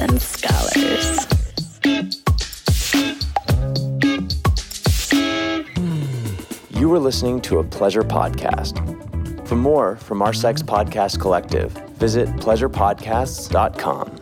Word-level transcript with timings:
and 0.00 0.20
Scholars. 0.20 1.26
You 6.70 6.88
were 6.88 6.98
listening 6.98 7.40
to 7.42 7.58
a 7.58 7.64
Pleasure 7.64 8.02
podcast. 8.02 8.86
For 9.46 9.56
more 9.56 9.96
from 9.96 10.22
our 10.22 10.32
Sex 10.32 10.62
Podcast 10.62 11.20
Collective, 11.20 11.72
visit 11.98 12.28
pleasurepodcasts.com. 12.36 14.16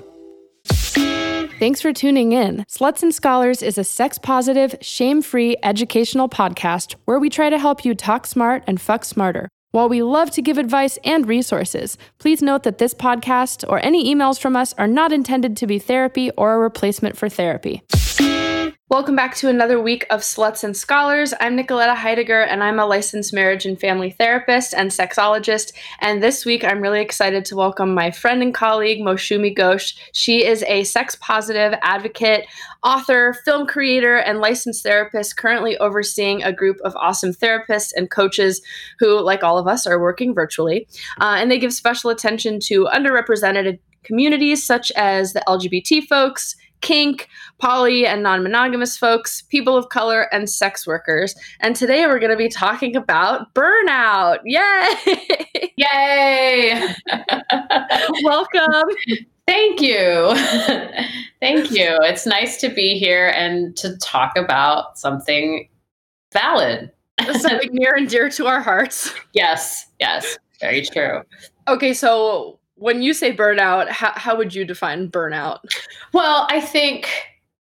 Thanks 1.59 1.80
for 1.80 1.92
tuning 1.92 2.32
in. 2.32 2.64
Sluts 2.68 3.02
and 3.02 3.14
Scholars 3.14 3.62
is 3.62 3.79
a 3.79 3.84
sex 3.84 4.16
positive, 4.18 4.76
shame 4.80 5.22
free 5.22 5.56
educational 5.62 6.29
podcast 6.29 6.95
where 7.04 7.18
we 7.18 7.29
try 7.29 7.50
to 7.50 7.58
help 7.58 7.84
you 7.84 7.95
talk 7.95 8.26
smart 8.26 8.62
and 8.66 8.80
fuck 8.80 9.04
smarter. 9.04 9.48
While 9.71 9.91
we 9.91 10.03
love 10.03 10.30
to 10.30 10.41
give 10.41 10.57
advice 10.57 10.98
and 11.05 11.29
resources, 11.29 11.98
please 12.18 12.41
note 12.41 12.62
that 12.62 12.79
this 12.79 12.95
podcast 12.95 13.68
or 13.68 13.85
any 13.85 14.14
emails 14.14 14.41
from 14.41 14.57
us 14.57 14.72
are 14.79 14.86
not 14.86 15.13
intended 15.13 15.59
to 15.59 15.67
be 15.67 15.79
therapy 15.79 16.31
or 16.39 16.54
a 16.54 16.59
replacement 16.59 17.18
for 17.18 17.29
therapy. 17.29 17.82
Welcome 18.90 19.16
back 19.16 19.36
to 19.36 19.50
another 19.50 19.78
week 19.78 20.06
of 20.08 20.22
Sluts 20.22 20.64
and 20.64 20.74
Scholars. 20.74 21.34
I'm 21.40 21.58
Nicoletta 21.58 21.94
Heidegger, 21.94 22.40
and 22.40 22.64
I'm 22.64 22.78
a 22.78 22.86
licensed 22.86 23.34
marriage 23.34 23.66
and 23.66 23.78
family 23.78 24.12
therapist 24.12 24.72
and 24.72 24.90
sexologist. 24.90 25.72
And 26.00 26.22
this 26.22 26.46
week, 26.46 26.64
I'm 26.64 26.80
really 26.80 27.02
excited 27.02 27.44
to 27.44 27.56
welcome 27.56 27.92
my 27.92 28.11
friend 28.11 28.42
and 28.42 28.54
colleague, 28.54 29.00
Moushumi 29.00 29.54
Ghose. 29.54 29.92
She 30.14 30.42
is 30.42 30.64
a 30.66 30.84
sex 30.84 31.14
positive 31.16 31.78
advocate, 31.82 32.47
author, 32.83 33.34
film 33.44 33.66
creator, 33.66 34.16
and 34.16 34.38
licensed 34.38 34.84
therapist, 34.84 35.36
currently 35.36 35.77
overseeing 35.77 36.42
a 36.42 36.50
group 36.50 36.78
of 36.83 36.97
awesome 36.97 37.34
therapists 37.34 37.92
and 37.94 38.11
coaches 38.11 38.62
who, 39.00 39.20
like 39.20 39.44
all 39.44 39.58
of 39.58 39.69
us, 39.69 39.86
are 39.86 40.00
working 40.00 40.33
virtually. 40.33 40.89
Uh, 41.20 41.36
and 41.36 41.50
they 41.50 41.58
give 41.58 41.75
special 41.75 42.08
attention 42.08 42.58
to 42.61 42.86
underrepresented 42.86 43.80
communities 44.02 44.64
such 44.64 44.91
as 44.92 45.34
the 45.34 45.42
LGBT 45.47 46.06
folks, 46.06 46.56
kink, 46.81 47.29
poly 47.59 48.07
and 48.07 48.23
non 48.23 48.43
monogamous 48.43 48.97
folks, 48.97 49.43
people 49.43 49.77
of 49.77 49.89
color, 49.89 50.23
and 50.33 50.48
sex 50.48 50.87
workers. 50.87 51.35
And 51.61 51.75
today 51.77 52.07
we're 52.07 52.19
going 52.19 52.31
to 52.31 52.37
be 52.37 52.48
talking 52.48 52.97
about 52.97 53.53
burnout. 53.55 54.39
Yay! 54.45 55.75
Yay! 55.77 56.95
Welcome. 58.23 58.85
Thank 59.47 59.81
you. 59.81 60.35
Thank 61.41 61.70
you. 61.70 61.98
It's 62.03 62.27
nice 62.27 62.61
to 62.61 62.69
be 62.69 62.98
here 62.98 63.29
and 63.29 63.77
to 63.79 63.97
talk 63.97 64.37
about 64.37 64.98
something 64.98 65.69
valid. 66.33 66.92
something 67.33 67.70
near 67.73 67.95
and 67.95 68.09
dear 68.09 68.29
to 68.29 68.47
our 68.47 68.61
hearts. 68.61 69.13
Yes, 69.33 69.87
yes, 69.98 70.39
very 70.61 70.85
true. 70.85 71.23
Okay, 71.67 71.95
so 71.95 72.58
when 72.79 73.03
you 73.03 73.12
say 73.12 73.34
burnout, 73.34 73.89
how, 73.89 74.12
how 74.15 74.37
would 74.37 74.55
you 74.55 74.65
define 74.65 75.11
burnout? 75.11 75.59
Well, 76.12 76.47
I 76.51 76.61
think 76.61 77.09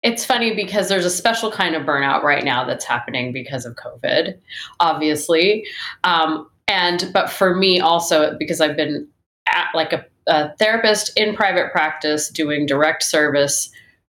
it's 0.03 0.25
funny 0.25 0.53
because 0.53 0.89
there's 0.89 1.05
a 1.05 1.09
special 1.09 1.51
kind 1.51 1.75
of 1.75 1.83
burnout 1.83 2.23
right 2.23 2.43
now 2.43 2.65
that's 2.65 2.85
happening 2.85 3.31
because 3.31 3.65
of 3.65 3.75
COVID, 3.75 4.37
obviously. 4.79 5.65
Um, 6.03 6.49
and 6.67 7.09
but 7.13 7.29
for 7.29 7.55
me 7.55 7.79
also 7.79 8.35
because 8.37 8.61
I've 8.61 8.75
been 8.75 9.07
at, 9.47 9.69
like 9.73 9.93
a, 9.93 10.05
a 10.27 10.55
therapist 10.57 11.17
in 11.17 11.35
private 11.35 11.71
practice 11.71 12.29
doing 12.29 12.65
direct 12.65 13.03
service 13.03 13.69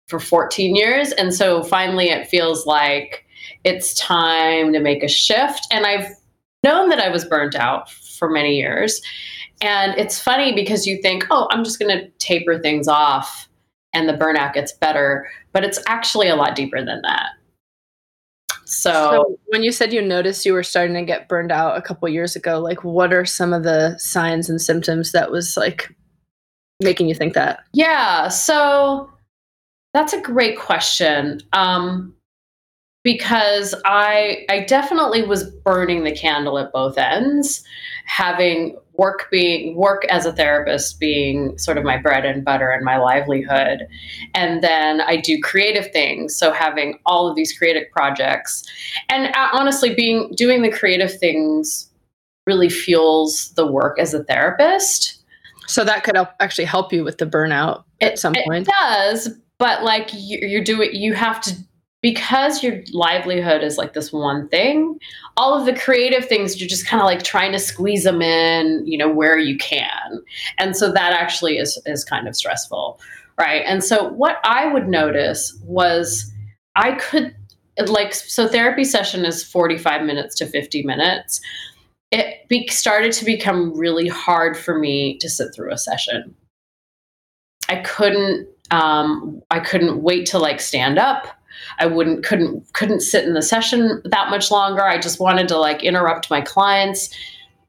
for 0.07 0.19
14 0.19 0.75
years, 0.75 1.11
and 1.13 1.33
so 1.33 1.63
finally 1.63 2.09
it 2.09 2.27
feels 2.27 2.65
like 2.65 3.25
it's 3.63 3.93
time 3.95 4.71
to 4.73 4.79
make 4.79 5.03
a 5.03 5.07
shift. 5.07 5.67
And 5.71 5.85
I've 5.85 6.07
known 6.63 6.89
that 6.89 6.99
I 6.99 7.09
was 7.09 7.25
burnt 7.25 7.55
out 7.55 7.91
for 7.91 8.29
many 8.29 8.57
years. 8.57 9.01
And 9.61 9.97
it's 9.97 10.19
funny 10.19 10.53
because 10.53 10.85
you 10.85 11.01
think, 11.01 11.25
oh, 11.31 11.47
I'm 11.49 11.63
just 11.63 11.79
going 11.79 11.97
to 11.97 12.09
taper 12.19 12.59
things 12.59 12.87
off 12.87 13.47
and 13.93 14.09
the 14.09 14.13
burnout 14.13 14.53
gets 14.53 14.73
better. 14.73 15.27
But 15.53 15.63
it's 15.63 15.79
actually 15.87 16.27
a 16.27 16.35
lot 16.35 16.55
deeper 16.55 16.83
than 16.83 17.01
that. 17.03 17.29
So, 18.65 18.91
so, 18.91 19.39
when 19.47 19.63
you 19.63 19.71
said 19.71 19.93
you 19.93 20.01
noticed 20.01 20.45
you 20.45 20.53
were 20.53 20.63
starting 20.63 20.95
to 20.95 21.03
get 21.03 21.29
burned 21.29 21.51
out 21.51 21.77
a 21.77 21.81
couple 21.81 22.09
years 22.09 22.35
ago, 22.35 22.59
like 22.59 22.83
what 22.83 23.13
are 23.13 23.23
some 23.23 23.53
of 23.53 23.63
the 23.63 23.95
signs 23.99 24.49
and 24.49 24.59
symptoms 24.59 25.11
that 25.11 25.31
was 25.31 25.55
like 25.55 25.95
making 26.81 27.07
you 27.07 27.13
think 27.13 27.35
that? 27.35 27.59
Yeah, 27.73 28.27
so 28.27 29.09
that's 29.93 30.13
a 30.13 30.21
great 30.21 30.57
question. 30.57 31.41
Um, 31.53 32.14
because 33.05 33.75
I 33.85 34.45
I 34.49 34.61
definitely 34.61 35.21
was 35.21 35.49
burning 35.49 36.03
the 36.03 36.11
candle 36.11 36.57
at 36.57 36.73
both 36.73 36.97
ends, 36.97 37.63
having 38.05 38.77
work 38.93 39.27
being 39.29 39.75
work 39.75 40.05
as 40.05 40.25
a 40.25 40.33
therapist 40.33 40.99
being 40.99 41.55
sort 41.57 41.77
of 41.77 41.83
my 41.83 41.97
bread 41.97 42.25
and 42.25 42.43
butter 42.43 42.71
and 42.71 42.83
my 42.83 42.97
livelihood. 42.97 43.87
And 44.33 44.63
then 44.63 45.01
i 45.01 45.17
do 45.17 45.39
creative 45.39 45.91
things. 45.91 46.35
So 46.35 46.51
having 46.51 46.99
all 47.05 47.29
of 47.29 47.35
these 47.35 47.55
creative 47.55 47.83
projects 47.91 48.63
and 49.07 49.27
uh, 49.35 49.49
honestly 49.53 49.93
being 49.93 50.33
doing 50.35 50.63
the 50.63 50.71
creative 50.71 51.17
things 51.17 51.91
really 52.47 52.69
fuels 52.69 53.51
the 53.51 53.67
work 53.67 53.99
as 53.99 54.13
a 54.15 54.23
therapist. 54.23 55.21
So 55.67 55.83
that 55.83 56.03
could 56.03 56.15
help, 56.15 56.29
actually 56.39 56.65
help 56.65 56.91
you 56.91 57.03
with 57.03 57.19
the 57.19 57.25
burnout 57.25 57.83
at 58.01 58.13
it, 58.13 58.19
some 58.19 58.33
point. 58.33 58.67
it 58.67 58.71
does 58.71 59.29
but 59.57 59.83
like 59.83 60.09
you, 60.13 60.39
you're 60.41 60.63
doing 60.63 60.89
you 60.93 61.13
have 61.13 61.41
to 61.41 61.55
because 62.05 62.61
your 62.61 62.83
livelihood 62.91 63.63
is 63.63 63.79
like 63.79 63.93
this 63.93 64.13
one 64.13 64.47
thing, 64.49 64.99
all 65.37 65.59
of 65.59 65.65
the 65.65 65.73
creative 65.73 66.23
things, 66.23 66.59
you're 66.59 66.69
just 66.69 66.85
kind 66.85 67.01
of 67.01 67.07
like 67.07 67.23
trying 67.23 67.51
to 67.51 67.57
squeeze 67.57 68.03
them 68.03 68.21
in, 68.21 68.85
you 68.85 68.95
know, 68.95 69.09
where 69.09 69.39
you 69.39 69.57
can. 69.57 70.23
And 70.59 70.77
so 70.77 70.91
that 70.91 71.13
actually 71.13 71.57
is, 71.57 71.81
is 71.87 72.05
kind 72.05 72.27
of 72.27 72.35
stressful. 72.35 72.99
Right. 73.39 73.63
And 73.65 73.83
so 73.83 74.09
what 74.09 74.37
I 74.43 74.71
would 74.71 74.87
notice 74.87 75.59
was 75.63 76.31
I 76.75 76.91
could, 76.91 77.35
like, 77.87 78.13
so 78.13 78.47
therapy 78.47 78.83
session 78.83 79.25
is 79.25 79.43
45 79.43 80.03
minutes 80.03 80.35
to 80.35 80.45
50 80.45 80.83
minutes. 80.83 81.41
It 82.11 82.47
be, 82.47 82.67
started 82.67 83.13
to 83.13 83.25
become 83.25 83.75
really 83.75 84.09
hard 84.09 84.55
for 84.55 84.77
me 84.77 85.17
to 85.17 85.27
sit 85.27 85.55
through 85.55 85.73
a 85.73 85.77
session. 85.79 86.35
I 87.67 87.77
couldn't, 87.77 88.47
um, 88.69 89.41
I 89.49 89.59
couldn't 89.59 90.03
wait 90.03 90.27
to 90.27 90.37
like 90.37 90.61
stand 90.61 90.99
up. 90.99 91.35
I 91.79 91.85
wouldn't 91.85 92.23
couldn't 92.23 92.71
couldn't 92.73 93.01
sit 93.01 93.25
in 93.25 93.33
the 93.33 93.41
session 93.41 94.01
that 94.05 94.29
much 94.29 94.51
longer. 94.51 94.83
I 94.83 94.97
just 94.97 95.19
wanted 95.19 95.47
to 95.49 95.57
like 95.57 95.83
interrupt 95.83 96.29
my 96.29 96.41
clients, 96.41 97.09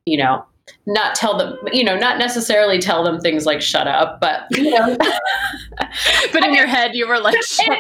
you 0.05 0.17
know, 0.17 0.45
not 0.87 1.15
tell 1.15 1.37
them, 1.37 1.59
you 1.73 1.85
know, 1.85 1.97
not 1.97 2.19
necessarily 2.19 2.79
tell 2.79 3.03
them 3.05 3.21
things 3.21 3.47
like 3.47 3.61
shut 3.61 3.87
up, 3.89 4.21
but 4.21 4.47
you 4.51 4.71
know, 4.71 4.97
but 6.33 6.45
in 6.45 6.55
your 6.55 6.67
head 6.67 6.95
you 6.95 7.07
were 7.09 7.19
like 7.19 7.37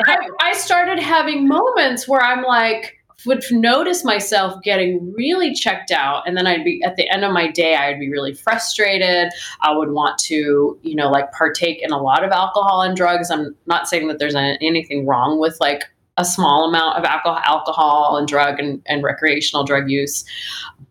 I, 0.06 0.17
I 0.41 0.53
started 0.55 0.99
having 0.99 1.47
moments 1.47 2.09
where 2.09 2.23
I'm 2.23 2.43
like 2.43 2.97
would 3.25 3.43
notice 3.50 4.05
myself 4.05 4.62
getting 4.62 5.12
really 5.12 5.53
checked 5.53 5.91
out 5.91 6.23
and 6.27 6.37
then 6.37 6.47
i'd 6.47 6.62
be 6.62 6.83
at 6.84 6.97
the 6.97 7.09
end 7.09 7.25
of 7.25 7.33
my 7.33 7.50
day 7.50 7.75
i'd 7.75 7.99
be 7.99 8.11
really 8.11 8.34
frustrated. 8.34 9.33
I 9.62 9.77
would 9.77 9.91
want 9.91 10.19
to 10.19 10.78
you 10.83 10.94
know 10.94 11.11
like 11.11 11.33
partake 11.33 11.83
in 11.83 11.93
a 11.93 11.99
lot 11.99 12.25
of 12.25 12.31
alcohol 12.31 12.83
and 12.83 12.97
drugs. 12.97 13.31
I'm 13.31 13.55
not 13.67 13.88
saying 13.88 14.09
that 14.09 14.19
there's 14.19 14.34
anything 14.34 15.06
wrong 15.06 15.38
with 15.41 15.56
like 15.61 15.84
a 16.16 16.25
small 16.25 16.69
amount 16.69 16.99
of 16.99 17.04
alcohol, 17.04 17.41
alcohol 17.44 18.16
and 18.16 18.27
drug 18.27 18.59
and, 18.59 18.82
and 18.87 19.03
recreational 19.03 19.65
drug 19.65 19.91
use. 19.91 20.25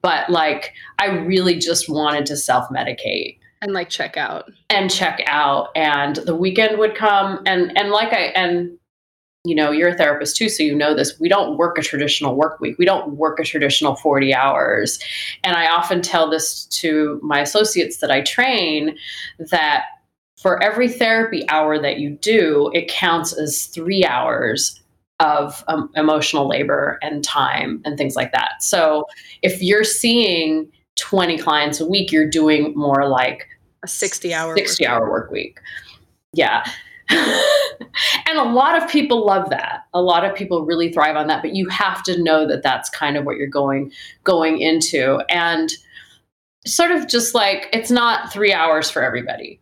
But 0.01 0.29
like, 0.29 0.73
I 0.99 1.07
really 1.07 1.57
just 1.57 1.89
wanted 1.89 2.25
to 2.27 2.37
self 2.37 2.69
medicate 2.69 3.39
and 3.61 3.73
like 3.73 3.89
check 3.89 4.17
out 4.17 4.51
and 4.69 4.91
check 4.91 5.21
out. 5.25 5.69
And 5.75 6.17
the 6.17 6.35
weekend 6.35 6.77
would 6.77 6.95
come 6.95 7.41
and, 7.45 7.75
and 7.77 7.89
like 7.89 8.13
I, 8.13 8.27
and 8.35 8.77
you 9.43 9.55
know, 9.55 9.71
you're 9.71 9.89
a 9.89 9.95
therapist 9.95 10.35
too, 10.35 10.49
so 10.49 10.63
you 10.63 10.75
know 10.75 10.95
this. 10.95 11.19
We 11.19 11.29
don't 11.29 11.57
work 11.57 11.77
a 11.77 11.81
traditional 11.81 12.35
work 12.35 12.59
week. 12.59 12.77
We 12.79 12.85
don't 12.85 13.15
work 13.15 13.39
a 13.39 13.43
traditional 13.43 13.95
40 13.95 14.33
hours. 14.33 14.99
And 15.43 15.55
I 15.55 15.67
often 15.67 16.01
tell 16.01 16.29
this 16.29 16.65
to 16.65 17.19
my 17.21 17.41
associates 17.41 17.97
that 17.97 18.09
I 18.09 18.21
train 18.21 18.97
that 19.37 19.83
for 20.35 20.61
every 20.61 20.89
therapy 20.89 21.47
hour 21.47 21.79
that 21.79 21.99
you 21.99 22.11
do, 22.21 22.71
it 22.73 22.87
counts 22.87 23.33
as 23.33 23.67
three 23.67 24.03
hours 24.03 24.81
of 25.19 25.63
um, 25.67 25.89
emotional 25.95 26.47
labor 26.47 26.99
and 27.01 27.23
time 27.23 27.81
and 27.85 27.97
things 27.97 28.15
like 28.15 28.31
that. 28.33 28.61
So 28.61 29.05
if 29.41 29.61
you're 29.61 29.83
seeing 29.83 30.69
20 30.97 31.37
clients 31.37 31.79
a 31.79 31.85
week, 31.85 32.11
you're 32.11 32.29
doing 32.29 32.73
more 32.75 33.07
like 33.07 33.47
a 33.83 33.87
60 33.87 34.33
hour 34.33 34.55
60 34.55 34.83
work 34.83 34.91
hour 34.91 35.09
work 35.09 35.31
week. 35.31 35.59
Yeah. 36.33 36.65
and 37.09 38.37
a 38.37 38.43
lot 38.43 38.81
of 38.81 38.89
people 38.89 39.25
love 39.25 39.49
that. 39.51 39.83
A 39.93 40.01
lot 40.01 40.25
of 40.25 40.35
people 40.35 40.65
really 40.65 40.91
thrive 40.91 41.15
on 41.15 41.27
that, 41.27 41.41
but 41.41 41.55
you 41.55 41.69
have 41.69 42.03
to 42.03 42.21
know 42.21 42.47
that 42.47 42.63
that's 42.63 42.89
kind 42.89 43.15
of 43.15 43.25
what 43.25 43.37
you're 43.37 43.47
going 43.47 43.91
going 44.23 44.59
into 44.59 45.21
and 45.29 45.71
sort 46.65 46.91
of 46.91 47.07
just 47.07 47.35
like 47.35 47.69
it's 47.71 47.91
not 47.91 48.33
3 48.33 48.51
hours 48.51 48.89
for 48.89 49.03
everybody. 49.03 49.61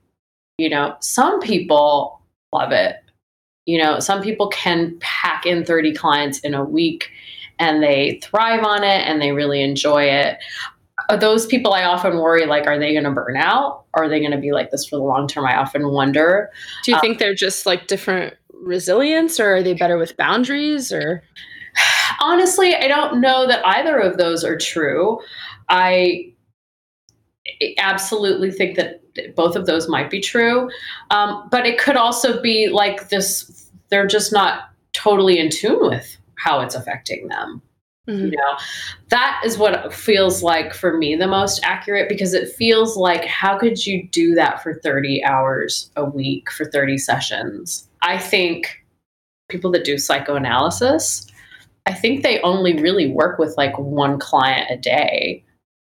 You 0.57 0.69
know, 0.69 0.95
some 1.01 1.41
people 1.41 2.21
love 2.53 2.71
it 2.71 3.02
you 3.65 3.81
know, 3.81 3.99
some 3.99 4.21
people 4.21 4.47
can 4.47 4.97
pack 4.99 5.45
in 5.45 5.63
30 5.65 5.93
clients 5.93 6.39
in 6.39 6.53
a 6.53 6.63
week 6.63 7.09
and 7.59 7.81
they 7.81 8.19
thrive 8.23 8.63
on 8.63 8.83
it 8.83 9.07
and 9.07 9.21
they 9.21 9.31
really 9.31 9.61
enjoy 9.61 10.03
it. 10.03 10.37
those 11.19 11.45
people 11.45 11.73
I 11.73 11.83
often 11.83 12.17
worry 12.17 12.45
like, 12.45 12.67
are 12.67 12.79
they 12.79 12.93
going 12.93 13.03
to 13.05 13.11
burn 13.11 13.37
out? 13.37 13.85
Are 13.93 14.09
they 14.09 14.19
going 14.19 14.31
to 14.31 14.37
be 14.37 14.51
like 14.51 14.71
this 14.71 14.85
for 14.85 14.97
the 14.97 15.03
long 15.03 15.27
term? 15.27 15.45
I 15.45 15.57
often 15.57 15.89
wonder. 15.89 16.49
Do 16.83 16.91
you 16.91 16.95
um, 16.95 17.01
think 17.01 17.19
they're 17.19 17.35
just 17.35 17.65
like 17.65 17.87
different 17.87 18.35
resilience 18.51 19.39
or 19.39 19.55
are 19.55 19.63
they 19.63 19.73
better 19.73 19.97
with 19.97 20.17
boundaries 20.17 20.91
or? 20.91 21.23
Honestly, 22.19 22.75
I 22.75 22.87
don't 22.87 23.21
know 23.21 23.47
that 23.47 23.65
either 23.65 23.97
of 23.97 24.17
those 24.17 24.43
are 24.43 24.57
true. 24.57 25.19
I 25.69 26.33
absolutely 27.77 28.51
think 28.51 28.75
that 28.77 29.02
both 29.35 29.55
of 29.55 29.65
those 29.65 29.87
might 29.87 30.09
be 30.09 30.19
true. 30.19 30.69
Um, 31.11 31.47
but 31.51 31.65
it 31.65 31.77
could 31.79 31.95
also 31.95 32.41
be 32.41 32.69
like 32.69 33.09
this, 33.09 33.69
they're 33.89 34.07
just 34.07 34.31
not 34.31 34.69
totally 34.93 35.39
in 35.39 35.49
tune 35.49 35.79
with 35.81 36.17
how 36.35 36.61
it's 36.61 36.75
affecting 36.75 37.27
them. 37.27 37.61
Mm-hmm. 38.07 38.25
You 38.25 38.31
know, 38.31 38.57
that 39.09 39.41
is 39.45 39.57
what 39.57 39.93
feels 39.93 40.43
like 40.43 40.73
for 40.73 40.97
me 40.97 41.15
the 41.15 41.27
most 41.27 41.61
accurate 41.63 42.09
because 42.09 42.33
it 42.33 42.51
feels 42.51 42.97
like 42.97 43.23
how 43.23 43.57
could 43.57 43.85
you 43.85 44.07
do 44.09 44.35
that 44.35 44.61
for 44.61 44.73
30 44.73 45.23
hours 45.23 45.89
a 45.95 46.03
week 46.03 46.51
for 46.51 46.65
30 46.65 46.97
sessions? 46.97 47.87
I 48.01 48.17
think 48.17 48.83
people 49.47 49.71
that 49.71 49.85
do 49.85 49.97
psychoanalysis, 49.97 51.27
I 51.85 51.93
think 51.93 52.23
they 52.23 52.41
only 52.41 52.73
really 52.81 53.09
work 53.09 53.39
with 53.39 53.55
like 53.55 53.77
one 53.77 54.19
client 54.19 54.69
a 54.69 54.77
day, 54.77 55.43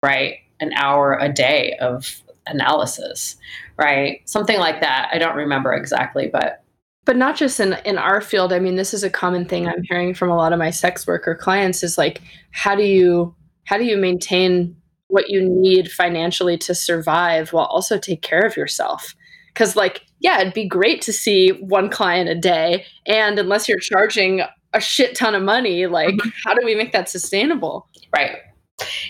right? 0.02 0.36
An 0.60 0.72
hour 0.74 1.18
a 1.18 1.32
day 1.32 1.76
of 1.80 2.22
analysis, 2.46 3.36
right? 3.76 4.20
Something 4.24 4.58
like 4.58 4.80
that. 4.80 5.10
I 5.12 5.18
don't 5.18 5.36
remember 5.36 5.72
exactly, 5.72 6.28
but 6.32 6.62
but 7.04 7.16
not 7.16 7.36
just 7.36 7.58
in 7.60 7.74
in 7.84 7.98
our 7.98 8.20
field 8.20 8.52
i 8.52 8.58
mean 8.58 8.76
this 8.76 8.94
is 8.94 9.02
a 9.02 9.10
common 9.10 9.44
thing 9.44 9.66
i'm 9.66 9.82
hearing 9.84 10.14
from 10.14 10.30
a 10.30 10.36
lot 10.36 10.52
of 10.52 10.58
my 10.58 10.70
sex 10.70 11.06
worker 11.06 11.34
clients 11.34 11.82
is 11.82 11.98
like 11.98 12.20
how 12.52 12.74
do 12.74 12.82
you 12.82 13.34
how 13.64 13.76
do 13.76 13.84
you 13.84 13.96
maintain 13.96 14.76
what 15.08 15.28
you 15.28 15.46
need 15.46 15.90
financially 15.90 16.56
to 16.56 16.74
survive 16.74 17.52
while 17.52 17.66
also 17.66 17.98
take 17.98 18.22
care 18.22 18.46
of 18.46 18.56
yourself 18.56 19.14
because 19.48 19.76
like 19.76 20.02
yeah 20.20 20.40
it'd 20.40 20.54
be 20.54 20.66
great 20.66 21.02
to 21.02 21.12
see 21.12 21.50
one 21.50 21.90
client 21.90 22.28
a 22.28 22.34
day 22.34 22.84
and 23.06 23.38
unless 23.38 23.68
you're 23.68 23.78
charging 23.78 24.42
a 24.72 24.80
shit 24.80 25.14
ton 25.14 25.34
of 25.34 25.42
money 25.42 25.86
like 25.86 26.14
mm-hmm. 26.14 26.30
how 26.44 26.54
do 26.54 26.64
we 26.64 26.74
make 26.74 26.92
that 26.92 27.08
sustainable 27.08 27.88
right 28.14 28.36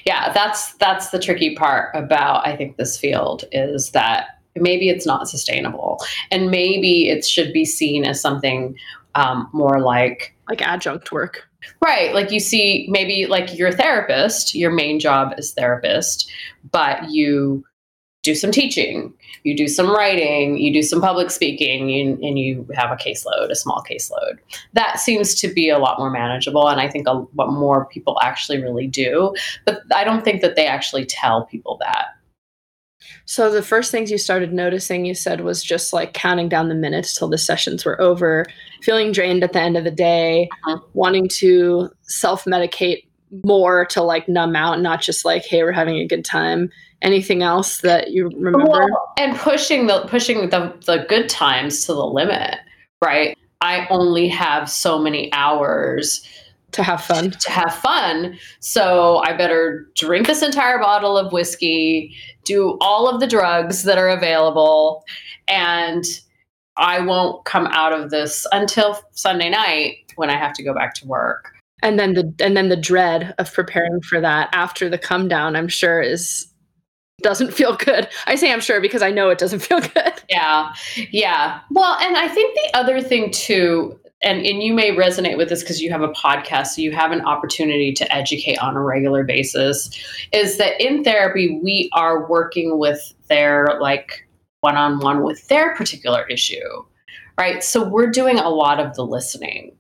yeah 0.05 0.33
that's 0.33 0.75
that's 0.75 1.11
the 1.11 1.19
tricky 1.19 1.55
part 1.55 1.95
about 1.95 2.47
i 2.47 2.57
think 2.57 2.77
this 2.77 2.99
field 2.99 3.45
is 3.53 3.91
that 3.91 4.39
maybe 4.57 4.89
it's 4.89 5.07
not 5.07 5.29
sustainable 5.29 5.99
and 6.31 6.51
maybe 6.51 7.09
it 7.09 7.25
should 7.25 7.53
be 7.53 7.65
seen 7.65 8.05
as 8.05 8.21
something 8.21 8.77
um, 9.15 9.49
more 9.53 9.81
like 9.81 10.35
like 10.49 10.63
adjunct 10.63 11.13
work. 11.13 11.49
Right 11.85 12.13
like 12.13 12.33
you 12.33 12.41
see 12.41 12.87
maybe 12.91 13.27
like 13.27 13.57
you're 13.57 13.73
therapist 13.73 14.55
your 14.55 14.73
main 14.73 14.99
job 14.99 15.33
is 15.39 15.53
therapist 15.53 16.31
but 16.73 17.11
you 17.11 17.65
do 18.23 18.35
some 18.35 18.51
teaching 18.51 19.13
you 19.43 19.57
do 19.57 19.67
some 19.69 19.91
writing 19.91 20.57
you 20.57 20.73
do 20.73 20.83
some 20.83 21.01
public 21.01 21.31
speaking 21.31 21.89
you, 21.89 22.19
and 22.23 22.39
you 22.39 22.67
have 22.75 22.91
a 22.91 22.97
caseload 22.97 23.51
a 23.51 23.55
small 23.55 23.85
caseload 23.89 24.39
that 24.73 24.99
seems 24.99 25.35
to 25.35 25.49
be 25.49 25.69
a 25.69 25.79
lot 25.79 25.99
more 25.99 26.11
manageable 26.11 26.69
and 26.69 26.81
i 26.81 26.89
think 26.89 27.07
a, 27.09 27.15
what 27.15 27.51
more 27.51 27.87
people 27.87 28.19
actually 28.23 28.63
really 28.63 28.87
do 28.87 29.35
but 29.65 29.81
i 29.95 30.05
don't 30.05 30.25
think 30.25 30.41
that 30.41 30.57
they 30.57 30.67
actually 30.67 31.05
tell 31.05 31.47
people 31.47 31.77
that 31.81 32.07
so 33.25 33.51
the 33.51 33.63
first 33.63 33.91
things 33.91 34.11
you 34.11 34.19
started 34.19 34.53
noticing, 34.53 35.05
you 35.05 35.15
said, 35.15 35.43
was 35.43 35.63
just 35.63 35.93
like 35.93 36.13
counting 36.13 36.49
down 36.49 36.69
the 36.69 36.75
minutes 36.75 37.15
till 37.15 37.29
the 37.29 37.39
sessions 37.39 37.85
were 37.85 38.01
over, 38.01 38.47
feeling 38.83 39.13
drained 39.13 39.45
at 39.45 39.53
the 39.53 39.61
end 39.61 39.77
of 39.77 39.85
the 39.85 39.91
day, 39.91 40.49
uh-huh. 40.67 40.81
wanting 40.95 41.29
to 41.37 41.91
self 42.03 42.45
medicate 42.45 43.05
more 43.45 43.87
to 43.87 44.03
like 44.03 44.29
numb 44.29 44.57
out, 44.57 44.81
not 44.81 45.01
just 45.01 45.25
like, 45.25 45.45
hey, 45.45 45.63
we're 45.63 45.73
having 45.73 45.97
a 45.97 46.07
good 46.07 46.25
time. 46.25 46.71
Anything 47.03 47.43
else 47.43 47.81
that 47.81 48.13
you 48.13 48.29
remember? 48.29 48.71
Well, 48.71 49.13
and 49.19 49.37
pushing 49.37 49.87
the 49.87 50.07
pushing 50.07 50.51
the 50.51 50.75
the 50.87 51.05
good 51.09 51.29
times 51.29 51.85
to 51.87 51.95
the 51.95 52.07
limit, 52.07 52.57
right? 53.05 53.37
I 53.61 53.87
only 53.91 54.29
have 54.29 54.71
so 54.71 54.99
many 54.99 55.33
hours 55.33 56.27
to 56.73 56.83
have 56.83 57.05
fun. 57.05 57.31
To 57.31 57.51
have 57.51 57.75
fun. 57.75 58.39
So 58.61 59.19
I 59.19 59.37
better 59.37 59.87
drink 59.95 60.27
this 60.27 60.43
entire 60.43 60.79
bottle 60.79 61.17
of 61.17 61.33
whiskey, 61.33 62.15
do 62.45 62.77
all 62.81 63.09
of 63.09 63.21
the 63.21 63.27
drugs 63.27 63.85
that 63.85 63.99
are 63.99 64.09
available, 64.09 65.05
and 65.49 66.05
I 66.77 67.01
won't 67.01 67.45
come 67.45 67.67
out 67.67 67.93
of 67.93 68.11
this 68.11 68.47
until 68.53 68.99
Sunday 69.13 69.51
night 69.51 69.97
when 70.17 70.31
I 70.31 70.37
have 70.37 70.55
to 70.55 70.63
go 70.63 70.75
back 70.75 70.95
to 70.95 71.07
work. 71.07 71.53
And 71.83 71.99
then 71.99 72.15
the 72.15 72.33
and 72.41 72.57
then 72.57 72.69
the 72.69 72.77
dread 72.77 73.35
of 73.39 73.53
preparing 73.53 74.01
for 74.03 74.21
that 74.21 74.49
after 74.53 74.89
the 74.89 74.99
come 74.99 75.29
down, 75.29 75.57
I'm 75.57 75.69
sure 75.69 76.01
is 76.01 76.47
doesn't 77.23 77.53
feel 77.53 77.77
good. 77.77 78.09
I 78.27 78.35
say 78.35 78.53
I'm 78.53 78.61
sure 78.61 78.81
because 78.81 79.03
I 79.03 79.11
know 79.11 79.31
it 79.31 79.39
doesn't 79.39 79.59
feel 79.63 79.81
good. 79.81 80.13
Yeah. 80.29 80.73
Yeah. 81.11 81.61
Well, 81.71 81.97
and 82.01 82.17
I 82.17 82.29
think 82.29 82.55
the 82.55 82.79
other 82.79 83.01
thing 83.01 83.31
too 83.31 83.99
and, 84.23 84.47
and 84.47 84.63
you 84.63 84.73
may 84.73 84.95
resonate 84.95 85.37
with 85.37 85.49
this 85.49 85.63
because 85.63 85.83
you 85.83 85.91
have 85.91 86.03
a 86.03 86.09
podcast, 86.09 86.69
so 86.69 86.83
you 86.83 86.93
have 86.93 87.13
an 87.13 87.23
opportunity 87.23 87.93
to 87.93 88.15
educate 88.15 88.57
on 88.59 88.77
a 88.77 88.81
regular 88.81 89.25
basis, 89.25 89.91
is 90.33 90.59
that 90.59 90.81
in 90.81 91.03
therapy, 91.03 91.61
we 91.63 91.91
are 91.93 92.29
working 92.29 92.79
with 92.79 93.15
their 93.29 93.79
like 93.81 94.27
one 94.61 94.77
on 94.77 95.01
one 95.01 95.25
with 95.25 95.49
their 95.49 95.75
particular 95.75 96.25
issue, 96.29 96.85
right? 97.37 97.65
So 97.65 97.83
we're 97.83 98.11
doing 98.11 98.39
a 98.39 98.49
lot 98.49 98.79
of 98.79 98.95
the 98.95 99.05
listening. 99.05 99.72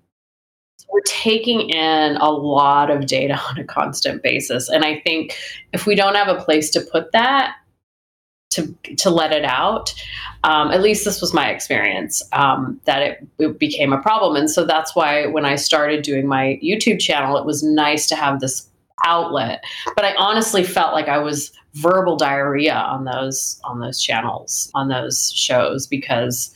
We're 0.92 1.00
taking 1.06 1.70
in 1.70 2.16
a 2.16 2.30
lot 2.30 2.90
of 2.90 3.06
data 3.06 3.40
on 3.48 3.58
a 3.58 3.64
constant 3.64 4.22
basis. 4.22 4.68
And 4.68 4.84
I 4.84 5.00
think 5.00 5.36
if 5.72 5.86
we 5.86 5.94
don't 5.94 6.14
have 6.14 6.28
a 6.28 6.42
place 6.42 6.70
to 6.70 6.80
put 6.80 7.12
that, 7.12 7.54
to 8.52 8.74
to 8.98 9.10
let 9.10 9.32
it 9.32 9.44
out. 9.44 9.92
Um, 10.44 10.70
at 10.70 10.82
least 10.82 11.04
this 11.04 11.20
was 11.20 11.32
my 11.32 11.50
experience 11.50 12.22
um, 12.32 12.80
that 12.84 13.02
it, 13.02 13.28
it, 13.38 13.58
became 13.58 13.92
a 13.92 14.00
problem, 14.00 14.36
and 14.36 14.50
so 14.50 14.64
that's 14.64 14.94
why 14.94 15.26
when 15.26 15.44
I 15.44 15.56
started 15.56 16.02
doing 16.02 16.26
my 16.26 16.60
YouTube 16.62 17.00
channel, 17.00 17.36
it 17.36 17.44
was 17.44 17.62
nice 17.62 18.08
to 18.08 18.16
have 18.16 18.40
this 18.40 18.68
outlet. 19.06 19.64
But 19.96 20.04
I 20.04 20.14
honestly 20.16 20.64
felt 20.64 20.92
like 20.92 21.08
I 21.08 21.18
was 21.18 21.52
verbal 21.74 22.16
diarrhea 22.16 22.74
on 22.74 23.04
those 23.04 23.60
on 23.64 23.80
those 23.80 24.00
channels 24.00 24.70
on 24.74 24.88
those 24.88 25.32
shows 25.32 25.86
because 25.86 26.54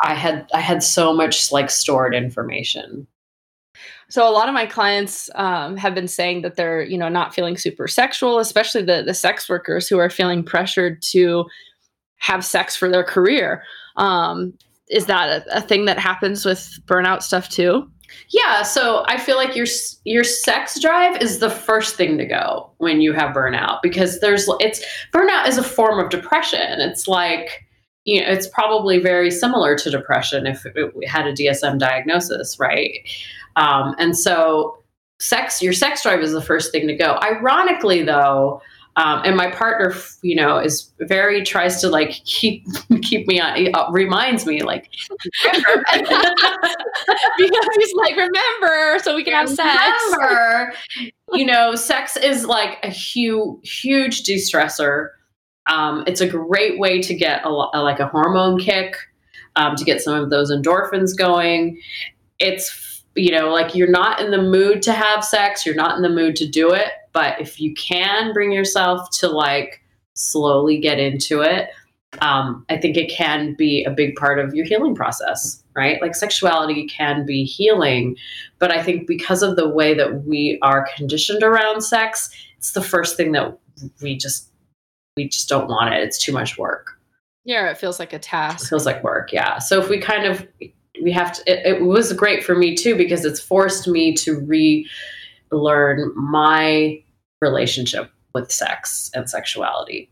I 0.00 0.14
had 0.14 0.48
I 0.54 0.60
had 0.60 0.82
so 0.82 1.12
much 1.12 1.50
like 1.50 1.70
stored 1.70 2.14
information. 2.14 3.06
So 4.08 4.28
a 4.28 4.32
lot 4.32 4.48
of 4.48 4.54
my 4.54 4.66
clients 4.66 5.28
um, 5.34 5.76
have 5.76 5.94
been 5.94 6.08
saying 6.08 6.42
that 6.42 6.56
they're, 6.56 6.82
you 6.82 6.96
know, 6.96 7.08
not 7.08 7.34
feeling 7.34 7.56
super 7.56 7.88
sexual, 7.88 8.38
especially 8.38 8.82
the 8.82 9.02
the 9.02 9.14
sex 9.14 9.48
workers 9.48 9.88
who 9.88 9.98
are 9.98 10.10
feeling 10.10 10.42
pressured 10.42 11.02
to 11.10 11.44
have 12.16 12.44
sex 12.44 12.76
for 12.76 12.88
their 12.88 13.04
career. 13.04 13.62
Um, 13.96 14.54
is 14.88 15.06
that 15.06 15.46
a, 15.46 15.58
a 15.58 15.60
thing 15.60 15.84
that 15.84 15.98
happens 15.98 16.44
with 16.44 16.78
burnout 16.86 17.22
stuff 17.22 17.48
too? 17.48 17.90
Yeah, 18.30 18.62
so 18.62 19.04
I 19.06 19.18
feel 19.18 19.36
like 19.36 19.54
your 19.54 19.66
your 20.04 20.24
sex 20.24 20.80
drive 20.80 21.20
is 21.20 21.38
the 21.38 21.50
first 21.50 21.96
thing 21.96 22.18
to 22.18 22.24
go 22.24 22.70
when 22.78 23.00
you 23.00 23.12
have 23.12 23.34
burnout 23.34 23.80
because 23.82 24.20
there's 24.20 24.48
it's 24.60 24.84
burnout 25.12 25.46
is 25.46 25.58
a 25.58 25.62
form 25.62 25.98
of 25.98 26.10
depression. 26.10 26.80
It's 26.80 27.06
like 27.06 27.66
you 28.04 28.22
know, 28.22 28.28
it's 28.28 28.48
probably 28.48 28.98
very 28.98 29.30
similar 29.30 29.76
to 29.76 29.90
depression 29.90 30.46
if 30.46 30.64
it 30.64 31.08
had 31.08 31.26
a 31.26 31.32
DSM 31.32 31.78
diagnosis, 31.78 32.58
right? 32.58 32.98
Um, 33.56 33.94
and 33.98 34.16
so, 34.16 34.82
sex, 35.20 35.62
your 35.62 35.72
sex 35.72 36.02
drive 36.02 36.20
is 36.20 36.32
the 36.32 36.42
first 36.42 36.72
thing 36.72 36.86
to 36.88 36.94
go. 36.94 37.18
Ironically, 37.22 38.02
though, 38.02 38.60
um, 38.98 39.22
and 39.24 39.36
my 39.36 39.48
partner, 39.48 39.94
you 40.22 40.34
know, 40.34 40.58
is 40.58 40.90
very 41.02 41.44
tries 41.44 41.80
to 41.82 41.88
like 41.88 42.10
keep 42.24 42.66
keep 43.02 43.28
me 43.28 43.40
on. 43.40 43.72
Uh, 43.72 43.88
reminds 43.92 44.44
me 44.44 44.62
like 44.62 44.90
because 45.44 45.62
he's 47.78 47.94
like 47.94 48.16
remember, 48.16 48.98
so 49.00 49.14
we 49.14 49.22
can 49.22 49.34
have 49.34 49.48
sex. 49.48 49.96
Remember, 50.12 50.72
you 51.32 51.46
know, 51.46 51.76
sex 51.76 52.16
is 52.16 52.44
like 52.44 52.78
a 52.82 52.90
huge 52.90 53.80
huge 53.80 54.24
de 54.24 54.34
stressor. 54.34 55.10
Um, 55.70 56.02
it's 56.08 56.20
a 56.20 56.26
great 56.26 56.80
way 56.80 57.00
to 57.00 57.14
get 57.14 57.44
a, 57.44 57.48
a 57.48 57.80
like 57.80 58.00
a 58.00 58.08
hormone 58.08 58.58
kick, 58.58 58.96
um, 59.54 59.76
to 59.76 59.84
get 59.84 60.02
some 60.02 60.20
of 60.20 60.30
those 60.30 60.50
endorphins 60.50 61.16
going. 61.16 61.80
It's 62.40 62.97
you 63.18 63.32
know, 63.32 63.50
like 63.50 63.74
you're 63.74 63.90
not 63.90 64.20
in 64.20 64.30
the 64.30 64.42
mood 64.42 64.82
to 64.82 64.92
have 64.92 65.24
sex, 65.24 65.66
you're 65.66 65.74
not 65.74 65.96
in 65.96 66.02
the 66.02 66.08
mood 66.08 66.36
to 66.36 66.48
do 66.48 66.70
it, 66.70 66.88
but 67.12 67.40
if 67.40 67.60
you 67.60 67.74
can 67.74 68.32
bring 68.32 68.52
yourself 68.52 69.10
to 69.18 69.28
like 69.28 69.82
slowly 70.14 70.78
get 70.78 70.98
into 70.98 71.40
it, 71.40 71.70
um, 72.20 72.64
I 72.68 72.78
think 72.78 72.96
it 72.96 73.10
can 73.10 73.54
be 73.54 73.84
a 73.84 73.90
big 73.90 74.14
part 74.16 74.38
of 74.38 74.54
your 74.54 74.64
healing 74.64 74.94
process, 74.94 75.62
right? 75.74 76.00
Like 76.00 76.14
sexuality 76.14 76.86
can 76.86 77.26
be 77.26 77.44
healing, 77.44 78.16
but 78.58 78.70
I 78.70 78.82
think 78.82 79.06
because 79.06 79.42
of 79.42 79.56
the 79.56 79.68
way 79.68 79.94
that 79.94 80.24
we 80.24 80.58
are 80.62 80.88
conditioned 80.96 81.42
around 81.42 81.82
sex, 81.82 82.30
it's 82.56 82.72
the 82.72 82.82
first 82.82 83.16
thing 83.16 83.32
that 83.32 83.58
we 84.00 84.16
just 84.16 84.50
we 85.16 85.28
just 85.28 85.48
don't 85.48 85.68
want 85.68 85.92
it. 85.92 86.02
It's 86.02 86.18
too 86.18 86.32
much 86.32 86.56
work. 86.56 86.98
Yeah, 87.44 87.70
it 87.70 87.78
feels 87.78 87.98
like 87.98 88.12
a 88.12 88.18
task. 88.18 88.66
It 88.66 88.68
feels 88.68 88.86
like 88.86 89.02
work, 89.02 89.32
yeah. 89.32 89.58
So 89.58 89.80
if 89.80 89.88
we 89.88 89.98
kind 89.98 90.26
of 90.26 90.46
we 91.02 91.12
have 91.12 91.32
to 91.32 91.42
it, 91.50 91.76
it, 91.76 91.82
was 91.82 92.12
great 92.12 92.44
for 92.44 92.54
me 92.54 92.74
too 92.74 92.96
because 92.96 93.24
it's 93.24 93.40
forced 93.40 93.86
me 93.88 94.14
to 94.14 94.40
relearn 95.50 96.12
my 96.14 97.02
relationship 97.40 98.10
with 98.34 98.50
sex 98.50 99.10
and 99.14 99.28
sexuality. 99.28 100.10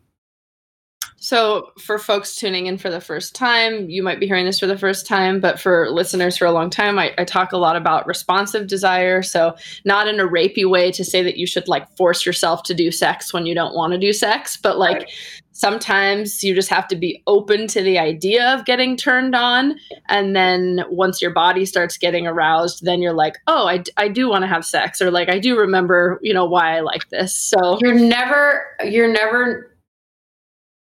So, 1.19 1.73
for 1.79 1.99
folks 1.99 2.37
tuning 2.37 2.67
in 2.67 2.79
for 2.79 2.89
the 2.89 3.01
first 3.01 3.35
time, 3.35 3.91
you 3.91 4.01
might 4.01 4.21
be 4.21 4.27
hearing 4.27 4.45
this 4.45 4.61
for 4.61 4.69
the 4.69 4.79
first 4.79 5.07
time, 5.07 5.41
but 5.41 5.59
for 5.59 5.91
listeners 5.91 6.37
for 6.37 6.45
a 6.45 6.53
long 6.53 6.71
time, 6.71 7.01
I, 7.01 7.15
I, 7.19 7.25
talk 7.25 7.51
a 7.51 7.57
lot 7.57 7.75
about 7.75 8.07
responsive 8.07 8.69
desire. 8.69 9.23
So, 9.23 9.57
not 9.85 10.07
in 10.07 10.21
a 10.21 10.29
rapey 10.29 10.69
way 10.69 10.93
to 10.93 11.05
say 11.05 11.23
that 11.25 11.37
you 11.37 11.45
should 11.45 11.67
like 11.67 11.91
force 11.97 12.25
yourself 12.25 12.63
to 12.65 12.75
do 12.75 12.93
sex 12.93 13.33
when 13.33 13.45
you 13.45 13.57
don't 13.57 13.75
want 13.75 13.93
to 13.93 13.99
do 13.99 14.13
sex, 14.13 14.57
but 14.57 14.79
like 14.79 14.99
right. 14.99 15.13
Sometimes 15.57 16.45
you 16.45 16.55
just 16.55 16.69
have 16.69 16.87
to 16.87 16.97
be 16.97 17.23
open 17.27 17.67
to 17.67 17.83
the 17.83 17.99
idea 17.99 18.55
of 18.55 18.67
getting 18.67 18.95
turned 18.95 19.35
on. 19.35 19.75
And 20.07 20.37
then 20.37 20.85
once 20.91 21.23
your 21.23 21.33
body 21.33 21.65
starts 21.65 21.97
getting 21.97 22.27
aroused, 22.27 22.85
then 22.85 23.01
you're 23.01 23.15
like, 23.15 23.39
oh, 23.47 23.67
I, 23.67 23.83
I 23.97 24.09
do 24.09 24.29
want 24.29 24.43
to 24.43 24.49
have 24.49 24.67
sex, 24.67 25.01
or 25.01 25.11
like, 25.11 25.31
I 25.31 25.39
do 25.39 25.59
remember, 25.59 26.21
you 26.23 26.35
know, 26.35 26.45
why 26.45 26.77
I 26.77 26.81
like 26.81 27.09
this. 27.09 27.35
So, 27.35 27.79
you're 27.81 27.95
never, 27.95 28.67
you're 28.85 29.11
never, 29.11 29.73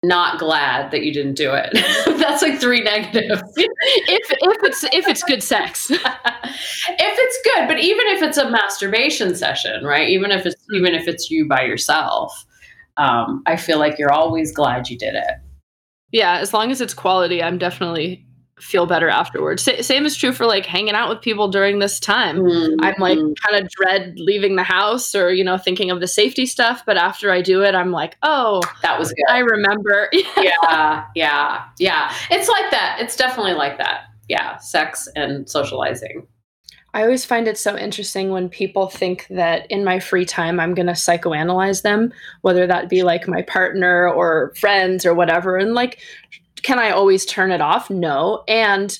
not 0.05 0.39
glad 0.39 0.93
that 0.93 1.03
you 1.03 1.13
didn't 1.13 1.35
do 1.35 1.53
it. 1.53 1.71
That's 2.21 2.41
like 2.41 2.61
three 2.61 2.83
negatives. 2.83 3.43
if 3.57 4.31
if 4.31 4.63
it's 4.63 4.85
if 4.85 5.09
it's 5.09 5.25
good 5.25 5.43
sex. 5.43 5.91
if 5.91 5.99
it's 5.99 7.57
good, 7.57 7.67
but 7.67 7.81
even 7.81 8.07
if 8.07 8.23
it's 8.23 8.39
a 8.39 8.49
masturbation 8.49 9.35
session, 9.35 9.85
right? 9.85 10.09
Even 10.09 10.31
if 10.31 10.47
it's 10.47 10.65
even 10.73 10.95
if 10.95 11.09
it's 11.09 11.33
you 11.33 11.49
by 11.49 11.65
yourself, 11.65 12.47
um, 12.99 13.43
I 13.47 13.57
feel 13.57 13.79
like 13.79 13.99
you're 13.99 14.13
always 14.13 14.53
glad 14.53 14.91
you 14.91 14.99
did 14.99 15.15
it. 15.15 15.35
Yeah, 16.11 16.39
as 16.39 16.53
long 16.53 16.71
as 16.71 16.81
it's 16.81 16.95
quality, 16.95 17.43
I'm 17.43 17.59
definitely 17.59 18.27
feel 18.61 18.87
better 18.87 19.09
afterwards. 19.09 19.67
S- 19.67 19.87
same 19.87 20.05
is 20.05 20.17
true 20.17 20.33
for 20.33 20.47
like 20.47 20.67
hanging 20.67 20.95
out 20.95 21.09
with 21.09 21.21
people 21.21 21.49
during 21.49 21.79
this 21.79 22.01
time. 22.01 22.39
Mm-hmm. 22.39 22.85
I'm 22.85 22.95
like 22.99 23.19
kind 23.19 23.63
of 23.63 23.71
dread 23.71 24.15
leaving 24.17 24.57
the 24.57 24.63
house 24.63 25.15
or 25.15 25.33
you 25.33 25.45
know 25.45 25.57
thinking 25.59 25.91
of 25.91 26.01
the 26.01 26.07
safety 26.07 26.47
stuff, 26.47 26.83
but 26.85 26.97
after 26.97 27.31
I 27.31 27.41
do 27.41 27.63
it, 27.63 27.75
I'm 27.75 27.93
like, 27.93 28.17
oh, 28.23 28.61
that 28.83 28.99
was 28.99 29.13
good. 29.13 29.25
I 29.29 29.39
remember. 29.39 30.11
yeah, 30.37 31.05
yeah, 31.15 31.65
yeah. 31.79 32.13
It's 32.31 32.49
like 32.49 32.71
that. 32.71 32.99
It's 33.01 33.17
definitely 33.17 33.55
like 33.55 33.79
that. 33.79 34.03
Yeah, 34.29 34.59
sex 34.59 35.09
and 35.15 35.49
socializing. 35.49 36.27
I 36.95 37.03
always 37.03 37.25
find 37.25 37.47
it 37.47 37.59
so 37.59 37.77
interesting 37.77 38.31
when 38.31 38.49
people 38.49 38.89
think 38.89 39.27
that 39.29 39.71
in 39.71 39.85
my 39.85 40.01
free 40.01 40.25
time 40.25 40.59
I'm 40.59 40.75
going 40.75 40.87
to 40.87 40.93
psychoanalyze 40.93 41.83
them, 41.83 42.13
whether 42.41 42.67
that 42.67 42.89
be 42.89 43.03
like 43.03 43.29
my 43.29 43.43
partner 43.43 44.09
or 44.09 44.55
friends 44.59 45.05
or 45.05 45.15
whatever. 45.15 45.57
And 45.57 45.75
like, 45.75 46.01
can 46.63 46.79
I 46.79 46.91
always 46.91 47.27
turn 47.27 47.51
it 47.51 47.61
off? 47.61 47.91
No. 47.91 48.43
And 48.49 48.99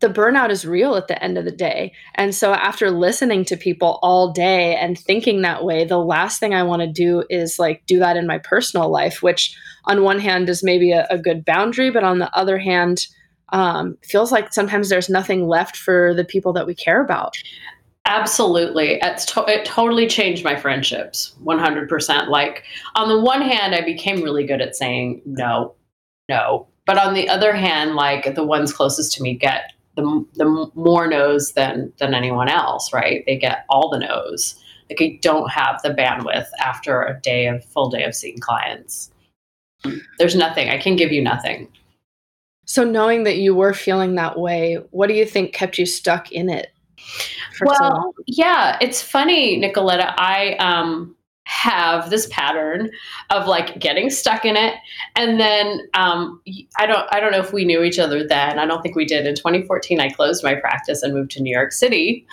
the 0.00 0.08
burnout 0.08 0.50
is 0.50 0.64
real 0.64 0.94
at 0.94 1.08
the 1.08 1.20
end 1.22 1.38
of 1.38 1.44
the 1.44 1.50
day. 1.50 1.92
And 2.14 2.34
so 2.34 2.52
after 2.52 2.90
listening 2.90 3.44
to 3.46 3.56
people 3.56 3.98
all 4.02 4.32
day 4.32 4.76
and 4.76 4.98
thinking 4.98 5.42
that 5.42 5.64
way, 5.64 5.84
the 5.84 5.98
last 5.98 6.38
thing 6.38 6.54
I 6.54 6.62
want 6.62 6.82
to 6.82 6.92
do 6.92 7.24
is 7.28 7.58
like 7.58 7.84
do 7.86 7.98
that 7.98 8.16
in 8.16 8.26
my 8.26 8.38
personal 8.38 8.90
life, 8.90 9.22
which 9.22 9.56
on 9.86 10.04
one 10.04 10.20
hand 10.20 10.48
is 10.48 10.62
maybe 10.62 10.92
a, 10.92 11.06
a 11.10 11.18
good 11.18 11.44
boundary, 11.44 11.90
but 11.90 12.04
on 12.04 12.18
the 12.18 12.32
other 12.36 12.58
hand, 12.58 13.06
um, 13.50 13.96
feels 14.02 14.32
like 14.32 14.52
sometimes 14.52 14.88
there's 14.88 15.08
nothing 15.08 15.48
left 15.48 15.76
for 15.76 16.14
the 16.14 16.24
people 16.24 16.52
that 16.52 16.66
we 16.66 16.74
care 16.74 17.02
about. 17.02 17.34
Absolutely. 18.04 18.98
To- 19.00 19.44
it 19.46 19.64
totally 19.66 20.06
changed 20.06 20.42
my 20.44 20.56
friendships 20.56 21.34
100%. 21.44 22.28
Like, 22.28 22.64
on 22.94 23.08
the 23.08 23.20
one 23.20 23.42
hand, 23.42 23.74
I 23.74 23.82
became 23.82 24.22
really 24.22 24.46
good 24.46 24.62
at 24.62 24.76
saying 24.76 25.20
no 25.26 25.74
no. 26.28 26.66
But 26.86 26.98
on 26.98 27.14
the 27.14 27.28
other 27.28 27.52
hand, 27.52 27.94
like 27.94 28.34
the 28.34 28.44
ones 28.44 28.72
closest 28.72 29.14
to 29.14 29.22
me 29.22 29.34
get 29.34 29.72
the, 29.96 30.24
the 30.34 30.70
more 30.74 31.06
no's 31.06 31.52
than 31.52 31.92
than 31.98 32.14
anyone 32.14 32.48
else, 32.48 32.92
right? 32.92 33.24
They 33.26 33.36
get 33.36 33.64
all 33.68 33.90
the 33.90 33.98
no's. 33.98 34.62
Like 34.88 35.02
I 35.02 35.18
don't 35.20 35.50
have 35.50 35.82
the 35.82 35.90
bandwidth 35.90 36.46
after 36.60 37.02
a 37.02 37.20
day 37.20 37.46
of 37.46 37.64
full 37.64 37.90
day 37.90 38.04
of 38.04 38.14
seeing 38.14 38.38
clients. 38.38 39.10
There's 40.18 40.34
nothing. 40.34 40.70
I 40.70 40.78
can 40.78 40.96
give 40.96 41.12
you 41.12 41.22
nothing. 41.22 41.68
So 42.68 42.84
knowing 42.84 43.24
that 43.24 43.38
you 43.38 43.54
were 43.54 43.72
feeling 43.72 44.14
that 44.16 44.38
way, 44.38 44.74
what 44.90 45.06
do 45.06 45.14
you 45.14 45.24
think 45.24 45.54
kept 45.54 45.78
you 45.78 45.86
stuck 45.86 46.30
in 46.30 46.50
it? 46.50 46.68
well, 47.62 48.12
so 48.14 48.22
yeah, 48.26 48.76
it's 48.82 49.00
funny, 49.00 49.58
Nicoletta. 49.58 50.14
I 50.18 50.54
um 50.58 51.16
have 51.44 52.10
this 52.10 52.26
pattern 52.30 52.90
of 53.30 53.46
like 53.46 53.78
getting 53.78 54.10
stuck 54.10 54.44
in 54.44 54.54
it 54.54 54.74
and 55.16 55.40
then 55.40 55.80
um, 55.94 56.42
i 56.76 56.84
don't 56.84 57.08
i 57.10 57.18
don't 57.18 57.32
know 57.32 57.38
if 57.38 57.54
we 57.54 57.64
knew 57.64 57.82
each 57.82 57.98
other 57.98 58.22
then 58.22 58.58
i 58.58 58.66
don't 58.66 58.82
think 58.82 58.94
we 58.94 59.06
did 59.06 59.26
in 59.26 59.34
2014 59.34 59.98
i 59.98 60.10
closed 60.10 60.44
my 60.44 60.54
practice 60.54 61.02
and 61.02 61.14
moved 61.14 61.30
to 61.30 61.42
new 61.42 61.50
york 61.50 61.72
city 61.72 62.26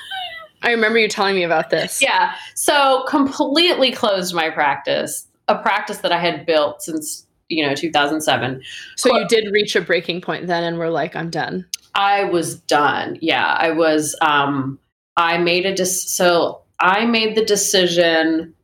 i 0.63 0.69
remember 0.69 0.99
you 0.99 1.07
telling 1.07 1.33
me 1.33 1.43
about 1.43 1.69
this 1.69 2.01
yeah 2.01 2.35
so 2.55 3.05
completely 3.07 3.89
closed 3.89 4.35
my 4.35 4.49
practice 4.49 5.27
a 5.47 5.57
practice 5.59 5.99
that 5.99 6.11
i 6.11 6.19
had 6.19 6.45
built 6.45 6.81
since 6.81 7.24
you 7.49 7.65
know 7.65 7.75
2007 7.75 8.61
so 8.95 9.09
Clo- 9.09 9.19
you 9.19 9.27
did 9.27 9.51
reach 9.51 9.75
a 9.75 9.81
breaking 9.81 10.21
point 10.21 10.47
then 10.47 10.63
and 10.63 10.77
we're 10.79 10.89
like 10.89 11.15
i'm 11.15 11.29
done 11.29 11.65
i 11.93 12.23
was 12.23 12.55
done 12.61 13.17
yeah 13.21 13.53
i 13.59 13.71
was 13.71 14.15
um 14.21 14.79
i 15.17 15.37
made 15.37 15.65
a 15.65 15.75
dis- 15.75 16.09
so 16.09 16.61
i 16.79 17.05
made 17.05 17.35
the 17.35 17.45
decision 17.45 18.55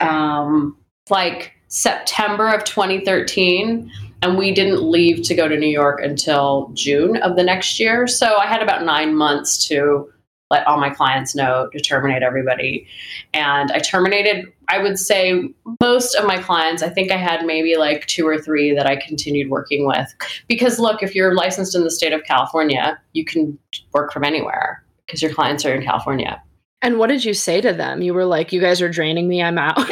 um, 0.00 0.76
like 1.10 1.52
September 1.68 2.48
of 2.48 2.64
2013, 2.64 3.90
and 4.22 4.36
we 4.38 4.52
didn't 4.52 4.82
leave 4.82 5.22
to 5.24 5.34
go 5.34 5.48
to 5.48 5.56
New 5.56 5.68
York 5.68 6.00
until 6.02 6.70
June 6.74 7.16
of 7.18 7.36
the 7.36 7.42
next 7.42 7.78
year. 7.78 8.06
So 8.06 8.36
I 8.36 8.46
had 8.46 8.62
about 8.62 8.84
nine 8.84 9.14
months 9.14 9.66
to 9.68 10.10
let 10.50 10.66
all 10.66 10.78
my 10.78 10.90
clients 10.90 11.34
know 11.34 11.68
to 11.72 11.80
terminate 11.80 12.22
everybody. 12.22 12.86
And 13.34 13.70
I 13.70 13.80
terminated, 13.80 14.50
I 14.68 14.78
would 14.78 14.98
say, 14.98 15.54
most 15.80 16.14
of 16.14 16.26
my 16.26 16.38
clients. 16.38 16.82
I 16.82 16.88
think 16.88 17.10
I 17.10 17.16
had 17.16 17.44
maybe 17.46 17.76
like 17.76 18.06
two 18.06 18.26
or 18.26 18.38
three 18.38 18.74
that 18.74 18.86
I 18.86 18.96
continued 18.96 19.50
working 19.50 19.86
with. 19.86 20.14
Because 20.48 20.78
look, 20.78 21.02
if 21.02 21.14
you're 21.14 21.34
licensed 21.34 21.74
in 21.74 21.84
the 21.84 21.90
state 21.90 22.12
of 22.12 22.24
California, 22.24 23.00
you 23.12 23.24
can 23.24 23.58
work 23.92 24.12
from 24.12 24.24
anywhere 24.24 24.84
because 25.06 25.22
your 25.22 25.32
clients 25.32 25.64
are 25.64 25.74
in 25.74 25.82
California. 25.82 26.42
And 26.82 26.98
what 26.98 27.08
did 27.08 27.24
you 27.24 27.34
say 27.34 27.60
to 27.60 27.72
them? 27.72 28.02
You 28.02 28.14
were 28.14 28.24
like, 28.24 28.52
"You 28.52 28.60
guys 28.60 28.80
are 28.80 28.88
draining 28.88 29.26
me. 29.26 29.42
I'm 29.42 29.58
out." 29.58 29.78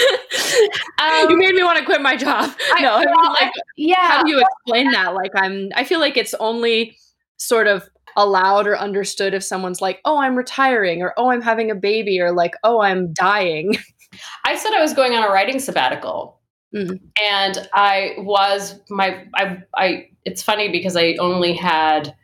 um, 0.98 1.30
you 1.30 1.36
made 1.36 1.54
me 1.54 1.62
want 1.62 1.78
to 1.78 1.84
quit 1.84 2.00
my 2.00 2.16
job. 2.16 2.50
I, 2.74 2.82
no, 2.82 2.96
like, 3.32 3.52
yeah. 3.76 3.96
How 3.96 4.22
do 4.22 4.30
you 4.30 4.40
explain 4.40 4.90
that? 4.92 5.14
Like, 5.14 5.32
I'm. 5.34 5.70
I 5.74 5.84
feel 5.84 6.00
like 6.00 6.16
it's 6.16 6.34
only 6.34 6.96
sort 7.36 7.66
of 7.66 7.88
allowed 8.16 8.66
or 8.66 8.78
understood 8.78 9.34
if 9.34 9.42
someone's 9.42 9.80
like, 9.80 10.00
"Oh, 10.04 10.18
I'm 10.18 10.36
retiring," 10.36 11.02
or 11.02 11.14
"Oh, 11.16 11.30
I'm 11.30 11.42
having 11.42 11.70
a 11.70 11.74
baby," 11.74 12.20
or 12.20 12.32
like, 12.32 12.54
"Oh, 12.64 12.80
I'm 12.80 13.12
dying." 13.12 13.76
I 14.44 14.56
said 14.56 14.72
I 14.72 14.80
was 14.80 14.94
going 14.94 15.14
on 15.14 15.22
a 15.22 15.28
writing 15.28 15.58
sabbatical, 15.58 16.40
mm. 16.74 17.00
and 17.28 17.68
I 17.72 18.14
was 18.18 18.80
my. 18.88 19.24
I. 19.34 19.62
I. 19.76 20.06
It's 20.24 20.42
funny 20.42 20.68
because 20.70 20.96
I 20.96 21.16
only 21.18 21.54
had 21.54 22.14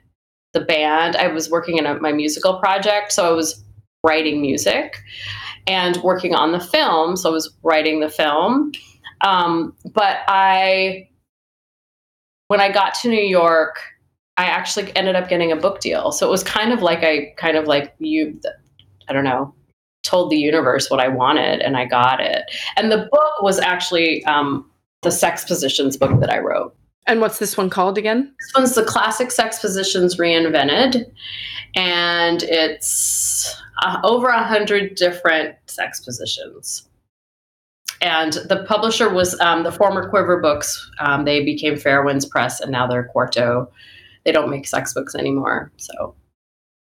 the 0.52 0.60
band. 0.60 1.16
I 1.16 1.28
was 1.28 1.50
working 1.50 1.78
in 1.78 1.86
a, 1.86 1.98
my 2.00 2.12
musical 2.12 2.58
project, 2.58 3.12
so 3.12 3.26
I 3.26 3.32
was 3.32 3.64
writing 4.04 4.40
music 4.40 5.02
and 5.66 5.96
working 5.98 6.34
on 6.34 6.52
the 6.52 6.60
film. 6.60 7.16
So 7.16 7.30
I 7.30 7.32
was 7.32 7.54
writing 7.62 8.00
the 8.00 8.08
film. 8.08 8.72
Um, 9.22 9.74
but 9.92 10.18
I, 10.28 11.08
when 12.48 12.60
I 12.60 12.70
got 12.70 12.94
to 13.02 13.08
New 13.08 13.22
York, 13.22 13.80
I 14.36 14.46
actually 14.46 14.94
ended 14.96 15.16
up 15.16 15.28
getting 15.28 15.50
a 15.50 15.56
book 15.56 15.80
deal. 15.80 16.12
So 16.12 16.26
it 16.26 16.30
was 16.30 16.42
kind 16.44 16.72
of 16.72 16.82
like 16.82 17.02
I 17.02 17.32
kind 17.36 17.56
of 17.56 17.66
like 17.66 17.94
you, 17.98 18.38
I 19.08 19.12
don't 19.12 19.24
know, 19.24 19.54
told 20.02 20.30
the 20.30 20.36
universe 20.36 20.90
what 20.90 21.00
I 21.00 21.08
wanted 21.08 21.60
and 21.60 21.76
I 21.76 21.86
got 21.86 22.20
it. 22.20 22.44
And 22.76 22.92
the 22.92 23.08
book 23.10 23.42
was 23.42 23.58
actually 23.58 24.24
um, 24.24 24.70
the 25.02 25.10
sex 25.10 25.44
positions 25.44 25.96
book 25.96 26.20
that 26.20 26.30
I 26.30 26.38
wrote. 26.38 26.76
And 27.06 27.20
what's 27.20 27.38
this 27.38 27.56
one 27.56 27.70
called 27.70 27.98
again? 27.98 28.34
This 28.38 28.52
one's 28.54 28.74
the 28.74 28.84
Classic 28.84 29.30
Sex 29.30 29.60
Positions 29.60 30.16
Reinvented. 30.16 31.04
And 31.76 32.42
it's 32.42 33.54
uh, 33.82 34.00
over 34.02 34.28
a 34.28 34.42
hundred 34.42 34.96
different 34.96 35.54
sex 35.66 36.00
positions. 36.00 36.88
And 38.02 38.34
the 38.48 38.64
publisher 38.68 39.08
was 39.08 39.38
um, 39.40 39.62
the 39.62 39.72
former 39.72 40.08
Quiver 40.08 40.40
Books. 40.40 40.90
Um, 40.98 41.24
they 41.24 41.44
became 41.44 41.74
Fairwinds 41.74 42.28
Press, 42.28 42.60
and 42.60 42.70
now 42.70 42.86
they're 42.86 43.04
Quarto. 43.04 43.70
They 44.26 44.33
don't 44.33 44.50
make 44.50 44.66
sex 44.66 44.92
books 44.92 45.14
anymore. 45.14 45.73
So 45.76 46.14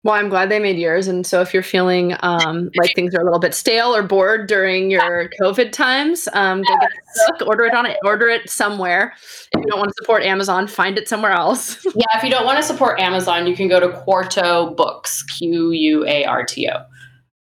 well, 0.03 0.15
I'm 0.15 0.29
glad 0.29 0.49
they 0.49 0.57
made 0.57 0.79
yours. 0.79 1.07
And 1.07 1.27
so 1.27 1.41
if 1.41 1.53
you're 1.53 1.61
feeling 1.61 2.15
um, 2.21 2.71
like 2.75 2.95
things 2.95 3.13
are 3.13 3.21
a 3.21 3.23
little 3.23 3.39
bit 3.39 3.53
stale 3.53 3.95
or 3.95 4.01
bored 4.01 4.47
during 4.47 4.89
your 4.89 5.29
COVID 5.39 5.71
times, 5.71 6.27
um, 6.33 6.63
go 6.63 6.75
get 6.79 6.89
the 6.89 7.33
book, 7.37 7.47
order 7.47 7.65
it 7.65 7.73
on 7.73 7.85
it, 7.85 7.97
order 8.03 8.27
it 8.27 8.49
somewhere. 8.49 9.13
If 9.15 9.49
you 9.55 9.65
don't 9.67 9.79
want 9.79 9.89
to 9.89 9.95
support 10.01 10.23
Amazon, 10.23 10.65
find 10.67 10.97
it 10.97 11.07
somewhere 11.07 11.31
else. 11.31 11.85
yeah, 11.95 12.17
if 12.17 12.23
you 12.23 12.31
don't 12.31 12.45
want 12.45 12.57
to 12.57 12.63
support 12.63 12.99
Amazon, 12.99 13.45
you 13.45 13.55
can 13.55 13.67
go 13.67 13.79
to 13.79 13.89
Quarto 13.89 14.73
Books, 14.73 15.23
Q 15.23 15.71
U 15.71 16.05
A 16.07 16.25
R 16.25 16.45
T 16.45 16.67
O. 16.69 16.83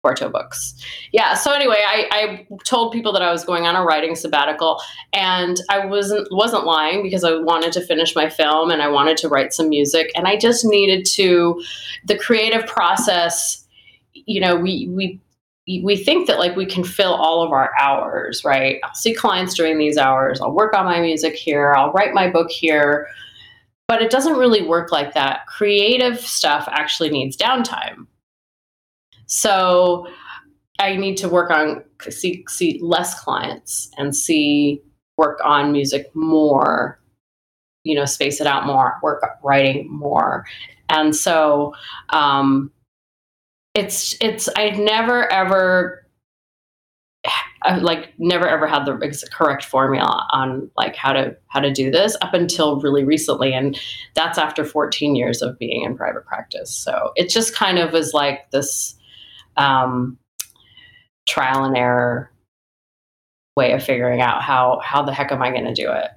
Quarto 0.07 0.29
books. 0.29 0.73
Yeah. 1.11 1.35
So 1.35 1.51
anyway, 1.51 1.83
I, 1.85 2.07
I 2.13 2.47
told 2.63 2.93
people 2.93 3.13
that 3.13 3.23
I 3.23 3.33
was 3.33 3.45
going 3.45 3.67
on 3.67 3.75
a 3.75 3.83
writing 3.83 4.15
sabbatical, 4.15 4.81
and 5.13 5.61
I 5.69 5.85
wasn't 5.85 6.29
wasn't 6.31 6.65
lying 6.65 7.03
because 7.03 7.25
I 7.25 7.35
wanted 7.35 7.73
to 7.73 7.81
finish 7.81 8.15
my 8.15 8.31
film 8.31 8.71
and 8.71 8.83
I 8.83 8.87
wanted 8.87 9.17
to 9.17 9.29
write 9.29 9.53
some 9.53 9.69
music, 9.69 10.13
and 10.15 10.29
I 10.29 10.37
just 10.37 10.65
needed 10.65 11.07
to 11.15 11.61
the 12.05 12.17
creative 12.17 12.69
process. 12.69 13.67
You 14.13 14.41
know, 14.41 14.55
we 14.55 14.87
we 14.87 15.21
we 15.83 15.97
think 15.97 16.29
that 16.29 16.39
like 16.39 16.55
we 16.55 16.67
can 16.67 16.85
fill 16.85 17.15
all 17.15 17.43
of 17.43 17.51
our 17.51 17.73
hours, 17.81 18.45
right? 18.45 18.79
I'll 18.85 18.95
see 18.95 19.13
clients 19.13 19.55
during 19.55 19.77
these 19.77 19.99
hours. 19.99 20.41
I'll 20.41 20.55
work 20.55 20.73
on 20.73 20.85
my 20.85 21.01
music 21.01 21.35
here. 21.35 21.75
I'll 21.75 21.91
write 21.91 22.15
my 22.15 22.31
book 22.31 22.49
here. 22.49 23.09
But 23.89 24.03
it 24.03 24.11
doesn't 24.13 24.37
really 24.37 24.63
work 24.63 24.93
like 24.93 25.15
that. 25.15 25.47
Creative 25.49 26.21
stuff 26.21 26.69
actually 26.71 27.11
needs 27.11 27.37
downtime. 27.37 28.07
So 29.27 30.07
I 30.79 30.97
need 30.97 31.17
to 31.19 31.29
work 31.29 31.51
on 31.51 31.83
see 32.09 32.45
see 32.49 32.79
less 32.83 33.19
clients 33.21 33.91
and 33.97 34.15
see 34.15 34.83
work 35.17 35.39
on 35.45 35.73
music 35.73 36.11
more, 36.15 37.01
you 37.85 37.95
know, 37.95 38.05
space 38.05 38.41
it 38.41 38.47
out 38.47 38.67
more, 38.67 38.99
work 39.03 39.23
writing 39.43 39.89
more. 39.91 40.45
And 40.89 41.15
so 41.15 41.75
um 42.11 42.71
it's 43.75 44.17
it's 44.21 44.49
I'd 44.57 44.79
never 44.79 45.31
ever 45.31 46.07
I've 47.63 47.83
like 47.83 48.13
never 48.19 48.47
ever 48.49 48.67
had 48.67 48.85
the 48.85 49.29
correct 49.33 49.65
formula 49.65 50.27
on 50.31 50.71
like 50.77 50.97
how 50.97 51.13
to 51.13 51.37
how 51.49 51.61
to 51.61 51.73
do 51.73 51.91
this 51.91 52.17
up 52.23 52.35
until 52.35 52.81
really 52.81 53.05
recently 53.05 53.53
and 53.53 53.79
that's 54.15 54.39
after 54.39 54.65
14 54.65 55.17
years 55.17 55.43
of 55.43 55.59
being 55.59 55.83
in 55.83 55.97
private 55.97 56.25
practice 56.25 56.73
so 56.73 57.13
it 57.17 57.29
just 57.29 57.55
kind 57.55 57.79
of 57.79 57.93
was 57.93 58.15
like 58.15 58.51
this 58.51 58.96
um, 59.57 60.19
trial 61.29 61.65
and 61.65 61.77
error 61.77 62.31
way 63.57 63.73
of 63.73 63.83
figuring 63.83 64.21
out 64.21 64.43
how 64.43 64.81
how 64.85 65.03
the 65.03 65.13
heck 65.13 65.33
am 65.33 65.43
I 65.43 65.51
going 65.51 65.65
to 65.65 65.75
do 65.75 65.91
it. 65.91 66.11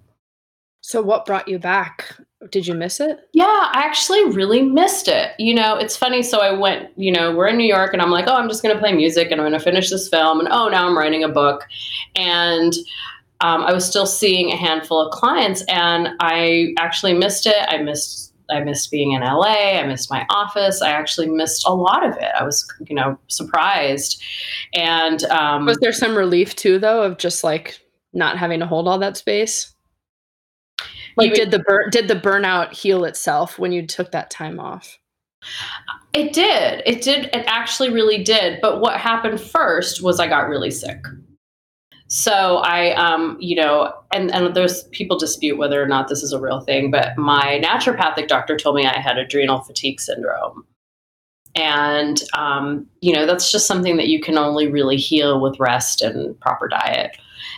So 0.82 1.02
what 1.02 1.26
brought 1.26 1.48
you 1.48 1.60
back? 1.60 2.16
Did 2.52 2.66
you 2.66 2.74
miss 2.74 3.00
it? 3.02 3.20
Yeah, 3.34 3.46
I 3.46 3.82
actually 3.84 4.24
really 4.30 4.62
missed 4.62 5.10
it. 5.10 5.34
You 5.38 5.54
know, 5.54 5.76
it's 5.76 5.98
funny. 5.98 6.24
So 6.24 6.40
I 6.40 6.52
went, 6.52 6.90
you 6.98 7.12
know, 7.12 7.36
we're 7.36 7.48
in 7.48 7.58
New 7.58 7.68
York 7.68 7.92
and 7.92 8.02
I'm 8.02 8.12
like, 8.12 8.26
oh, 8.28 8.36
I'm 8.36 8.48
just 8.48 8.64
going 8.64 8.74
to 8.74 8.80
play 8.80 8.94
music 8.94 9.30
and 9.30 9.42
I'm 9.42 9.48
going 9.48 9.60
to 9.60 9.64
finish 9.64 9.90
this 9.90 10.08
film. 10.08 10.40
And 10.40 10.48
oh, 10.50 10.70
now 10.70 10.88
I'm 10.88 10.98
writing 10.98 11.24
a 11.24 11.30
book. 11.30 11.68
And 12.16 12.74
um, 13.42 13.64
I 13.64 13.74
was 13.74 13.86
still 13.86 14.06
seeing 14.06 14.52
a 14.52 14.56
handful 14.56 15.02
of 15.02 15.12
clients 15.12 15.64
and 15.68 16.10
I 16.22 16.74
actually 16.80 17.14
missed 17.14 17.46
it. 17.46 17.58
I 17.68 17.78
missed 17.78 18.29
I 18.52 18.62
missed 18.62 18.92
being 18.92 19.12
in 19.12 19.22
LA. 19.22 19.80
I 19.80 19.86
missed 19.86 20.10
my 20.10 20.26
office. 20.30 20.82
I 20.82 20.90
actually 20.90 21.28
missed 21.28 21.68
a 21.68 21.74
lot 21.74 22.06
of 22.06 22.16
it. 22.18 22.32
I 22.40 22.44
was, 22.44 22.68
you 22.88 22.96
know, 22.96 23.18
surprised. 23.28 24.22
And 24.74 25.24
um, 25.26 25.66
was 25.66 25.78
there 25.82 25.94
some 25.94 26.16
relief 26.16 26.56
too, 26.56 26.80
though, 26.80 27.04
of 27.04 27.18
just 27.18 27.44
like 27.44 27.80
not 28.14 28.38
having 28.38 28.60
to 28.60 28.66
hold 28.66 28.88
all 28.88 29.00
that 29.00 29.18
space? 29.18 29.74
Like, 31.16 31.34
did 31.34 31.52
the 31.52 31.60
bur- 31.60 31.90
did 31.90 32.08
the 32.08 32.16
burnout 32.16 32.72
heal 32.72 33.04
itself 33.04 33.60
when 33.60 33.72
you 33.72 33.86
took 33.86 34.12
that 34.12 34.30
time 34.30 34.60
off? 34.60 34.98
It 36.14 36.34
did. 36.34 36.82
It 36.86 37.02
did. 37.02 37.26
It 37.26 37.44
actually 37.48 37.92
really 37.92 38.24
did. 38.24 38.60
But 38.62 38.80
what 38.80 39.00
happened 39.00 39.40
first 39.40 40.02
was 40.02 40.20
I 40.20 40.28
got 40.28 40.50
really 40.50 40.72
sick. 40.72 41.04
So 42.12 42.58
I, 42.58 42.94
um, 42.96 43.38
you 43.40 43.56
know, 43.56 43.94
and, 44.12 44.34
and 44.34 44.56
there's 44.56 44.84
people 44.86 45.18
dispute 45.18 45.60
whether 45.60 45.82
or 45.82 45.88
not 45.88 46.08
this 46.08 46.24
is 46.24 46.34
a 46.34 46.42
real 46.42 46.60
thing, 46.60 46.90
but 46.90 47.16
my 47.18 47.62
naturopathic 47.64 48.28
doctor 48.28 48.58
told 48.58 48.76
me 48.76 48.86
I 48.86 49.00
had 49.00 49.20
adrenal 49.20 49.62
fatigue 49.62 50.02
syndrome. 50.02 50.66
And, 51.56 52.22
um, 52.34 52.88
you 53.02 53.14
know, 53.14 53.28
that's 53.28 53.52
just 53.52 53.68
something 53.68 53.98
that 53.98 54.08
you 54.08 54.20
can 54.22 54.40
only 54.40 54.68
really 54.68 54.98
heal 54.98 55.40
with 55.40 55.60
rest 55.60 56.02
and 56.02 56.40
proper 56.40 56.68
diet. 56.68 57.16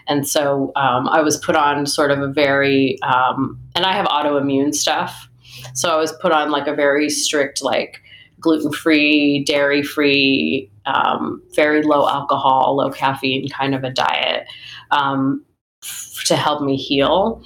And 0.08 0.28
so 0.28 0.74
um, 0.76 1.08
I 1.08 1.22
was 1.22 1.38
put 1.38 1.56
on 1.56 1.86
sort 1.86 2.12
of 2.12 2.20
a 2.20 2.28
very, 2.28 3.02
um, 3.04 3.58
and 3.76 3.86
I 3.86 3.94
have 3.94 4.06
autoimmune 4.08 4.76
stuff. 4.76 5.30
So 5.74 5.90
I 5.90 5.96
was 5.96 6.12
put 6.14 6.34
on 6.34 6.52
like 6.52 6.68
a 6.68 6.76
very 6.76 7.10
strict, 7.10 7.62
like, 7.62 8.02
gluten 8.42 8.72
free, 8.74 9.44
dairy 9.46 9.84
free, 9.84 10.70
um, 10.86 11.42
very 11.56 11.84
low 11.84 12.10
alcohol, 12.10 12.76
low 12.78 12.90
caffeine 12.90 13.48
kind 13.50 13.76
of 13.76 13.84
a 13.84 13.92
diet 13.92 14.48
um, 14.92 15.44
f- 15.84 16.24
to 16.26 16.36
help 16.36 16.62
me 16.62 16.76
heal. 16.76 17.44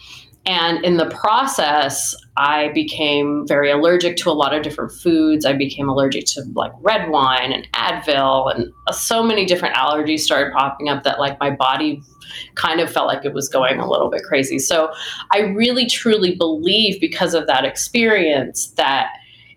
And 0.47 0.83
in 0.85 0.97
the 0.97 1.07
process, 1.07 2.15
I 2.37 2.69
became 2.73 3.47
very 3.47 3.71
allergic 3.71 4.15
to 4.17 4.29
a 4.29 4.33
lot 4.33 4.53
of 4.53 4.61
different 4.61 4.91
foods. 4.91 5.43
I 5.43 5.53
became 5.53 5.89
allergic 5.89 6.25
to 6.27 6.43
like 6.53 6.71
red 6.81 7.09
wine 7.09 7.51
and 7.51 7.67
Advil, 7.71 8.53
and 8.53 8.71
uh, 8.85 8.91
so 8.91 9.23
many 9.23 9.45
different 9.45 9.75
allergies 9.75 10.19
started 10.19 10.53
popping 10.53 10.87
up 10.87 11.03
that 11.03 11.19
like 11.19 11.39
my 11.39 11.49
body 11.49 11.99
kind 12.53 12.79
of 12.79 12.91
felt 12.91 13.07
like 13.07 13.25
it 13.25 13.33
was 13.33 13.49
going 13.49 13.79
a 13.79 13.89
little 13.89 14.09
bit 14.09 14.21
crazy. 14.23 14.59
So 14.59 14.91
I 15.31 15.39
really 15.39 15.87
truly 15.87 16.35
believe 16.35 17.01
because 17.01 17.33
of 17.33 17.47
that 17.47 17.65
experience 17.65 18.67
that 18.77 19.13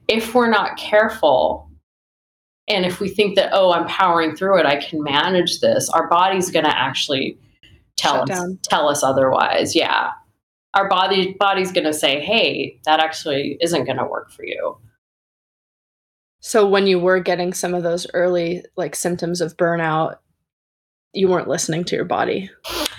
if 0.09 0.35
we're 0.35 0.51
not 0.51 0.77
careful 0.77 1.71
and 2.69 2.85
if 2.85 3.01
we 3.01 3.09
think 3.09 3.37
that 3.37 3.51
oh 3.53 3.73
i'm 3.73 3.87
powering 3.87 4.35
through 4.35 4.59
it 4.59 4.67
i 4.67 4.77
can 4.77 5.03
manage 5.03 5.61
this 5.61 5.89
our 5.91 6.09
body's 6.09 6.51
going 6.51 6.65
to 6.65 6.79
actually 6.79 7.39
tell 7.97 8.15
Shut 8.27 8.31
us 8.31 8.39
down. 8.39 8.59
tell 8.63 8.89
us 8.89 9.03
otherwise 9.03 9.75
yeah. 9.75 10.11
Our 10.75 10.89
body 10.89 11.35
body's 11.39 11.73
going 11.73 11.87
to 11.87 11.95
say 11.95 12.21
hey 12.21 12.79
that 12.85 13.01
actually 13.01 13.57
isn't 13.61 13.85
going 13.85 13.97
to 13.97 14.05
work 14.05 14.31
for 14.31 14.45
you. 14.45 14.79
So 16.41 16.69
when 16.69 16.87
you 16.87 17.01
were 17.01 17.19
getting 17.19 17.53
some 17.53 17.75
of 17.75 17.83
those 17.83 18.07
early 18.15 18.63
like 18.77 18.95
symptoms 18.95 19.41
of 19.41 19.57
burnout 19.57 20.17
you 21.15 21.27
weren't 21.27 21.49
listening 21.49 21.85
to 21.85 21.97
your 21.97 22.05
body? 22.05 22.51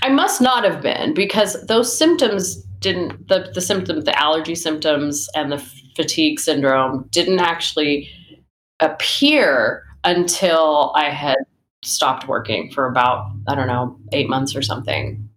I 0.02 0.10
must 0.10 0.42
not 0.42 0.64
have 0.66 0.82
been 0.82 1.14
because 1.14 1.64
those 1.68 1.96
symptoms 1.96 2.56
didn't 2.80 3.28
the 3.28 3.52
the 3.54 3.62
symptoms 3.62 4.06
the 4.06 4.20
allergy 4.20 4.56
symptoms 4.56 5.30
and 5.36 5.52
the 5.52 5.64
fatigue 6.00 6.40
syndrome 6.40 7.10
didn't 7.12 7.40
actually 7.40 8.10
appear 8.80 9.84
until 10.06 10.94
I 10.96 11.10
had 11.10 11.36
stopped 11.84 12.26
working 12.26 12.72
for 12.72 12.86
about 12.86 13.30
I 13.50 13.56
don't 13.56 13.68
know 13.68 14.00
eight 14.14 14.30
months 14.30 14.56
or 14.56 14.62
something. 14.62 15.30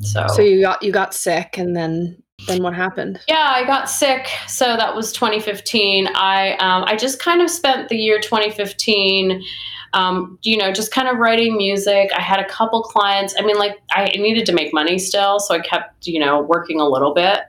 So 0.00 0.26
so 0.26 0.42
you 0.42 0.60
got 0.60 0.82
you 0.82 0.90
got 0.90 1.14
sick 1.14 1.56
and 1.56 1.76
then 1.76 2.20
then 2.48 2.64
what 2.64 2.74
happened? 2.74 3.20
Yeah, 3.28 3.48
I 3.48 3.64
got 3.64 3.88
sick. 3.88 4.26
So 4.48 4.76
that 4.76 4.96
was 4.96 5.12
2015. 5.12 6.08
I 6.14 6.54
um, 6.54 6.82
I 6.84 6.96
just 6.96 7.20
kind 7.20 7.40
of 7.40 7.48
spent 7.48 7.88
the 7.88 7.96
year 7.96 8.18
2015 8.18 9.44
um, 9.94 10.38
you 10.42 10.56
know, 10.56 10.72
just 10.72 10.92
kind 10.92 11.08
of 11.08 11.18
writing 11.18 11.56
music. 11.56 12.10
I 12.16 12.20
had 12.20 12.40
a 12.40 12.46
couple 12.46 12.82
clients. 12.82 13.34
I 13.38 13.42
mean, 13.42 13.56
like 13.56 13.78
I 13.90 14.06
needed 14.16 14.46
to 14.46 14.52
make 14.52 14.74
money 14.74 14.98
still, 14.98 15.40
so 15.40 15.54
I 15.54 15.60
kept, 15.60 16.06
you 16.06 16.20
know, 16.20 16.42
working 16.42 16.80
a 16.80 16.86
little 16.86 17.14
bit. 17.14 17.40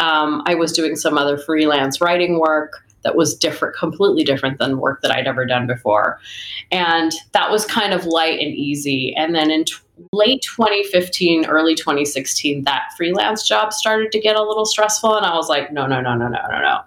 Um, 0.00 0.42
I 0.46 0.54
was 0.54 0.72
doing 0.72 0.96
some 0.96 1.16
other 1.16 1.38
freelance 1.38 2.00
writing 2.00 2.38
work 2.38 2.86
that 3.06 3.14
was 3.16 3.36
different, 3.36 3.76
completely 3.76 4.24
different 4.24 4.58
than 4.58 4.78
work 4.78 5.00
that 5.02 5.12
I'd 5.12 5.28
ever 5.28 5.46
done 5.46 5.66
before. 5.68 6.18
And 6.72 7.12
that 7.32 7.52
was 7.52 7.64
kind 7.64 7.94
of 7.94 8.04
light 8.04 8.40
and 8.40 8.52
easy. 8.52 9.14
And 9.16 9.32
then 9.32 9.50
in 9.50 9.64
t- 9.64 9.74
late 10.12 10.42
2015, 10.42 11.46
early 11.46 11.76
2016, 11.76 12.64
that 12.64 12.82
freelance 12.96 13.46
job 13.46 13.72
started 13.72 14.10
to 14.10 14.20
get 14.20 14.34
a 14.34 14.42
little 14.42 14.66
stressful. 14.66 15.16
And 15.16 15.24
I 15.24 15.36
was 15.36 15.48
like, 15.48 15.72
no, 15.72 15.86
no, 15.86 16.00
no, 16.00 16.16
no, 16.16 16.26
no, 16.26 16.40
no, 16.50 16.60
no. 16.60 16.80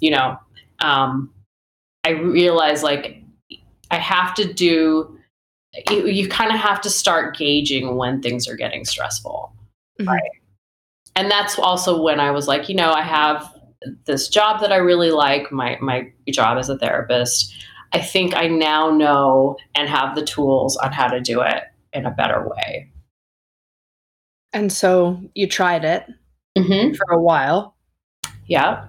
You 0.00 0.10
know, 0.10 0.38
um, 0.80 1.32
I 2.02 2.10
realized 2.10 2.82
like 2.82 3.22
I 3.92 3.98
have 3.98 4.34
to 4.34 4.52
do, 4.52 5.16
you, 5.88 6.06
you 6.06 6.28
kind 6.28 6.52
of 6.52 6.58
have 6.58 6.80
to 6.80 6.90
start 6.90 7.36
gauging 7.36 7.96
when 7.96 8.20
things 8.20 8.48
are 8.48 8.56
getting 8.56 8.84
stressful. 8.84 9.52
Mm-hmm. 10.00 10.10
Right. 10.10 10.30
And 11.16 11.30
that's 11.30 11.58
also 11.58 12.00
when 12.00 12.20
I 12.20 12.30
was 12.30 12.48
like, 12.48 12.68
you 12.68 12.74
know, 12.74 12.92
I 12.92 13.02
have 13.02 13.52
this 14.04 14.28
job 14.28 14.60
that 14.60 14.72
I 14.72 14.76
really 14.76 15.10
like, 15.10 15.52
my, 15.52 15.78
my 15.80 16.10
job 16.30 16.58
as 16.58 16.68
a 16.68 16.78
therapist. 16.78 17.54
I 17.92 18.00
think 18.00 18.34
I 18.34 18.48
now 18.48 18.90
know 18.90 19.56
and 19.74 19.88
have 19.88 20.14
the 20.14 20.24
tools 20.24 20.76
on 20.76 20.92
how 20.92 21.08
to 21.08 21.20
do 21.20 21.40
it 21.42 21.62
in 21.92 22.06
a 22.06 22.10
better 22.10 22.48
way. 22.48 22.90
And 24.52 24.72
so 24.72 25.20
you 25.34 25.48
tried 25.48 25.84
it 25.84 26.06
mm-hmm. 26.56 26.94
for 26.94 27.12
a 27.12 27.20
while. 27.20 27.76
Yeah. 28.46 28.86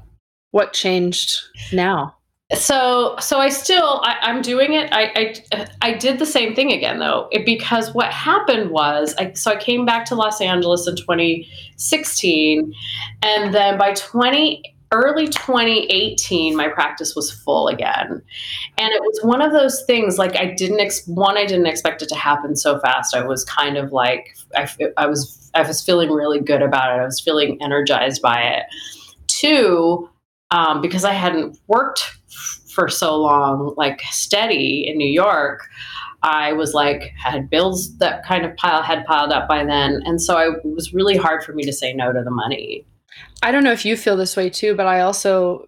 What 0.51 0.73
changed 0.73 1.39
now? 1.71 2.15
So 2.53 3.15
so 3.19 3.39
i 3.39 3.49
still 3.49 4.01
I, 4.03 4.17
am 4.29 4.43
doing 4.43 4.73
it. 4.73 4.89
I, 4.91 5.33
I 5.51 5.67
i 5.81 5.93
did 5.93 6.19
the 6.19 6.27
same 6.27 6.53
thing 6.53 6.71
again 6.71 6.99
though 6.99 7.27
it, 7.31 7.43
because 7.43 7.91
what 7.95 8.11
happened 8.11 8.69
was 8.69 9.15
i 9.17 9.33
so 9.33 9.51
i 9.51 9.55
came 9.55 9.83
back 9.83 10.05
to 10.05 10.15
los 10.15 10.39
angeles 10.41 10.87
in 10.87 10.95
2016 10.95 12.73
and 13.23 13.53
then 13.53 13.79
by 13.79 13.93
20 13.93 14.75
early 14.91 15.27
2018 15.27 16.55
my 16.55 16.69
practice 16.69 17.15
was 17.15 17.31
full 17.31 17.67
again. 17.67 18.21
And 18.77 18.93
it 18.93 19.01
was 19.01 19.19
one 19.23 19.41
of 19.41 19.51
those 19.51 19.83
things 19.83 20.17
like 20.17 20.35
i 20.35 20.45
didn't 20.45 20.79
ex- 20.79 21.05
one 21.07 21.37
i 21.37 21.45
didn't 21.45 21.65
expect 21.65 22.01
it 22.01 22.09
to 22.09 22.15
happen 22.15 22.55
so 22.55 22.79
fast. 22.79 23.15
I 23.15 23.25
was 23.25 23.43
kind 23.45 23.77
of 23.77 23.91
like 23.91 24.37
I, 24.55 24.69
I 24.97 25.07
was 25.07 25.51
i 25.53 25.61
was 25.61 25.83
feeling 25.83 26.11
really 26.11 26.39
good 26.39 26.61
about 26.61 26.95
it. 26.95 27.01
I 27.01 27.05
was 27.05 27.19
feeling 27.19 27.57
energized 27.61 28.21
by 28.21 28.41
it. 28.41 28.63
Two 29.27 30.09
um, 30.51 30.81
because 30.81 31.03
i 31.03 31.13
hadn't 31.13 31.59
worked 31.67 32.14
for 32.75 32.89
so 32.89 33.15
long, 33.15 33.73
like 33.77 34.01
steady 34.11 34.85
in 34.87 34.97
New 34.97 35.09
York, 35.09 35.67
I 36.21 36.53
was 36.53 36.73
like 36.73 37.13
had 37.17 37.49
bills 37.49 37.97
that 37.97 38.25
kind 38.25 38.45
of 38.45 38.55
pile 38.57 38.83
had 38.83 39.05
piled 39.05 39.31
up 39.31 39.47
by 39.47 39.63
then, 39.63 40.01
and 40.05 40.21
so 40.21 40.35
I, 40.35 40.49
it 40.49 40.75
was 40.75 40.93
really 40.93 41.17
hard 41.17 41.43
for 41.43 41.53
me 41.53 41.63
to 41.63 41.73
say 41.73 41.93
no 41.93 42.11
to 42.11 42.21
the 42.23 42.31
money. 42.31 42.85
I 43.41 43.51
don't 43.51 43.63
know 43.63 43.71
if 43.71 43.85
you 43.85 43.95
feel 43.95 44.17
this 44.17 44.35
way 44.35 44.49
too, 44.49 44.75
but 44.75 44.87
I 44.87 45.01
also 45.01 45.67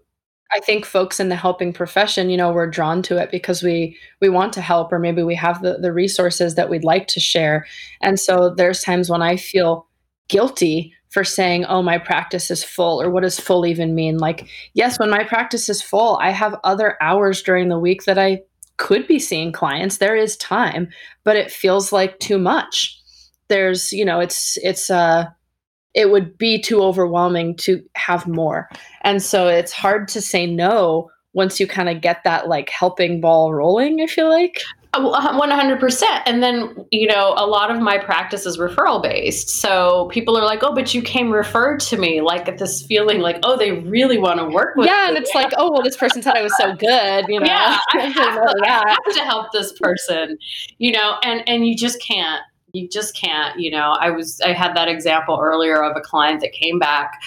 I 0.54 0.60
think 0.60 0.86
folks 0.86 1.20
in 1.20 1.30
the 1.30 1.36
helping 1.36 1.74
profession, 1.74 2.30
you 2.30 2.38
know, 2.38 2.52
we're 2.52 2.70
drawn 2.70 3.02
to 3.04 3.22
it 3.22 3.32
because 3.32 3.64
we 3.64 3.98
we 4.22 4.30
want 4.30 4.54
to 4.54 4.62
help 4.62 4.92
or 4.92 5.00
maybe 5.00 5.24
we 5.24 5.36
have 5.36 5.62
the, 5.62 5.78
the 5.78 5.94
resources 5.94 6.56
that 6.56 6.70
we'd 6.70 6.84
like 6.84 7.08
to 7.08 7.20
share. 7.20 7.66
And 8.02 8.20
so 8.20 8.54
there's 8.56 8.82
times 8.82 9.10
when 9.10 9.22
I 9.22 9.38
feel 9.38 9.88
guilty 10.28 10.94
for 11.10 11.24
saying, 11.24 11.66
oh, 11.66 11.82
my 11.82 11.98
practice 11.98 12.52
is 12.52 12.64
full, 12.64 13.02
or 13.02 13.10
what 13.10 13.24
does 13.24 13.40
full 13.40 13.66
even 13.66 13.96
mean? 13.96 14.18
Like, 14.18 14.48
yes, 14.74 15.00
when 15.00 15.10
my 15.10 15.24
practice 15.24 15.70
is 15.70 15.82
full, 15.82 16.18
I 16.22 16.32
have 16.32 16.60
other 16.64 16.98
hours 17.02 17.42
during 17.42 17.70
the 17.70 17.80
week 17.80 18.04
that 18.04 18.18
I 18.18 18.42
could 18.78 19.08
be 19.08 19.20
seeing 19.20 19.52
clients. 19.52 19.98
There 19.98 20.16
is 20.16 20.38
time, 20.38 20.90
but 21.24 21.36
it 21.36 21.52
feels 21.52 21.92
like 21.92 22.20
too 22.20 22.38
much. 22.38 23.00
There's, 23.48 23.94
you 23.94 24.06
know, 24.06 24.20
it's, 24.20 24.58
it's, 24.62 24.90
uh, 24.90 25.26
it 25.94 26.12
would 26.12 26.38
be 26.38 26.62
too 26.62 26.84
overwhelming 26.84 27.56
to 27.56 27.82
have 27.96 28.28
more. 28.28 28.70
And 29.02 29.24
so 29.24 29.48
it's 29.48 29.72
hard 29.72 30.08
to 30.10 30.22
say 30.22 30.46
no 30.46 31.10
once 31.34 31.60
you 31.60 31.68
kind 31.68 31.90
of 31.90 32.02
get 32.02 32.24
that 32.24 32.48
like 32.48 32.70
helping 32.70 33.22
ball 33.22 33.54
rolling, 33.54 34.02
I 34.02 34.08
feel 34.08 34.30
like. 34.30 34.62
100% 34.94 36.04
uh, 36.04 36.22
and 36.26 36.42
then 36.42 36.86
you 36.92 37.08
know 37.08 37.34
a 37.38 37.46
lot 37.46 37.70
of 37.70 37.80
my 37.80 37.98
practice 37.98 38.46
is 38.46 38.58
referral 38.58 39.02
based 39.02 39.50
so 39.50 40.08
people 40.12 40.38
are 40.38 40.44
like 40.44 40.64
oh 40.64 40.74
but 40.74 40.94
you 40.94 41.02
came 41.02 41.30
referred 41.30 41.80
to 41.80 41.98
me 41.98 42.22
like 42.22 42.58
this 42.58 42.86
feeling 42.86 43.20
like 43.20 43.38
oh 43.44 43.58
they 43.58 43.72
really 43.72 44.18
want 44.18 44.40
to 44.40 44.46
work 44.46 44.76
with 44.76 44.88
yeah 44.88 45.04
me. 45.04 45.10
and 45.10 45.18
it's 45.18 45.36
like 45.36 45.52
oh 45.58 45.72
well 45.72 45.84
this 45.84 45.98
person 45.98 46.22
said 46.22 46.36
i 46.36 46.42
was 46.42 46.56
so 46.58 46.74
good 46.76 47.26
you 47.28 47.40
know? 47.40 47.46
Yeah 47.46 47.78
I 47.94 48.00
have, 48.08 48.36
to, 48.36 48.62
I 48.66 48.90
have 48.90 49.16
to 49.16 49.24
help 49.24 49.52
this 49.52 49.74
person 49.74 50.38
you 50.78 50.92
know? 50.92 51.18
And 51.24 51.48
and 51.48 51.68
you 51.68 51.76
just 51.76 52.02
can't 52.02 52.42
you 52.78 52.88
just 52.88 53.16
can't 53.16 53.60
you 53.60 53.70
know 53.72 53.96
i 54.00 54.10
was 54.10 54.40
i 54.42 54.54
had 54.54 54.76
that 54.76 54.88
example 54.88 55.40
earlier 55.42 55.84
of 55.84 55.96
a 55.98 56.02
client 56.02 56.42
that 56.42 56.52
came 56.52 56.80
back 56.80 57.22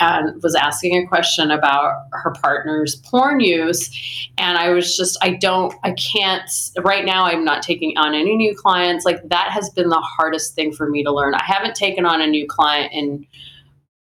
and 0.00 0.42
was 0.42 0.54
asking 0.54 0.96
a 0.96 1.06
question 1.06 1.50
about 1.50 2.06
her 2.12 2.32
partner's 2.42 2.96
porn 2.96 3.40
use. 3.40 3.90
And 4.36 4.58
i 4.58 4.70
was 4.70 4.96
just 4.96 5.16
i 5.22 5.30
don't 5.30 5.74
i 5.84 5.92
can't 5.92 6.50
right 6.82 7.04
now 7.04 7.24
i'm 7.24 7.44
not 7.44 7.62
taking 7.62 7.96
on 7.96 8.14
any 8.14 8.36
new 8.36 8.54
clients. 8.54 9.04
Like 9.04 9.26
that 9.28 9.50
has 9.50 9.70
been 9.70 9.88
the 9.88 10.00
hardest 10.00 10.54
thing 10.54 10.72
for 10.72 10.88
me 10.88 11.02
to 11.04 11.12
learn. 11.12 11.34
I 11.34 11.42
haven't 11.44 11.74
taken 11.74 12.04
on 12.04 12.20
a 12.20 12.26
new 12.26 12.46
client 12.46 12.92
in 12.92 13.26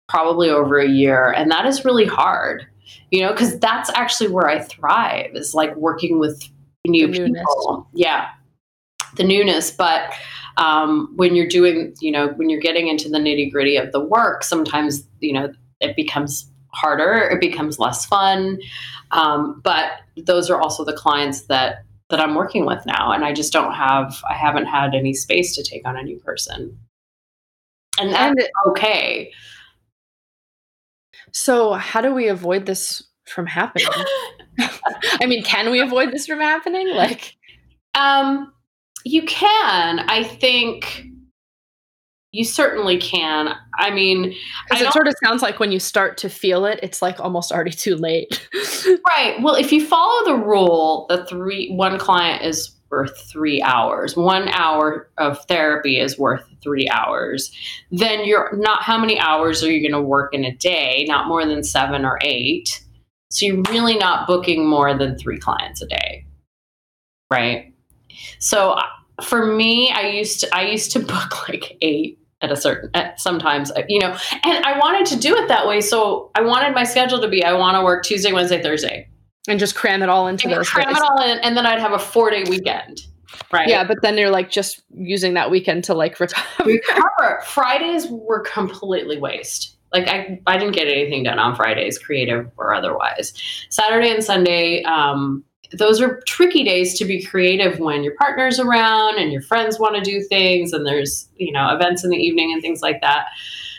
probably 0.09 0.51
over 0.51 0.79
a 0.79 0.89
year 0.89 1.33
and 1.33 1.51
that 1.51 1.65
is 1.65 1.87
really 1.87 2.05
hard 2.05 2.67
you 3.11 3.23
know 3.23 3.33
because 3.33 3.59
that's 3.61 3.89
actually 3.95 4.29
where 4.29 4.47
i 4.47 4.61
thrive 4.61 5.31
is 5.35 5.55
like 5.55 5.75
working 5.77 6.19
with 6.19 6.43
new 6.87 7.09
people. 7.09 7.89
Yeah. 7.93 8.29
The 9.17 9.25
newness 9.25 9.71
but 9.71 10.13
um, 10.57 11.13
when 11.17 11.35
you're 11.35 11.49
doing, 11.49 11.95
you 12.01 12.13
know, 12.13 12.29
when 12.29 12.51
you're 12.51 12.61
getting 12.61 12.89
into 12.89 13.09
the 13.09 13.19
nitty 13.19 13.51
gritty 13.51 13.77
of 13.77 13.93
the 13.93 14.01
work, 14.01 14.45
sometimes, 14.45 15.07
you 15.21 15.33
know, 15.33 15.53
it 15.81 15.97
becomes 15.97 16.51
harder, 16.75 17.15
it 17.15 17.41
becomes 17.41 17.79
less 17.79 18.07
fun. 18.07 18.59
Um, 19.11 19.61
but 19.63 19.93
those 20.17 20.51
are 20.51 20.61
also 20.61 20.85
the 20.85 20.93
clients 20.93 21.43
that 21.43 21.85
that 22.11 22.21
I'm 22.21 22.35
working 22.35 22.67
with 22.67 22.85
now, 22.85 23.11
and 23.11 23.25
I 23.25 23.33
just 23.33 23.55
don't 23.55 23.73
have, 23.73 24.23
I 24.29 24.35
haven't 24.35 24.67
had 24.67 24.95
any 24.95 25.15
space 25.15 25.57
to 25.57 25.63
take 25.63 25.89
on 25.89 25.97
a 25.97 26.03
new 26.03 26.19
person, 26.19 26.79
and 27.99 28.13
that's 28.13 28.39
and 28.39 28.49
okay. 28.69 29.33
So, 31.33 31.73
how 31.73 32.03
do 32.03 32.15
we 32.15 32.29
avoid 32.29 32.67
this 32.67 33.03
from 33.25 33.47
happening? 33.47 33.89
I 35.21 35.27
mean, 35.27 35.43
can 35.43 35.71
we 35.71 35.81
avoid 35.81 36.13
this 36.13 36.27
from 36.27 36.41
happening? 36.41 36.91
Like, 36.91 37.35
um, 37.95 38.53
you 39.05 39.23
can. 39.23 40.01
I 40.01 40.25
think 40.25 41.07
you 42.33 42.45
certainly 42.45 42.97
can. 42.97 43.55
I 43.79 43.91
mean, 43.91 44.35
because 44.69 44.87
it 44.87 44.93
sort 44.93 45.07
of 45.07 45.15
sounds 45.23 45.43
like 45.43 45.61
when 45.61 45.71
you 45.71 45.79
start 45.79 46.17
to 46.19 46.31
feel 46.31 46.65
it, 46.65 46.81
it's 46.83 47.03
like 47.03 47.21
almost 47.21 47.53
already 47.53 47.73
too 47.73 47.95
late. 47.95 48.49
right. 49.17 49.37
Well, 49.43 49.55
if 49.55 49.71
you 49.71 49.87
follow 49.87 50.25
the 50.25 50.43
rule, 50.43 51.07
the 51.11 51.27
three 51.27 51.71
one 51.75 51.99
client 51.99 52.43
is 52.43 52.75
worth 52.91 53.19
three 53.31 53.61
hours. 53.63 54.17
One 54.17 54.49
hour 54.49 55.11
of 55.19 55.45
therapy 55.47 55.99
is 55.99 56.19
worth 56.19 56.45
three 56.63 56.89
hours. 56.89 57.51
Then 57.91 58.25
you're 58.25 58.57
not 58.57 58.83
how 58.83 58.99
many 58.99 59.19
hours 59.19 59.63
are 59.63 59.71
you 59.71 59.81
going 59.81 60.01
to 60.01 60.07
work 60.07 60.35
in 60.35 60.45
a 60.45 60.55
day? 60.55 61.05
Not 61.09 61.29
more 61.29 61.45
than 61.45 61.65
seven 61.65 62.05
or 62.05 62.19
eight. 62.23 62.83
So 63.31 63.47
you're 63.47 63.63
really 63.71 63.97
not 63.97 64.27
booking 64.27 64.67
more 64.67 64.97
than 64.97 65.19
three 65.19 65.39
clients 65.39 65.83
a 65.83 65.87
day. 65.87 66.27
Right. 67.31 67.72
So 68.39 68.73
uh, 68.73 68.83
for 69.23 69.47
me, 69.47 69.91
I 69.91 70.09
used 70.09 70.41
to 70.41 70.55
I 70.55 70.63
used 70.63 70.93
to 70.93 71.01
book 71.15 71.49
like 71.49 71.77
eight 71.81 72.19
at 72.43 72.51
a 72.51 72.57
certain 72.57 72.91
at 72.95 73.21
sometimes 73.21 73.71
uh, 73.71 73.83
you 73.89 74.01
know 74.01 74.17
and 74.45 74.65
i 74.65 74.77
wanted 74.79 75.07
to 75.07 75.17
do 75.19 75.35
it 75.37 75.49
that 75.49 75.67
way. 75.67 75.81
So 75.81 76.31
i 76.35 76.43
wanted 76.43 76.75
my 76.75 76.85
schedule 76.85 77.21
to 77.21 77.29
be 77.29 77.45
i 77.45 77.53
want 77.53 77.77
to 77.77 77.85
work 77.85 78.05
tuesday 78.05 78.33
wednesday 78.33 78.63
thursday. 78.63 79.09
And 79.49 79.59
just 79.59 79.75
cram 79.75 80.03
it 80.03 80.09
all 80.09 80.29
into 80.29 80.47
and 80.47 80.57
those 80.57 80.69
cram 80.69 80.87
days. 80.89 80.99
it 80.99 81.03
all 81.03 81.23
in 81.23 81.39
and 81.39 81.57
then 81.57 81.67
i'd 81.67 81.81
have 81.81 81.93
a 81.93 81.99
four 81.99 82.31
day 82.31 82.45
weekend 82.49 83.01
right? 83.53 83.69
Yeah 83.69 83.85
but 83.85 83.99
then 84.03 84.19
you're 84.19 84.31
like 84.31 84.51
just 84.51 84.83
using 84.93 85.35
that 85.35 85.51
weekend 85.51 85.85
to 85.85 85.95
like 85.95 86.19
recover. 86.21 86.65
Recover. 86.65 87.43
Fridays 87.47 88.09
were 88.09 88.41
completely 88.41 89.19
waste. 89.19 89.77
Like 89.93 90.09
I, 90.09 90.41
I 90.47 90.57
didn't 90.57 90.75
get 90.75 90.89
anything 90.89 91.23
done 91.23 91.39
on 91.39 91.55
fridays 91.55 91.99
creative 91.99 92.51
or 92.57 92.75
otherwise. 92.75 93.35
Saturday 93.71 94.11
and 94.11 94.25
sunday 94.25 94.83
um, 94.83 95.45
those 95.79 96.01
are 96.01 96.21
tricky 96.27 96.65
days 96.65 96.99
to 96.99 97.05
be 97.05 97.23
creative 97.23 97.79
when 97.79 98.03
your 98.03 98.15
partner's 98.17 98.59
around 98.59 99.19
and 99.19 99.33
your 99.33 99.43
friends 99.43 99.79
want 99.79 99.97
to 99.97 100.03
do 100.03 100.23
things 100.23 100.73
and 100.73 100.87
there's 100.87 101.29
you 101.37 101.53
know 101.53 101.75
events 101.75 102.05
in 102.05 102.11
the 102.11 102.17
evening 102.17 102.53
and 102.53 102.63
things 102.63 102.83
like 102.83 103.01
that. 103.01 103.27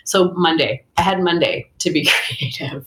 So 0.05 0.33
monday 0.33 0.83
i 0.97 1.01
had 1.01 1.21
monday 1.21 1.69
to 1.79 1.91
be 1.91 2.05
creative. 2.27 2.85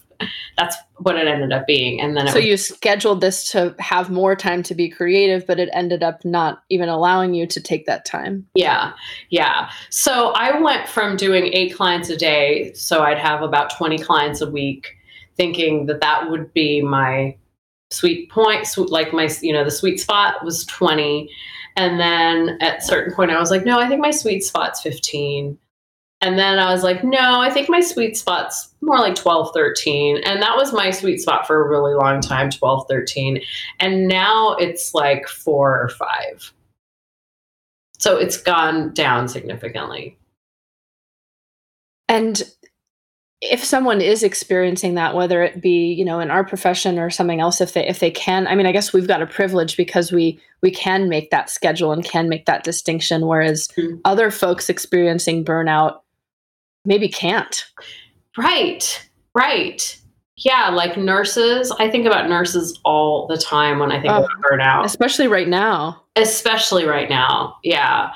That's 0.56 0.76
what 0.96 1.16
it 1.16 1.28
ended 1.28 1.52
up 1.52 1.66
being 1.66 2.00
and 2.00 2.16
then 2.16 2.26
so 2.28 2.36
was- 2.36 2.44
you 2.44 2.56
scheduled 2.56 3.20
this 3.20 3.50
to 3.50 3.74
have 3.78 4.10
more 4.10 4.34
time 4.34 4.62
to 4.64 4.74
be 4.74 4.88
creative 4.88 5.46
but 5.46 5.58
it 5.58 5.68
ended 5.72 6.02
up 6.02 6.24
not 6.24 6.62
even 6.70 6.88
allowing 6.88 7.34
you 7.34 7.46
to 7.46 7.60
take 7.60 7.86
that 7.86 8.04
time? 8.04 8.46
Yeah 8.54 8.92
yeah. 9.30 9.70
So 9.90 10.30
i 10.32 10.58
went 10.58 10.88
from 10.88 11.16
doing 11.16 11.52
eight 11.52 11.74
clients 11.74 12.08
a 12.10 12.16
day 12.16 12.72
so 12.74 13.02
i'd 13.02 13.18
have 13.18 13.42
about 13.42 13.70
20 13.76 13.98
clients 13.98 14.40
a 14.40 14.50
week 14.50 14.96
thinking 15.36 15.86
that 15.86 16.00
that 16.00 16.30
would 16.30 16.52
be 16.54 16.80
my 16.80 17.36
sweet 17.90 18.30
point 18.30 18.66
like 18.76 19.12
my 19.12 19.30
you 19.40 19.52
know 19.52 19.64
the 19.64 19.70
sweet 19.70 20.00
spot 20.00 20.44
was 20.44 20.64
20 20.66 21.30
and 21.76 22.00
then 22.00 22.58
at 22.60 22.82
certain 22.82 23.14
point 23.14 23.30
i 23.30 23.38
was 23.38 23.50
like 23.50 23.64
no 23.64 23.78
i 23.78 23.88
think 23.88 24.00
my 24.00 24.10
sweet 24.10 24.42
spot's 24.42 24.80
15 24.80 25.56
and 26.20 26.38
then 26.38 26.58
i 26.58 26.72
was 26.72 26.82
like 26.82 27.04
no 27.04 27.40
i 27.40 27.48
think 27.48 27.68
my 27.68 27.80
sweet 27.80 28.16
spot's 28.16 28.74
more 28.80 28.98
like 28.98 29.14
12 29.14 29.52
13 29.54 30.18
and 30.24 30.42
that 30.42 30.56
was 30.56 30.72
my 30.72 30.90
sweet 30.90 31.20
spot 31.20 31.46
for 31.46 31.64
a 31.64 31.68
really 31.68 31.94
long 31.94 32.20
time 32.20 32.50
12 32.50 32.86
13 32.88 33.40
and 33.78 34.08
now 34.08 34.54
it's 34.54 34.92
like 34.92 35.28
4 35.28 35.82
or 35.82 35.88
5 35.88 36.52
so 37.98 38.16
it's 38.16 38.36
gone 38.36 38.92
down 38.92 39.28
significantly. 39.28 40.18
And 42.08 42.42
if 43.42 43.62
someone 43.62 44.00
is 44.00 44.22
experiencing 44.22 44.94
that 44.94 45.14
whether 45.14 45.42
it 45.42 45.60
be 45.60 45.92
you 45.92 46.04
know 46.04 46.20
in 46.20 46.30
our 46.30 46.44
profession 46.44 46.98
or 46.98 47.10
something 47.10 47.40
else 47.40 47.60
if 47.60 47.74
they 47.74 47.86
if 47.86 48.00
they 48.00 48.10
can 48.10 48.46
i 48.46 48.54
mean 48.54 48.66
i 48.66 48.72
guess 48.72 48.92
we've 48.92 49.08
got 49.08 49.20
a 49.22 49.26
privilege 49.26 49.76
because 49.76 50.10
we 50.10 50.40
we 50.62 50.70
can 50.70 51.08
make 51.08 51.30
that 51.30 51.50
schedule 51.50 51.92
and 51.92 52.04
can 52.04 52.28
make 52.28 52.46
that 52.46 52.64
distinction 52.64 53.26
whereas 53.26 53.68
mm-hmm. 53.76 53.96
other 54.04 54.30
folks 54.30 54.70
experiencing 54.70 55.44
burnout 55.44 56.00
maybe 56.84 57.08
can't. 57.08 57.66
Right 58.38 59.08
right. 59.34 60.00
Yeah 60.38 60.70
like 60.70 60.96
nurses 60.96 61.70
i 61.78 61.90
think 61.90 62.06
about 62.06 62.28
nurses 62.28 62.78
all 62.84 63.26
the 63.26 63.38
time 63.38 63.78
when 63.78 63.92
i 63.92 64.00
think 64.00 64.12
oh, 64.12 64.18
about 64.18 64.30
burnout. 64.50 64.84
especially 64.84 65.28
right 65.28 65.48
now. 65.48 66.02
Especially 66.16 66.84
right 66.84 67.10
now 67.10 67.56
yeah. 67.62 68.12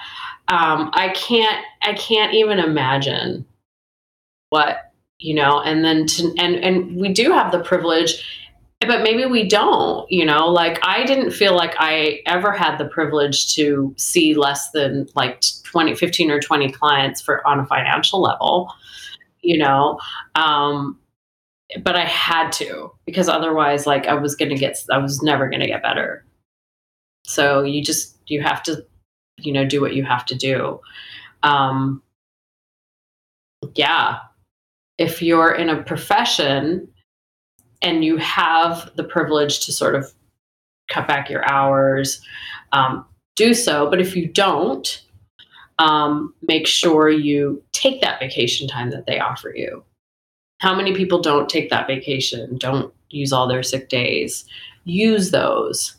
Um, 0.49 0.91
i 0.95 1.11
can't 1.11 1.65
i 1.83 1.93
can't 1.95 2.35
even 2.35 2.59
imagine 2.59 3.47
what 4.49 4.90
you 5.21 5.35
know 5.35 5.61
and 5.61 5.85
then 5.85 6.07
to 6.07 6.35
and 6.39 6.57
and 6.57 6.97
we 6.97 7.13
do 7.13 7.31
have 7.31 7.53
the 7.53 7.61
privilege 7.61 8.27
but 8.81 9.03
maybe 9.03 9.27
we 9.27 9.47
don't 9.47 10.11
you 10.11 10.25
know 10.25 10.49
like 10.49 10.79
i 10.83 11.05
didn't 11.05 11.31
feel 11.31 11.55
like 11.55 11.75
i 11.79 12.21
ever 12.27 12.51
had 12.51 12.79
the 12.79 12.87
privilege 12.87 13.55
to 13.55 13.95
see 13.97 14.35
less 14.35 14.71
than 14.73 15.07
like 15.15 15.43
20 15.65 15.95
15 15.95 16.31
or 16.31 16.41
20 16.41 16.73
clients 16.73 17.21
for 17.21 17.47
on 17.47 17.61
a 17.61 17.67
financial 17.67 18.21
level 18.21 18.73
you 19.43 19.59
know 19.59 19.99
um 20.35 20.99
but 21.83 21.95
i 21.95 22.05
had 22.05 22.51
to 22.51 22.91
because 23.07 23.29
otherwise 23.29 23.87
like 23.87 24.07
i 24.07 24.15
was 24.15 24.35
gonna 24.35 24.57
get 24.57 24.77
i 24.91 24.99
was 24.99 25.23
never 25.23 25.49
gonna 25.49 25.67
get 25.67 25.83
better. 25.83 26.25
So 27.25 27.63
you 27.63 27.83
just 27.83 28.17
you 28.27 28.43
have 28.43 28.63
to 28.65 28.85
you 29.39 29.53
know 29.53 29.65
do 29.65 29.81
what 29.81 29.95
you 29.95 30.05
have 30.05 30.27
to 30.27 30.35
do. 30.35 30.81
Um 31.43 32.03
yeah 33.75 34.19
if 35.01 35.23
you're 35.23 35.53
in 35.53 35.71
a 35.71 35.83
profession 35.83 36.87
and 37.81 38.05
you 38.05 38.19
have 38.19 38.91
the 38.97 39.03
privilege 39.03 39.65
to 39.65 39.73
sort 39.73 39.95
of 39.95 40.13
cut 40.91 41.09
back 41.09 41.31
your 41.31 41.51
hours, 41.51 42.21
um, 42.73 43.07
do 43.35 43.55
so. 43.55 43.89
But 43.89 44.03
if 44.03 44.15
you 44.15 44.29
don't, 44.29 45.03
um, 45.79 46.35
make 46.47 46.67
sure 46.67 47.09
you 47.09 47.63
take 47.73 48.03
that 48.03 48.21
vacation 48.21 48.69
time 48.69 48.91
that 48.91 49.07
they 49.07 49.19
offer 49.19 49.51
you. 49.57 49.83
How 50.59 50.75
many 50.75 50.95
people 50.95 51.23
don't 51.23 51.49
take 51.49 51.71
that 51.71 51.87
vacation? 51.87 52.59
Don't 52.59 52.93
use 53.09 53.33
all 53.33 53.49
their 53.49 53.63
sick 53.63 53.89
days, 53.89 54.45
use 54.85 55.31
those. 55.31 55.97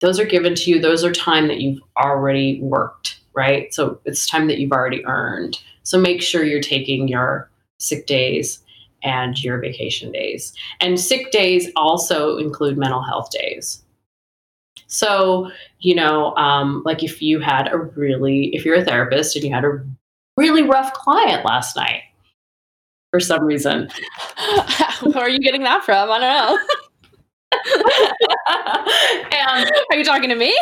Those 0.00 0.20
are 0.20 0.24
given 0.24 0.54
to 0.54 0.70
you. 0.70 0.80
Those 0.80 1.02
are 1.02 1.12
time 1.12 1.48
that 1.48 1.60
you've 1.60 1.80
already 1.96 2.60
worked, 2.60 3.18
right? 3.34 3.74
So 3.74 3.98
it's 4.04 4.26
time 4.26 4.46
that 4.46 4.58
you've 4.58 4.72
already 4.72 5.04
earned. 5.04 5.58
So 5.82 5.98
make 5.98 6.22
sure 6.22 6.44
you're 6.44 6.60
taking 6.60 7.08
your 7.08 7.50
sick 7.84 8.06
days 8.06 8.60
and 9.02 9.42
your 9.42 9.58
vacation 9.58 10.10
days. 10.10 10.54
And 10.80 10.98
sick 10.98 11.30
days 11.30 11.70
also 11.76 12.38
include 12.38 12.78
mental 12.78 13.02
health 13.02 13.30
days. 13.30 13.82
So, 14.86 15.50
you 15.80 15.94
know, 15.94 16.34
um, 16.36 16.82
like 16.84 17.02
if 17.02 17.20
you 17.20 17.40
had 17.40 17.72
a 17.72 17.78
really, 17.78 18.54
if 18.54 18.64
you're 18.64 18.76
a 18.76 18.84
therapist 18.84 19.36
and 19.36 19.44
you 19.44 19.52
had 19.52 19.64
a 19.64 19.84
really 20.36 20.62
rough 20.62 20.92
client 20.94 21.44
last 21.44 21.76
night 21.76 22.02
for 23.10 23.20
some 23.20 23.44
reason, 23.44 23.88
where 25.02 25.24
are 25.24 25.28
you 25.28 25.40
getting 25.40 25.62
that 25.62 25.84
from? 25.84 26.10
I 26.10 26.18
don't 26.18 26.30
know. 26.30 26.58
and 29.32 29.70
are 29.90 29.96
you 29.96 30.04
talking 30.04 30.30
to 30.30 30.36
me? 30.36 30.56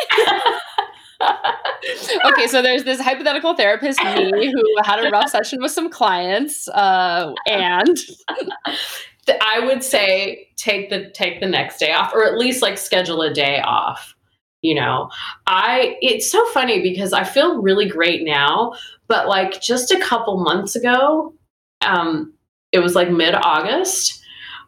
okay, 2.25 2.47
so 2.47 2.61
there's 2.61 2.83
this 2.83 2.99
hypothetical 2.99 3.55
therapist, 3.55 4.03
me, 4.03 4.51
who 4.51 4.63
had 4.83 5.05
a 5.05 5.09
rough 5.09 5.29
session 5.29 5.61
with 5.61 5.71
some 5.71 5.89
clients, 5.89 6.67
uh, 6.69 7.33
and 7.47 7.97
I 9.41 9.59
would 9.65 9.83
say 9.83 10.49
take 10.55 10.89
the 10.89 11.09
take 11.11 11.39
the 11.39 11.47
next 11.47 11.79
day 11.79 11.91
off, 11.91 12.13
or 12.13 12.25
at 12.25 12.37
least 12.37 12.61
like 12.61 12.77
schedule 12.77 13.21
a 13.21 13.33
day 13.33 13.61
off. 13.61 14.15
You 14.61 14.75
know, 14.75 15.09
I 15.47 15.97
it's 16.01 16.31
so 16.31 16.45
funny 16.47 16.81
because 16.81 17.13
I 17.13 17.23
feel 17.23 17.61
really 17.61 17.87
great 17.87 18.23
now, 18.23 18.73
but 19.07 19.27
like 19.27 19.61
just 19.61 19.91
a 19.91 19.99
couple 19.99 20.43
months 20.43 20.75
ago, 20.75 21.33
um, 21.81 22.33
it 22.71 22.79
was 22.79 22.95
like 22.95 23.11
mid 23.11 23.35
August. 23.35 24.21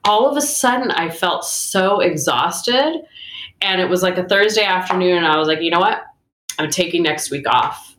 All 0.08 0.30
of 0.30 0.38
a 0.38 0.41
sudden, 0.41 0.91
I 0.91 1.10
felt 1.10 1.46
so 1.46 2.00
exhausted, 2.00 3.02
and 3.62 3.82
it 3.82 3.89
was 3.89 4.04
like 4.04 4.18
a 4.18 4.28
Thursday 4.28 4.63
afternoon, 4.63 5.18
and 5.18 5.26
I 5.26 5.38
was 5.38 5.48
like, 5.48 5.62
you 5.62 5.72
know 5.72 5.80
what, 5.80 6.04
I'm 6.60 6.70
taking 6.70 7.04
next 7.04 7.32
week 7.32 7.48
off. 7.48 7.96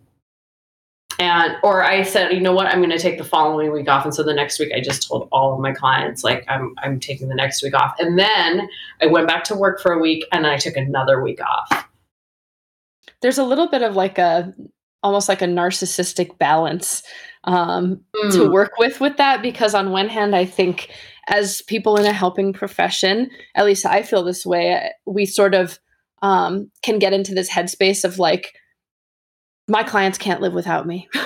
And 1.19 1.57
or 1.63 1.83
i 1.83 2.03
said 2.03 2.33
you 2.33 2.41
know 2.41 2.53
what? 2.53 2.67
I'm 2.67 2.79
going 2.79 2.91
to 2.91 2.99
take 2.99 3.17
the 3.17 3.25
following 3.25 3.73
week 3.73 3.89
off. 3.89 4.05
And 4.05 4.15
so 4.15 4.23
the 4.23 4.35
next 4.35 4.59
week 4.59 4.73
i 4.75 4.81
just 4.81 5.07
told 5.07 5.29
all 5.33 5.55
of 5.55 5.61
my 5.61 5.73
clients 5.73 6.23
like 6.23 6.45
i'm 6.49 6.75
i'm 6.83 7.01
taking 7.01 7.29
the 7.29 7.35
next 7.35 7.63
week 7.63 7.75
off. 7.75 7.95
And 7.99 8.19
then 8.19 8.69
i 9.01 9.07
went 9.07 9.27
back 9.27 9.45
to 9.45 9.55
work 9.55 9.81
for 9.81 9.93
a 9.93 9.99
week 9.99 10.25
and 10.33 10.47
i 10.47 10.57
took 10.57 10.77
another 10.77 11.23
week 11.23 11.41
off. 11.41 11.89
There's 13.23 13.39
a 13.39 13.45
little 13.45 13.69
bit 13.69 13.83
of 13.83 13.97
like 13.97 14.19
a 14.19 14.55
almost 15.03 15.29
like 15.29 15.41
a 15.41 15.47
narcissistic 15.47 16.37
balance 16.39 17.03
um, 17.45 18.01
mm. 18.15 18.33
to 18.33 18.51
work 18.51 18.73
with 18.79 19.01
with 19.01 19.17
that 19.19 19.41
because 19.41 19.75
on 19.75 19.91
one 19.91 20.09
hand 20.09 20.35
i 20.35 20.45
think 20.45 20.91
as 21.29 21.63
people 21.63 21.97
in 21.97 22.07
a 22.07 22.13
helping 22.13 22.53
profession 22.53 23.31
at 23.55 23.65
least 23.65 23.87
i 23.87 24.03
feel 24.03 24.25
this 24.25 24.45
way 24.45 24.91
we 25.07 25.25
sort 25.25 25.55
of 25.55 25.79
um, 26.23 26.71
can 26.83 26.99
get 26.99 27.13
into 27.13 27.35
this 27.35 27.51
headspace 27.51 28.05
of 28.05 28.19
like 28.19 28.55
my 29.69 29.83
clients 29.83 30.19
can't 30.19 30.41
live 30.41 30.55
without 30.55 30.87
me. 30.87 31.09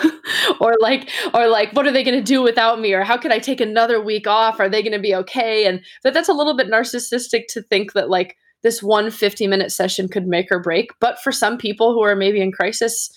Or 0.61 0.75
like 0.81 1.11
or 1.35 1.49
like 1.49 1.73
what 1.73 1.87
are 1.87 1.93
they 1.93 2.05
going 2.05 2.19
to 2.19 2.25
do 2.25 2.43
without 2.43 2.81
me? 2.81 2.93
Or 2.93 3.03
how 3.03 3.17
could 3.17 3.33
i 3.33 3.39
take 3.39 3.61
another 3.61 4.01
week 4.01 4.27
off? 4.27 4.61
Are 4.61 4.69
they 4.69 4.83
going 4.83 4.93
to 4.93 4.99
be 4.99 5.15
okay? 5.15 5.67
And 5.67 5.81
that 6.03 6.15
that's 6.15 6.29
a 6.29 6.35
little 6.35 6.57
bit 6.57 6.69
narcissistic 6.69 7.45
to 7.51 7.63
think 7.63 7.95
that 7.95 8.11
like 8.11 8.37
this 8.63 8.83
one 8.83 9.11
50 9.11 9.47
minute 9.47 9.73
session 9.73 10.09
could 10.09 10.27
make 10.27 10.51
or 10.51 10.61
break. 10.61 10.91
But 11.01 11.19
for 11.21 11.33
some 11.33 11.57
people 11.57 11.95
who 11.95 12.03
are 12.03 12.15
maybe 12.15 12.41
in 12.41 12.53
crisis 12.53 13.11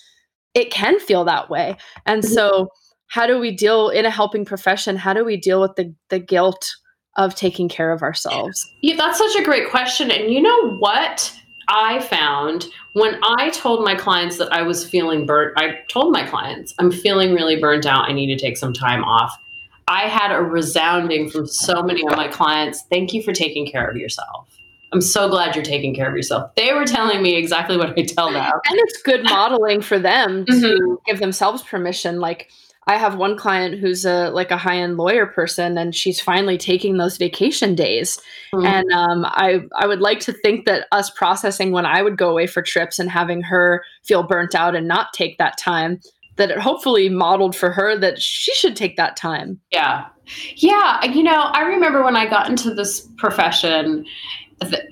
it 0.54 0.70
can 0.70 0.98
feel 1.00 1.24
that 1.24 1.50
way. 1.50 1.76
And 2.06 2.22
mm-hmm. 2.22 2.32
so 2.32 2.68
how 3.08 3.26
do 3.26 3.38
we 3.38 3.54
deal 3.54 3.90
in 3.90 4.06
a 4.06 4.10
helping 4.10 4.44
profession 4.44 4.96
how 4.96 5.12
do 5.12 5.24
we 5.24 5.36
deal 5.36 5.60
with 5.60 5.76
the 5.76 5.94
the 6.08 6.18
guilt 6.18 6.68
of 7.16 7.34
taking 7.34 7.68
care 7.68 7.92
of 7.92 8.02
ourselves? 8.02 8.66
Yeah 8.82 8.96
that's 8.96 9.18
such 9.18 9.36
a 9.36 9.44
great 9.44 9.70
question. 9.70 10.10
And 10.10 10.32
you 10.32 10.40
know 10.40 10.76
what 10.78 11.32
I 11.68 12.00
found 12.00 12.66
when 12.92 13.18
I 13.22 13.50
told 13.50 13.84
my 13.84 13.94
clients 13.94 14.38
that 14.38 14.52
I 14.52 14.62
was 14.62 14.88
feeling 14.88 15.26
burnt, 15.26 15.54
I 15.56 15.80
told 15.88 16.12
my 16.12 16.26
clients, 16.26 16.74
I'm 16.78 16.90
feeling 16.90 17.34
really 17.34 17.60
burnt 17.60 17.86
out. 17.86 18.08
I 18.08 18.12
need 18.12 18.26
to 18.26 18.38
take 18.38 18.56
some 18.56 18.72
time 18.72 19.04
off. 19.04 19.36
I 19.88 20.08
had 20.08 20.32
a 20.32 20.40
resounding 20.40 21.28
from 21.28 21.46
so 21.46 21.82
many 21.82 22.06
of 22.06 22.16
my 22.16 22.28
clients 22.28 22.84
thank 22.90 23.12
you 23.12 23.22
for 23.22 23.32
taking 23.32 23.66
care 23.66 23.86
of 23.86 23.96
yourself. 23.96 24.48
I'm 24.92 25.00
so 25.00 25.28
glad 25.28 25.56
you're 25.56 25.64
taking 25.64 25.92
care 25.92 26.08
of 26.08 26.14
yourself. 26.14 26.54
They 26.54 26.72
were 26.72 26.84
telling 26.84 27.20
me 27.20 27.36
exactly 27.36 27.76
what 27.76 27.98
I 27.98 28.02
tell 28.02 28.32
them. 28.32 28.44
And 28.44 28.78
it's 28.78 29.02
good 29.02 29.24
modeling 29.24 29.82
for 29.82 29.98
them 29.98 30.46
to 30.46 30.52
mm-hmm. 30.52 30.94
give 31.04 31.18
themselves 31.18 31.62
permission. 31.62 32.20
Like, 32.20 32.48
I 32.86 32.96
have 32.96 33.16
one 33.16 33.36
client 33.36 33.78
who's 33.78 34.04
a 34.04 34.30
like 34.30 34.50
a 34.50 34.56
high 34.56 34.76
end 34.76 34.96
lawyer 34.96 35.26
person, 35.26 35.78
and 35.78 35.94
she's 35.94 36.20
finally 36.20 36.58
taking 36.58 36.96
those 36.96 37.16
vacation 37.16 37.74
days. 37.74 38.20
Mm-hmm. 38.52 38.66
And 38.66 38.92
um, 38.92 39.24
I 39.26 39.60
I 39.76 39.86
would 39.86 40.00
like 40.00 40.20
to 40.20 40.32
think 40.32 40.66
that 40.66 40.86
us 40.92 41.10
processing 41.10 41.72
when 41.72 41.86
I 41.86 42.02
would 42.02 42.18
go 42.18 42.30
away 42.30 42.46
for 42.46 42.62
trips 42.62 42.98
and 42.98 43.10
having 43.10 43.40
her 43.42 43.84
feel 44.02 44.22
burnt 44.22 44.54
out 44.54 44.74
and 44.74 44.86
not 44.86 45.12
take 45.14 45.38
that 45.38 45.56
time, 45.56 46.00
that 46.36 46.50
it 46.50 46.58
hopefully 46.58 47.08
modeled 47.08 47.56
for 47.56 47.70
her 47.70 47.96
that 47.98 48.20
she 48.20 48.52
should 48.54 48.76
take 48.76 48.96
that 48.96 49.16
time. 49.16 49.60
Yeah, 49.70 50.06
yeah. 50.56 51.04
You 51.04 51.22
know, 51.22 51.50
I 51.52 51.62
remember 51.62 52.04
when 52.04 52.16
I 52.16 52.28
got 52.28 52.50
into 52.50 52.74
this 52.74 53.08
profession, 53.16 54.04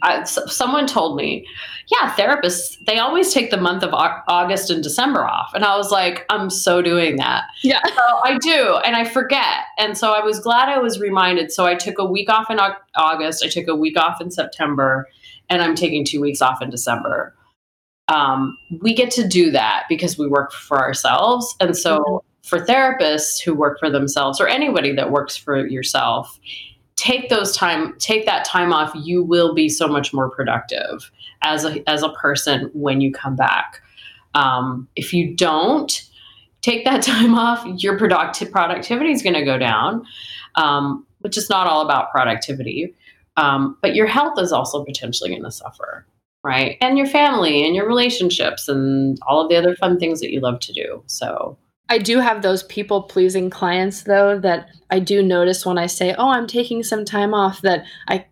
I, 0.03 0.25
someone 0.25 0.87
told 0.87 1.17
me, 1.17 1.47
yeah, 1.93 2.15
therapists, 2.15 2.83
they 2.87 2.99
always 2.99 3.35
take 3.35 3.51
the 3.51 3.59
month 3.59 3.83
of 3.83 3.93
August 3.93 4.71
and 4.71 4.83
December 4.83 5.27
off. 5.27 5.53
And 5.53 5.65
I 5.65 5.77
was 5.77 5.91
like, 5.91 6.25
I'm 6.31 6.49
so 6.49 6.81
doing 6.81 7.17
that. 7.17 7.45
Yeah. 7.63 7.81
So 7.93 8.21
I 8.25 8.39
do. 8.39 8.79
And 8.85 8.97
I 8.97 9.05
forget. 9.05 9.67
And 9.79 9.97
so 9.97 10.13
I 10.13 10.25
was 10.25 10.41
glad 10.41 10.69
I 10.69 10.79
was 10.79 10.99
reminded. 10.99 11.53
So 11.53 11.67
I 11.67 11.75
took 11.75 11.99
a 11.99 12.05
week 12.05 12.31
off 12.31 12.51
in 12.51 12.59
August, 12.97 13.45
I 13.45 13.49
took 13.49 13.69
a 13.69 13.77
week 13.77 13.99
off 13.99 14.21
in 14.21 14.31
September, 14.31 15.07
and 15.51 15.63
I'm 15.63 15.75
taking 15.75 16.05
two 16.05 16.21
weeks 16.21 16.41
off 16.41 16.63
in 16.63 16.71
December. 16.71 17.35
Um, 18.09 18.57
we 18.81 18.95
get 18.95 19.11
to 19.13 19.29
do 19.29 19.51
that 19.51 19.85
because 19.89 20.19
we 20.19 20.27
work 20.27 20.53
for 20.53 20.81
ourselves. 20.81 21.55
And 21.61 21.77
so 21.77 21.99
mm-hmm. 21.99 22.49
for 22.49 22.65
therapists 22.65 23.41
who 23.41 23.55
work 23.55 23.79
for 23.79 23.91
themselves 23.91 24.41
or 24.41 24.49
anybody 24.49 24.93
that 24.95 25.11
works 25.11 25.37
for 25.37 25.67
yourself, 25.67 26.41
take 26.97 27.29
those 27.29 27.57
time 27.57 27.95
take 27.99 28.27
that 28.27 28.45
time 28.45 28.73
off 28.73 28.93
you 28.95 29.25
will 29.25 29.55
be 29.55 29.69
so 29.69 29.89
much 29.89 30.13
more 30.13 30.31
productive 30.31 31.11
as 31.43 31.65
a 31.65 31.89
as 31.89 32.03
a 32.03 32.11
person 32.11 32.71
when 32.73 33.01
you 33.01 33.13
come 33.13 33.37
back. 33.37 33.81
Um, 34.35 34.89
if 34.97 35.13
you 35.13 35.35
don't 35.35 36.09
take 36.63 36.85
that 36.85 37.03
time 37.03 37.35
off 37.35 37.65
your 37.83 37.99
productive 37.99 38.51
productivity 38.51 39.13
is 39.13 39.23
going 39.23 39.35
to 39.35 39.45
go 39.45 39.59
down 39.59 40.07
um, 40.55 41.07
which 41.21 41.37
is 41.37 41.49
not 41.49 41.67
all 41.67 41.83
about 41.83 42.11
productivity. 42.11 42.95
Um, 43.37 43.79
but 43.81 43.95
your 43.95 44.07
health 44.07 44.39
is 44.39 44.53
also 44.53 44.85
potentially 44.85 45.31
going 45.31 45.45
to 45.45 45.51
suffer 45.51 46.07
right? 46.45 46.77
And 46.81 46.99
your 46.99 47.07
family 47.07 47.65
and 47.65 47.75
your 47.75 47.87
relationships 47.87 48.69
and 48.69 49.19
all 49.27 49.41
of 49.41 49.49
the 49.49 49.57
other 49.57 49.77
fun 49.77 49.99
things 49.99 50.21
that 50.21 50.33
you 50.33 50.41
love 50.41 50.61
to 50.61 50.73
do 50.73 51.03
so. 51.07 51.57
I 51.89 51.99
do 51.99 52.19
have 52.19 52.43
those 52.43 52.63
people 52.65 53.03
pleasing 53.03 53.51
clients 53.51 54.03
though 54.03 54.39
that 54.41 54.69
I 54.91 54.99
do 54.99 55.23
notice 55.23 55.67
when 55.67 55.79
I 55.79 55.87
say, 55.87 56.15
"Oh, 56.19 56.31
I'm 56.31 56.47
taking 56.47 56.83
some 56.83 57.05
time 57.05 57.35
off," 57.35 57.61
that 57.63 57.85
I 58.09 58.27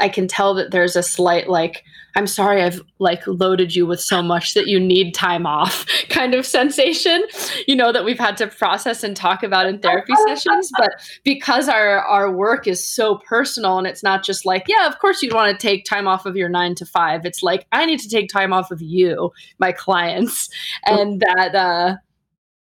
I 0.00 0.08
can 0.08 0.26
tell 0.26 0.54
that 0.54 0.72
there's 0.72 0.96
a 0.96 1.02
slight 1.04 1.48
like, 1.48 1.84
"I'm 2.16 2.26
sorry, 2.26 2.62
I've 2.62 2.80
like 2.98 3.24
loaded 3.26 3.76
you 3.76 3.86
with 3.86 4.00
so 4.00 4.20
much 4.20 4.54
that 4.54 4.66
you 4.66 4.80
need 4.80 5.14
time 5.14 5.46
off" 5.46 5.86
kind 6.08 6.34
of 6.34 6.44
sensation, 6.44 7.24
you 7.68 7.76
know, 7.76 7.92
that 7.92 8.04
we've 8.04 8.18
had 8.18 8.36
to 8.38 8.48
process 8.48 9.04
and 9.04 9.16
talk 9.16 9.44
about 9.44 9.66
in 9.66 9.78
therapy 9.78 10.14
sessions. 10.26 10.72
But 10.76 10.90
because 11.22 11.68
our 11.68 12.00
our 12.00 12.32
work 12.32 12.66
is 12.66 12.84
so 12.84 13.18
personal 13.18 13.78
and 13.78 13.86
it's 13.86 14.02
not 14.02 14.24
just 14.24 14.44
like, 14.44 14.64
yeah, 14.66 14.88
of 14.88 14.98
course 14.98 15.22
you'd 15.22 15.32
want 15.34 15.58
to 15.58 15.66
take 15.66 15.84
time 15.84 16.08
off 16.08 16.26
of 16.26 16.36
your 16.36 16.48
nine 16.48 16.74
to 16.76 16.86
five. 16.86 17.24
It's 17.24 17.42
like 17.42 17.66
I 17.70 17.86
need 17.86 18.00
to 18.00 18.08
take 18.08 18.28
time 18.28 18.52
off 18.52 18.72
of 18.72 18.82
you, 18.82 19.30
my 19.58 19.70
clients, 19.70 20.48
and 20.84 21.20
that. 21.20 21.54
uh 21.54 21.96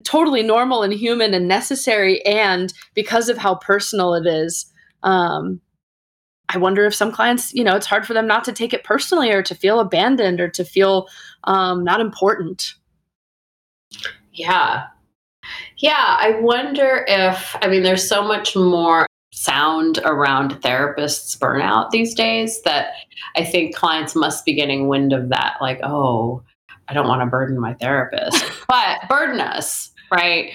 totally 0.04 0.44
normal 0.44 0.84
and 0.84 0.94
human 0.94 1.34
and 1.34 1.48
necessary 1.48 2.24
and 2.28 2.72
because 2.94 3.28
of 3.28 3.40
how 3.40 3.56
personal 3.56 4.14
it 4.14 4.28
is 4.28 4.72
um, 5.02 5.60
i 6.50 6.58
wonder 6.58 6.86
if 6.86 6.96
some 6.96 7.12
clients 7.12 7.54
you 7.54 7.64
know 7.64 7.76
it's 7.76 7.86
hard 7.86 8.06
for 8.06 8.14
them 8.14 8.28
not 8.28 8.44
to 8.44 8.54
take 8.54 8.74
it 8.74 8.84
personally 8.84 9.32
or 9.32 9.42
to 9.42 9.56
feel 9.56 9.80
abandoned 9.80 10.40
or 10.40 10.50
to 10.50 10.64
feel 10.64 11.08
um, 11.46 11.84
not 11.84 12.02
important. 12.02 12.74
Yeah. 14.34 14.88
Yeah 15.78 16.18
i 16.20 16.40
wonder 16.42 17.06
if 17.08 17.56
i 17.62 17.68
mean 17.68 17.84
there's 17.84 18.08
so 18.08 18.28
much 18.28 18.56
more 18.56 19.06
sound 19.32 20.00
around 20.06 20.56
therapists 20.62 21.38
burnout 21.38 21.92
these 21.92 22.16
days 22.16 22.62
that 22.64 22.94
i 23.36 23.44
think 23.44 23.76
clients 23.76 24.16
must 24.16 24.46
be 24.46 24.54
getting 24.54 24.88
wind 24.88 25.14
of 25.14 25.30
that 25.30 25.58
like 25.62 25.80
oh 25.84 26.42
I 26.88 26.94
don't 26.94 27.08
want 27.08 27.22
to 27.22 27.26
burden 27.26 27.60
my 27.60 27.74
therapist, 27.74 28.46
but 28.68 29.00
burden 29.10 29.42
us 29.42 29.92
right? 30.12 30.52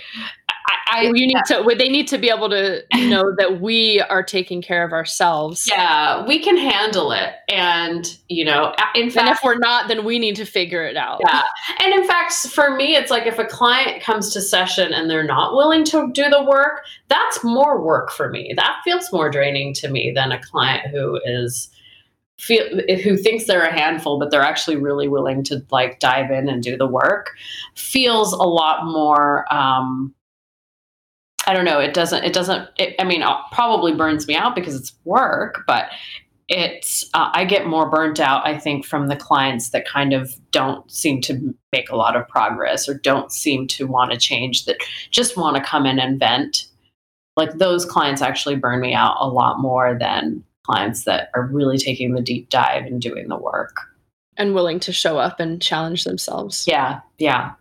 I, 0.87 0.99
I 0.99 1.03
you 1.03 1.13
need 1.13 1.37
to 1.47 1.75
they 1.79 1.89
need 1.89 2.09
to 2.09 2.19
be 2.19 2.31
able 2.31 2.49
to 2.51 2.83
know 2.95 3.35
that 3.39 3.61
we 3.61 4.01
are 4.01 4.23
taking 4.23 4.63
care 4.63 4.85
of 4.85 4.93
ourselves. 4.93 5.69
Yeah 5.69 6.27
we 6.27 6.39
can 6.39 6.57
handle 6.57 7.13
it. 7.13 7.35
And 7.49 8.07
you 8.29 8.45
know 8.45 8.75
in 8.95 9.11
fact 9.11 9.29
and 9.29 9.37
if 9.37 9.41
we're 9.43 9.59
not 9.59 9.89
then 9.89 10.05
we 10.05 10.19
need 10.19 10.37
to 10.37 10.45
figure 10.45 10.85
it 10.85 10.97
out. 10.97 11.21
Yeah. 11.27 11.43
And 11.81 11.95
in 11.95 12.07
fact 12.07 12.33
for 12.33 12.75
me 12.75 12.97
it's 12.97 13.11
like 13.11 13.27
if 13.27 13.39
a 13.39 13.45
client 13.45 14.03
comes 14.03 14.33
to 14.35 14.41
session 14.41 14.93
and 14.93 15.11
they're 15.11 15.25
not 15.25 15.55
willing 15.55 15.85
to 15.85 16.11
do 16.13 16.29
the 16.29 16.43
work 16.43 16.83
that's 17.09 17.43
more 17.43 17.83
work 17.83 18.11
for 18.11 18.31
me. 18.31 18.53
That 18.57 18.77
feels 18.85 19.13
more 19.13 19.31
draining 19.31 19.75
to 19.75 19.89
me 19.89 20.13
than 20.15 20.33
a 20.33 20.41
client 20.41 20.87
who 20.91 21.21
is 21.25 21.71
feel 22.41 22.65
who 23.05 23.17
thinks 23.17 23.45
they're 23.45 23.67
a 23.67 23.73
handful 23.73 24.19
but 24.19 24.31
they're 24.31 24.41
actually 24.41 24.77
really 24.77 25.09
willing 25.09 25.45
to 25.45 25.63
like 25.71 26.01
dive 26.01 26.31
in 26.31 26.49
and 26.49 26.63
do 26.63 26.75
the 26.75 26.87
work 26.87 27.33
feels 27.75 28.33
a 28.33 28.37
lot 28.37 28.87
more 28.87 29.45
um 29.53 30.15
i 31.51 31.55
don't 31.55 31.65
know 31.65 31.81
it 31.81 31.95
doesn't 31.95 32.25
it 32.25 32.33
doesn't 32.33 32.69
it, 32.79 32.95
i 32.99 33.05
mean 33.05 33.23
it 33.23 33.37
probably 33.53 33.95
burns 33.95 34.27
me 34.27 34.35
out 34.35 34.55
because 34.55 34.75
it's 34.75 34.93
work 35.05 35.65
but 35.67 35.91
it's 36.49 37.09
uh, 37.15 37.31
i 37.33 37.45
get 37.45 37.67
more 37.67 37.89
burnt 37.91 38.19
out 38.21 38.47
i 38.47 38.59
think 38.59 38.85
from 38.85 39.09
the 39.09 39.17
clients 39.17 39.71
that 39.71 39.87
kind 39.87 40.13
of 40.13 40.35
don't 40.51 40.91
seem 40.91 41.21
to 41.21 41.55
make 41.73 41.91
a 41.91 41.97
lot 41.97 42.17
of 42.17 42.27
progress 42.29 42.89
or 42.89 42.95
don't 42.95 43.33
seem 43.33 43.67
to 43.67 43.87
want 43.87 44.11
to 44.11 44.19
change 44.19 44.65
that 44.65 44.77
just 45.11 45.37
want 45.37 45.57
to 45.57 45.63
come 45.63 45.87
in 45.87 45.99
and 45.99 46.19
vent. 46.19 46.67
Like 47.37 47.59
those 47.59 47.85
clients 47.85 48.23
actually 48.23 48.57
burn 48.57 48.81
me 48.81 48.93
out 48.93 49.17
a 49.21 49.29
lot 49.29 49.61
more 49.61 49.97
than 49.99 50.45
clients 50.67 51.05
that 51.05 51.31
are 51.35 51.47
really 51.47 51.79
taking 51.79 52.15
the 52.15 52.21
deep 52.21 52.51
dive 52.51 52.85
and 52.85 53.01
doing 53.01 53.29
the 53.29 53.39
work. 53.39 53.77
And 54.37 54.55
willing 54.55 54.81
to 54.81 54.93
show 54.93 55.19
up 55.19 55.41
and 55.41 55.61
challenge 55.61 56.05
themselves. 56.05 56.67
Yeah 56.67 57.01
yeah 57.19 57.53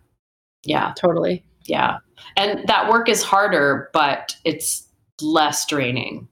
yeah. 0.64 0.92
Totally. 0.96 1.44
Yeah 1.64 1.98
and 2.36 2.66
that 2.68 2.90
work 2.90 3.08
is 3.08 3.22
harder 3.22 3.90
but 3.92 4.36
it's 4.44 4.86
less 5.20 5.66
draining 5.66 6.28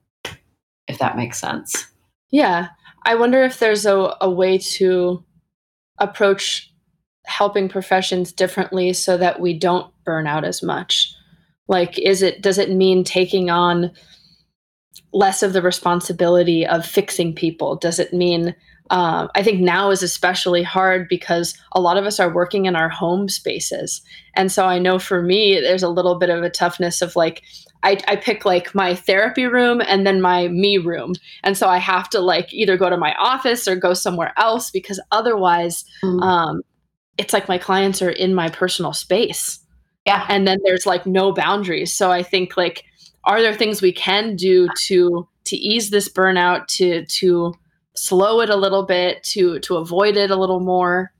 if 0.88 0.98
that 0.98 1.16
makes 1.16 1.38
sense. 1.38 1.86
Yeah. 2.30 2.68
I 3.04 3.14
wonder 3.14 3.42
if 3.42 3.58
there's 3.58 3.86
a, 3.86 4.16
a 4.20 4.28
way 4.28 4.58
to 4.58 5.22
approach 5.98 6.72
helping 7.26 7.68
professions 7.68 8.32
differently 8.32 8.92
so 8.94 9.16
that 9.18 9.38
we 9.38 9.56
don't 9.56 9.92
burn 10.04 10.26
out 10.26 10.44
as 10.44 10.62
much. 10.62 11.14
Like 11.68 11.98
is 11.98 12.22
it 12.22 12.42
does 12.42 12.58
it 12.58 12.70
mean 12.70 13.04
taking 13.04 13.50
on 13.50 13.92
less 15.12 15.42
of 15.42 15.52
the 15.52 15.62
responsibility 15.62 16.66
of 16.66 16.84
fixing 16.84 17.34
people? 17.34 17.76
Does 17.76 17.98
it 17.98 18.12
mean 18.12 18.54
uh, 18.90 19.28
I 19.34 19.42
think 19.42 19.60
now 19.60 19.90
is 19.90 20.02
especially 20.02 20.62
hard 20.62 21.08
because 21.08 21.56
a 21.72 21.80
lot 21.80 21.96
of 21.96 22.04
us 22.04 22.18
are 22.18 22.32
working 22.32 22.66
in 22.66 22.74
our 22.74 22.88
home 22.88 23.28
spaces. 23.28 24.00
And 24.34 24.50
so 24.50 24.66
I 24.66 24.78
know 24.78 24.98
for 24.98 25.22
me, 25.22 25.60
there's 25.60 25.82
a 25.82 25.88
little 25.88 26.18
bit 26.18 26.30
of 26.30 26.42
a 26.42 26.50
toughness 26.50 27.02
of 27.02 27.16
like, 27.16 27.42
I, 27.82 27.98
I, 28.08 28.16
pick 28.16 28.44
like 28.44 28.74
my 28.74 28.94
therapy 28.94 29.46
room 29.46 29.80
and 29.86 30.06
then 30.06 30.20
my 30.20 30.48
me 30.48 30.78
room. 30.78 31.14
And 31.44 31.56
so 31.56 31.68
I 31.68 31.78
have 31.78 32.08
to 32.10 32.20
like 32.20 32.52
either 32.52 32.76
go 32.76 32.90
to 32.90 32.96
my 32.96 33.14
office 33.14 33.68
or 33.68 33.76
go 33.76 33.94
somewhere 33.94 34.32
else 34.36 34.70
because 34.70 35.00
otherwise, 35.12 35.84
mm. 36.02 36.20
um, 36.20 36.62
it's 37.18 37.32
like 37.32 37.48
my 37.48 37.58
clients 37.58 38.02
are 38.02 38.10
in 38.10 38.34
my 38.34 38.48
personal 38.48 38.92
space. 38.92 39.60
Yeah. 40.06 40.24
And 40.28 40.46
then 40.46 40.58
there's 40.64 40.86
like 40.86 41.06
no 41.06 41.32
boundaries. 41.32 41.94
So 41.94 42.10
I 42.10 42.22
think 42.22 42.56
like 42.56 42.84
are 43.24 43.42
there 43.42 43.54
things 43.54 43.82
we 43.82 43.92
can 43.92 44.36
do 44.36 44.68
to 44.86 45.28
to 45.44 45.56
ease 45.56 45.90
this 45.90 46.08
burnout 46.08 46.66
to 46.66 47.04
to 47.06 47.54
slow 47.98 48.40
it 48.40 48.50
a 48.50 48.56
little 48.56 48.84
bit 48.84 49.22
to 49.22 49.58
to 49.60 49.76
avoid 49.76 50.16
it 50.16 50.30
a 50.30 50.36
little 50.36 50.60
more 50.60 51.12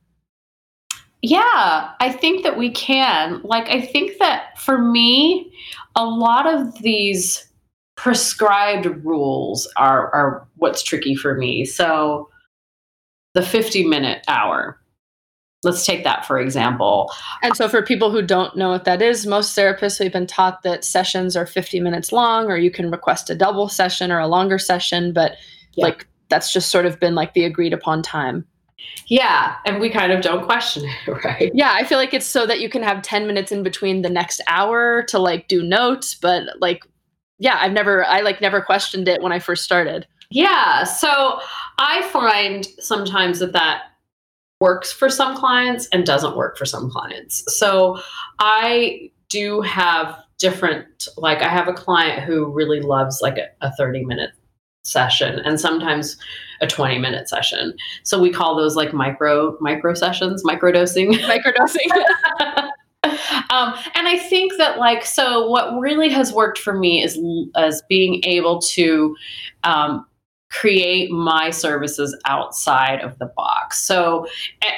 yeah 1.23 1.91
i 2.01 2.11
think 2.11 2.43
that 2.45 2.57
we 2.57 2.71
can 2.71 3.41
like 3.43 3.69
i 3.69 3.81
think 3.81 4.19
that 4.19 4.59
for 4.59 4.79
me 4.79 5.53
a 5.97 6.05
lot 6.05 6.47
of 6.47 6.81
these 6.81 7.49
prescribed 7.97 8.87
rules 9.05 9.67
are 9.77 10.15
are 10.15 10.47
what's 10.57 10.83
tricky 10.83 11.15
for 11.15 11.35
me 11.35 11.65
so 11.65 12.29
the 13.35 13.43
50 13.43 13.85
minute 13.85 14.25
hour 14.29 14.79
Let's 15.65 15.85
take 15.85 16.05
that 16.05 16.25
for 16.25 16.39
example. 16.39 17.11
And 17.43 17.57
so, 17.57 17.69
for 17.69 17.83
people 17.83 18.13
who 18.13 18.23
don't 18.23 18.57
know 18.57 18.71
what 18.71 18.85
that 18.85 19.03
is, 19.03 19.27
most 19.27 19.57
therapists 19.57 19.99
we've 19.99 20.13
been 20.13 20.27
taught 20.27 20.63
that 20.63 20.85
sessions 20.85 21.37
are 21.37 21.47
50 21.47 21.81
minutes 21.81 22.13
long, 22.13 22.47
or 22.47 22.57
you 22.57 22.71
can 22.71 22.93
request 22.93 23.29
a 23.29 23.35
double 23.35 23.69
session 23.69 24.13
or 24.13 24.21
a 24.21 24.29
longer 24.29 24.59
session, 24.59 25.13
but 25.13 25.33
yeah. 25.75 25.87
like 25.87 26.07
that's 26.29 26.53
just 26.53 26.71
sort 26.71 26.87
of 26.87 27.01
been 27.01 27.15
like 27.15 27.35
the 27.35 27.45
agreed 27.45 27.73
upon 27.73 28.03
time. 28.03 28.47
Yeah, 29.07 29.57
and 29.65 29.81
we 29.81 29.91
kind 29.91 30.13
of 30.13 30.21
don't 30.21 30.45
question 30.45 30.85
it, 30.85 31.25
right? 31.25 31.51
Yeah, 31.55 31.73
I 31.75 31.85
feel 31.85 31.99
like 31.99 32.15
it's 32.15 32.27
so 32.27 32.47
that 32.47 32.61
you 32.61 32.69
can 32.69 32.83
have 32.83 33.03
10 33.03 33.27
minutes 33.27 33.51
in 33.51 33.63
between 33.63 34.03
the 34.03 34.11
next 34.11 34.41
hour 34.47 35.03
to 35.05 35.19
like 35.19 35.49
do 35.49 35.63
notes, 35.63 36.15
but 36.15 36.45
like 36.61 36.85
yeah, 37.39 37.59
I've 37.61 37.73
never 37.73 38.05
I 38.05 38.21
like 38.21 38.41
never 38.41 38.61
questioned 38.61 39.09
it 39.09 39.23
when 39.23 39.33
I 39.33 39.39
first 39.39 39.65
started. 39.65 40.07
Yeah, 40.31 40.85
so 40.85 41.41
I 41.79 42.03
find 42.11 42.67
sometimes 42.79 43.39
that 43.39 43.53
that 43.53 43.85
works 44.61 44.93
for 44.93 45.09
some 45.09 45.37
clients 45.37 45.87
and 45.93 46.05
doesn't 46.05 46.37
work 46.37 46.59
for 46.59 46.67
some 46.67 46.91
clients. 46.91 47.45
So 47.57 48.01
I 48.41 49.11
do 49.29 49.61
have 49.63 50.19
different 50.39 51.09
like 51.17 51.43
I 51.43 51.49
have 51.49 51.69
a 51.69 51.73
client 51.73 52.25
who 52.25 52.47
really 52.53 52.81
loves 52.81 53.21
like 53.23 53.39
a, 53.39 53.49
a 53.61 53.73
30 53.73 54.05
minute 54.05 54.31
session 54.83 55.39
and 55.41 55.61
sometimes 55.61 56.17
a 56.61 56.67
20 56.67 56.99
minute 56.99 57.29
session. 57.29 57.75
So 58.03 58.21
we 58.21 58.31
call 58.31 58.57
those 58.57 58.77
like 58.77 58.93
micro 58.93 59.57
micro 59.61 59.95
sessions, 59.95 60.43
micro 60.45 60.73
dosing. 60.73 61.11
Micro 61.29 61.53
dosing. 61.53 61.89
um, 63.51 63.75
and 63.95 64.09
I 64.09 64.19
think 64.29 64.53
that 64.59 64.79
like 64.79 65.05
so 65.05 65.49
what 65.49 65.79
really 65.79 66.09
has 66.09 66.33
worked 66.33 66.59
for 66.59 66.75
me 66.75 67.03
is 67.03 67.19
as 67.57 67.83
being 67.89 68.23
able 68.25 68.61
to 68.61 69.15
um, 69.65 70.05
create 70.51 71.11
my 71.11 71.51
services 71.51 72.17
outside 72.25 73.01
of 73.01 73.19
the 73.19 73.27
box. 73.37 73.79
So, 73.85 74.27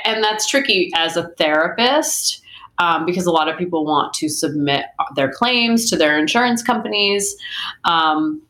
and 0.04 0.22
that's 0.22 0.48
tricky 0.48 0.90
as 0.94 1.16
a 1.16 1.28
therapist. 1.38 2.42
Um, 2.78 3.04
because 3.04 3.26
a 3.26 3.30
lot 3.30 3.46
of 3.46 3.58
people 3.58 3.84
want 3.84 4.14
to 4.14 4.30
submit 4.30 4.86
their 5.14 5.30
claims 5.30 5.90
to 5.90 5.96
their 5.96 6.18
insurance 6.18 6.62
companies. 6.62 7.36
Um, 7.84 8.40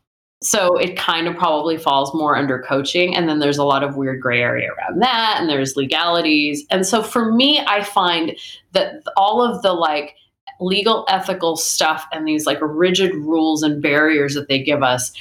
so 0.43 0.77
it 0.77 0.97
kind 0.97 1.29
of 1.29 1.37
probably 1.37 1.77
falls 1.77 2.15
more 2.15 2.37
under 2.37 2.61
coaching. 2.63 3.15
And 3.15 3.29
then 3.29 3.41
there's 3.41 3.59
a 3.59 3.65
lot 3.65 3.83
of 3.85 3.97
weird 3.97 4.23
gray 4.23 4.41
area 4.41 4.71
around 4.73 5.03
that, 5.03 5.37
and 5.39 5.51
there's 5.51 5.77
legalities. 5.77 6.65
And 6.71 6.87
so 6.87 7.03
for 7.03 7.31
me, 7.31 7.61
I 7.67 7.83
find 7.83 8.37
that 8.73 9.03
all 9.17 9.43
of 9.43 9.63
the 9.63 9.73
like 9.75 10.15
legal 10.61 11.05
ethical 11.09 11.57
stuff 11.57 12.07
and 12.13 12.27
these 12.27 12.47
like 12.47 12.59
rigid 12.61 13.15
rules 13.15 13.63
and 13.63 13.83
barriers 13.83 14.35
that 14.35 14.49
they 14.49 14.63
give 14.63 14.83
us 14.83 15.13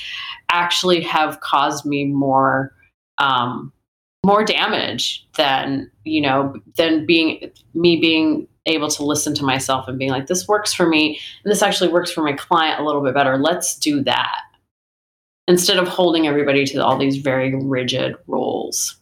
actually 0.52 1.02
have 1.02 1.40
caused 1.42 1.86
me 1.86 2.06
more 2.06 2.74
um, 3.18 3.72
more 4.26 4.44
damage 4.44 5.26
than 5.38 5.90
you 6.04 6.22
know 6.22 6.54
than 6.76 7.06
being 7.06 7.52
me 7.74 8.00
being 8.00 8.48
able 8.66 8.90
to 8.90 9.04
listen 9.04 9.34
to 9.34 9.44
myself 9.44 9.88
and 9.88 9.98
being 9.98 10.12
like 10.12 10.28
this 10.28 10.48
works 10.48 10.74
for 10.74 10.86
me 10.86 11.20
and 11.44 11.52
this 11.52 11.62
actually 11.62 11.90
works 11.90 12.12
for 12.12 12.22
my 12.22 12.34
client 12.34 12.80
a 12.80 12.84
little 12.84 13.02
bit 13.02 13.14
better 13.14 13.38
let's 13.38 13.78
do 13.78 14.04
that 14.04 14.36
instead 15.50 15.78
of 15.78 15.88
holding 15.88 16.28
everybody 16.28 16.64
to 16.64 16.78
all 16.78 16.98
these 16.98 17.18
very 17.18 17.54
rigid 17.56 18.16
rules 18.28 18.96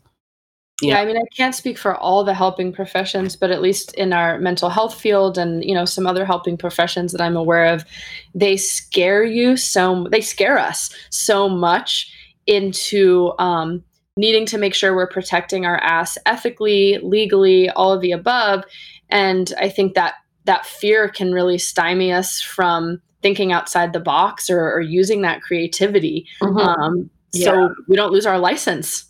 yeah. 0.81 0.95
yeah. 0.95 1.01
i 1.01 1.05
mean 1.05 1.17
i 1.17 1.35
can't 1.35 1.53
speak 1.53 1.77
for 1.77 1.95
all 1.95 2.23
the 2.23 2.33
helping 2.33 2.71
professions 2.71 3.35
but 3.35 3.51
at 3.51 3.61
least 3.61 3.93
in 3.95 4.13
our 4.13 4.39
mental 4.39 4.69
health 4.69 4.99
field 4.99 5.37
and 5.37 5.63
you 5.63 5.75
know 5.75 5.85
some 5.85 6.07
other 6.07 6.25
helping 6.25 6.57
professions 6.57 7.11
that 7.11 7.21
i'm 7.21 7.35
aware 7.35 7.65
of 7.65 7.85
they 8.33 8.55
scare 8.57 9.23
you 9.23 9.57
so 9.57 10.07
they 10.09 10.21
scare 10.21 10.57
us 10.57 10.89
so 11.11 11.49
much 11.49 12.11
into 12.47 13.33
um, 13.39 13.83
needing 14.15 14.45
to 14.45 14.57
make 14.57 14.73
sure 14.73 14.95
we're 14.95 15.05
protecting 15.05 15.65
our 15.65 15.77
ass 15.79 16.17
ethically 16.25 16.97
legally 17.03 17.69
all 17.71 17.91
of 17.91 18.01
the 18.01 18.13
above 18.13 18.63
and 19.09 19.53
i 19.59 19.67
think 19.67 19.95
that 19.95 20.15
that 20.45 20.65
fear 20.65 21.09
can 21.09 21.33
really 21.33 21.57
stymie 21.57 22.13
us 22.13 22.39
from 22.39 23.01
thinking 23.21 23.51
outside 23.51 23.93
the 23.93 23.99
box 23.99 24.49
or, 24.49 24.71
or 24.71 24.81
using 24.81 25.21
that 25.21 25.41
creativity 25.41 26.27
mm-hmm. 26.41 26.57
um, 26.57 27.09
yeah. 27.33 27.45
so 27.45 27.75
we 27.87 27.95
don't 27.95 28.11
lose 28.11 28.25
our 28.25 28.39
license 28.39 29.07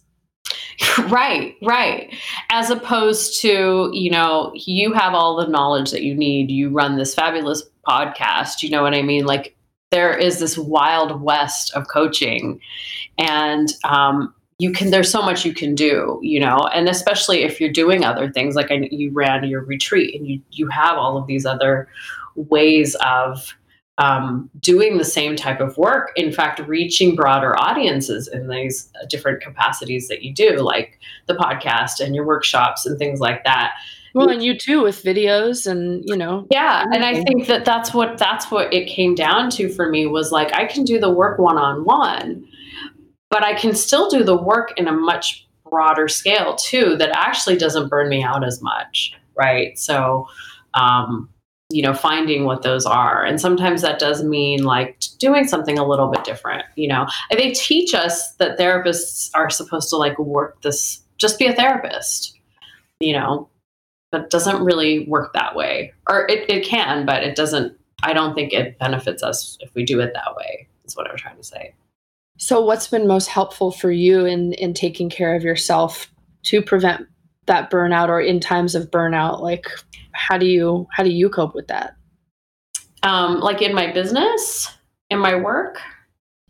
Right, 1.10 1.56
right. 1.64 2.14
As 2.50 2.70
opposed 2.70 3.42
to, 3.42 3.90
you 3.94 4.12
know, 4.12 4.52
you 4.56 4.94
have 4.94 5.14
all 5.14 5.36
the 5.36 5.48
knowledge 5.48 5.92
that 5.92 6.04
you 6.04 6.16
need. 6.16 6.52
You 6.52 6.70
run 6.70 6.98
this 6.98 7.14
fabulous 7.14 7.64
podcast. 7.88 8.62
You 8.62 8.70
know 8.70 8.84
what 8.84 8.94
I 8.94 9.02
mean? 9.02 9.26
Like, 9.26 9.56
there 9.92 10.16
is 10.16 10.40
this 10.40 10.58
wild 10.58 11.22
west 11.22 11.74
of 11.74 11.88
coaching. 11.88 12.60
And, 13.18 13.74
um, 13.84 14.34
you 14.60 14.72
can 14.72 14.90
there's 14.90 15.12
so 15.12 15.22
much 15.22 15.46
you 15.46 15.54
can 15.54 15.76
do 15.76 16.20
you 16.24 16.40
know 16.40 16.58
and 16.74 16.90
especially 16.90 17.44
if 17.44 17.62
you're 17.62 17.72
doing 17.72 18.04
other 18.04 18.32
things 18.32 18.56
like 18.56 18.72
I, 18.72 18.88
you 18.90 19.12
ran 19.12 19.44
your 19.44 19.64
retreat 19.64 20.16
and 20.16 20.28
you 20.28 20.42
you 20.50 20.68
have 20.70 20.98
all 20.98 21.16
of 21.16 21.28
these 21.28 21.46
other 21.46 21.88
ways 22.36 22.96
of 23.06 23.54
um, 23.98 24.50
doing 24.60 24.98
the 24.98 25.06
same 25.06 25.36
type 25.36 25.60
of 25.60 25.78
work, 25.78 26.12
in 26.16 26.32
fact, 26.32 26.60
reaching 26.68 27.16
broader 27.16 27.58
audiences 27.60 28.28
in 28.28 28.48
these 28.48 28.92
different 29.10 29.42
capacities 29.42 30.08
that 30.08 30.22
you 30.22 30.34
do, 30.34 30.58
like 30.58 31.00
the 31.28 31.34
podcast 31.34 32.00
and 32.00 32.14
your 32.16 32.26
workshops 32.26 32.86
and 32.86 33.00
things 33.00 33.20
like 33.20 33.44
that. 33.44 33.74
well 34.14 34.30
and 34.30 34.44
you 34.44 34.58
too 34.58 34.84
with 34.84 35.04
videos 35.04 35.66
and 35.66 36.04
you 36.06 36.16
know. 36.16 36.48
Yeah 36.50 36.86
and 36.94 37.04
i 37.04 37.22
think 37.24 37.48
that 37.48 37.66
that's 37.66 37.94
what 37.94 38.18
that's 38.18 38.50
what 38.50 38.74
it 38.74 38.88
came 38.88 39.16
down 39.16 39.50
to 39.52 39.70
for 39.70 39.90
me 39.90 40.06
was 40.08 40.32
like 40.32 40.54
i 40.54 40.66
can 40.66 40.84
do 40.84 41.00
the 41.00 41.12
work 41.12 41.38
one-on-one 41.38 42.48
but 43.30 43.44
i 43.44 43.54
can 43.54 43.76
still 43.76 44.10
do 44.10 44.24
the 44.24 44.36
work 44.38 44.74
in 44.78 44.88
a 44.88 44.94
much 44.94 45.48
broader 45.70 46.08
scale 46.08 46.56
too 46.56 46.96
that 46.98 47.10
actually 47.16 47.58
doesn't 47.58 47.90
burn 47.90 48.10
me 48.10 48.24
out 48.24 48.44
as 48.44 48.62
much 48.62 49.14
right? 49.38 49.78
So 49.78 50.28
um 50.74 51.30
you 51.70 51.82
know 51.82 51.94
finding 51.94 52.46
what 52.46 52.62
those 52.62 52.86
are. 52.86 53.24
And 53.24 53.42
sometimes 53.42 53.82
that 53.82 54.00
does 54.00 54.24
mean 54.24 54.64
like 54.64 55.00
doing 55.20 55.48
something 55.48 55.78
a 55.78 55.88
little 55.88 56.08
bit 56.08 56.24
different 56.24 56.64
you 56.76 56.88
know? 56.88 57.08
They 57.32 57.52
teach 57.52 57.94
us 57.94 58.34
that 58.36 58.58
therapists 58.58 59.30
are 59.34 59.50
supposed 59.50 59.90
to 59.90 59.98
like 59.98 60.18
work 60.18 60.62
this 60.62 61.02
just 61.18 61.40
be 61.40 61.48
a 61.48 61.54
therapist 61.54 62.34
you 63.00 63.14
know? 63.14 63.50
But 64.12 64.30
doesn't 64.30 64.64
really 64.64 65.06
work 65.08 65.34
that 65.34 65.56
way. 65.56 65.94
Or 66.08 66.26
it, 66.30 66.50
it 66.50 66.66
can 66.66 67.06
but 67.06 67.24
it 67.24 67.36
doesn't 67.36 67.78
i 68.04 68.14
don't 68.14 68.36
think 68.36 68.54
it 68.54 68.78
benefits 68.80 69.24
us 69.24 69.58
if 69.60 69.74
we 69.74 69.84
do 69.84 70.00
it 70.00 70.14
that 70.14 70.36
way 70.38 70.68
is 70.86 70.96
what 70.96 71.10
i'm 71.10 71.18
trying 71.18 71.38
to 71.38 71.44
say. 71.44 71.74
So 72.38 72.62
what's 72.62 72.88
been 72.88 73.08
most 73.08 73.28
helpful 73.28 73.72
for 73.72 73.92
you 73.92 74.26
in 74.26 74.54
in 74.54 74.74
taking 74.74 75.10
care 75.10 75.36
of 75.36 75.44
yourself 75.44 76.12
to 76.44 76.62
prevent 76.62 77.08
that 77.48 77.72
burnout 77.72 78.10
or 78.10 78.22
in 78.22 78.40
times 78.40 78.76
of 78.76 78.92
burnout? 78.92 79.42
Like 79.42 79.68
how 80.18 80.38
do 80.38 80.46
you 80.46 80.88
how 80.92 81.04
do 81.04 81.10
you 81.10 81.30
cope 81.30 81.56
with 81.56 81.68
that? 81.68 81.96
Um 83.04 83.40
like 83.40 83.62
in 83.62 83.74
my 83.74 83.92
business 83.92 84.70
in 85.10 85.20
my 85.20 85.36
work? 85.36 85.80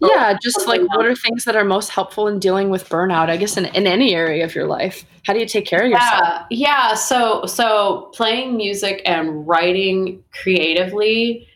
Yeah 0.01 0.37
just 0.41 0.67
like 0.67 0.81
what 0.81 1.05
are 1.05 1.15
things 1.15 1.43
that 1.45 1.55
are 1.55 1.65
most 1.65 1.89
helpful 1.89 2.27
in 2.27 2.37
dealing 2.39 2.69
with 2.69 2.87
burnout 2.87 3.29
i 3.29 3.37
guess 3.37 3.57
in, 3.57 3.65
in 3.65 3.87
any 3.87 4.13
area 4.13 4.45
of 4.45 4.53
your 4.53 4.67
life? 4.67 5.05
How 5.25 5.33
do 5.33 5.39
you 5.39 5.47
take 5.47 5.65
care 5.65 5.83
of 5.83 5.89
yourself? 5.89 6.21
yeah 6.21 6.45
yeah 6.49 6.93
so 6.93 7.45
so 7.45 8.11
playing 8.13 8.57
music 8.57 9.01
and 9.05 9.47
writing 9.47 10.23
creatively 10.31 11.47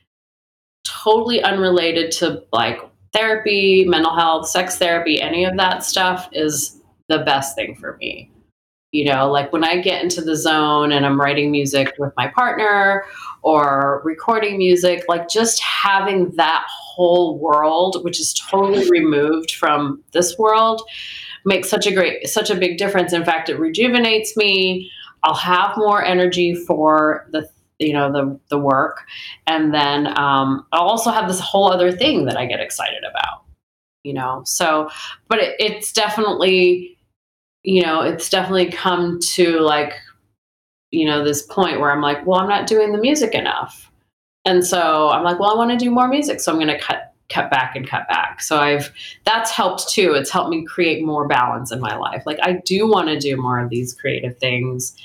totally 0.84 1.42
unrelated 1.44 2.12
to 2.12 2.44
like 2.52 2.80
therapy 3.14 3.86
mental 3.86 4.16
health 4.16 4.50
sex 4.50 4.78
therapy 4.78 5.22
any 5.22 5.46
of 5.46 5.56
that 5.58 5.84
stuff 5.84 6.28
is 6.32 6.82
the 7.10 7.20
best 7.20 7.56
thing 7.56 7.76
for 7.76 7.98
me 7.98 8.31
you 8.92 9.06
know 9.06 9.32
like 9.32 9.52
when 9.54 9.64
i 9.64 9.80
get 9.80 10.04
into 10.04 10.22
the 10.22 10.36
zone 10.36 10.92
and 10.92 11.06
i'm 11.06 11.20
writing 11.20 11.52
music 11.52 11.94
with 11.98 12.14
my 12.18 12.28
partner 12.28 13.06
or 13.42 14.02
recording 14.04 14.58
music 14.58 15.04
like 15.08 15.30
just 15.30 15.62
having 15.62 16.30
that 16.32 16.66
whole 16.70 17.40
world 17.40 18.04
which 18.04 18.20
is 18.20 18.34
totally 18.34 18.88
removed 18.92 19.52
from 19.52 20.04
this 20.12 20.38
world 20.38 20.82
makes 21.46 21.70
such 21.70 21.88
a 21.88 21.92
great 21.92 22.28
such 22.28 22.50
a 22.50 22.56
big 22.56 22.78
difference. 22.78 23.14
In 23.14 23.26
fact 23.26 23.50
it 23.50 23.60
rejuvenates 23.60 24.36
me. 24.38 24.92
I'll 25.24 25.36
have 25.36 25.78
more 25.78 26.04
energy 26.04 26.56
for 26.56 27.28
the 27.32 27.50
you 27.80 27.94
know 27.94 28.12
the 28.12 28.40
the 28.50 28.60
work. 28.60 29.06
And 29.48 29.74
then 29.74 30.08
um, 30.18 30.66
i'll 30.72 30.88
also 30.88 31.12
have 31.12 31.28
this 31.28 31.40
whole 31.40 31.72
other 31.72 31.92
thing 31.92 32.26
that 32.26 32.38
i 32.38 32.46
get 32.46 32.60
excited 32.60 33.04
about 33.10 33.44
you 34.04 34.14
know? 34.14 34.42
So 34.46 34.90
but 35.28 35.40
it, 35.40 35.56
it's 35.60 35.92
definitely 35.92 36.98
you 37.64 37.82
know, 37.82 38.02
it's 38.02 38.30
definitely 38.30 38.72
come 38.72 39.20
to 39.34 39.60
like, 39.60 39.94
you 40.92 41.06
know, 41.06 41.24
this 41.24 41.44
point 41.44 41.80
where 41.80 41.92
I'm 41.92 42.02
like, 42.02 42.26
well, 42.26 42.40
I'm 42.40 42.50
not 42.50 42.68
doing 42.68 42.92
the 42.92 42.98
music 42.98 43.34
enough. 43.34 43.92
And 44.46 44.66
so 44.66 45.10
I'm 45.10 45.24
like, 45.24 45.40
well, 45.40 45.52
I 45.52 45.56
want 45.56 45.72
to 45.72 45.78
do 45.78 45.92
more 45.92 46.08
music. 46.08 46.40
So 46.40 46.52
I'm 46.52 46.58
going 46.58 46.68
to 46.68 46.80
cut, 46.80 47.14
cut 47.30 47.52
back 47.52 47.76
and 47.76 47.88
cut 47.88 48.08
back. 48.08 48.42
So 48.42 48.60
I've, 48.60 48.92
that's 49.24 49.52
helped 49.52 49.90
too. 49.90 50.14
It's 50.14 50.32
helped 50.32 50.50
me 50.50 50.66
create 50.66 51.06
more 51.06 51.28
balance 51.28 51.72
in 51.72 51.80
my 51.80 51.96
life. 51.96 52.24
Like 52.26 52.40
I 52.42 52.54
do 52.66 52.88
want 52.88 53.08
to 53.10 53.20
do 53.20 53.38
more 53.38 53.60
of 53.60 53.70
these 53.70 53.94
creative 53.94 54.38
things. 54.40 54.96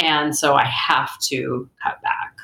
And 0.00 0.34
so 0.36 0.54
I 0.54 0.64
have 0.64 1.18
to 1.24 1.68
cut 1.82 2.00
back. 2.02 2.38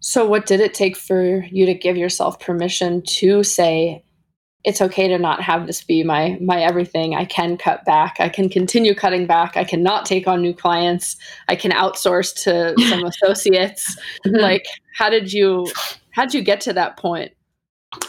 So, 0.00 0.24
what 0.24 0.46
did 0.46 0.60
it 0.60 0.72
take 0.72 0.96
for 0.96 1.44
you 1.50 1.66
to 1.66 1.74
give 1.74 1.96
yourself 1.96 2.38
permission 2.38 3.02
to 3.02 3.42
say, 3.42 4.04
it's 4.66 4.82
okay 4.82 5.06
to 5.06 5.16
not 5.16 5.40
have 5.40 5.68
this 5.68 5.82
be 5.82 6.02
my 6.02 6.36
my 6.40 6.60
everything. 6.60 7.14
I 7.14 7.24
can 7.24 7.56
cut 7.56 7.84
back. 7.84 8.16
I 8.18 8.28
can 8.28 8.48
continue 8.48 8.94
cutting 8.94 9.26
back. 9.26 9.56
I 9.56 9.62
cannot 9.62 10.04
take 10.04 10.26
on 10.26 10.42
new 10.42 10.52
clients. 10.52 11.16
I 11.48 11.54
can 11.54 11.70
outsource 11.70 12.34
to 12.42 12.74
some 12.88 13.04
associates. 13.04 13.96
Mm-hmm. 14.26 14.36
like 14.40 14.66
how 14.96 15.08
did 15.08 15.32
you 15.32 15.66
how 16.10 16.24
did 16.24 16.34
you 16.34 16.42
get 16.42 16.60
to 16.62 16.72
that 16.72 16.98
point? 16.98 17.32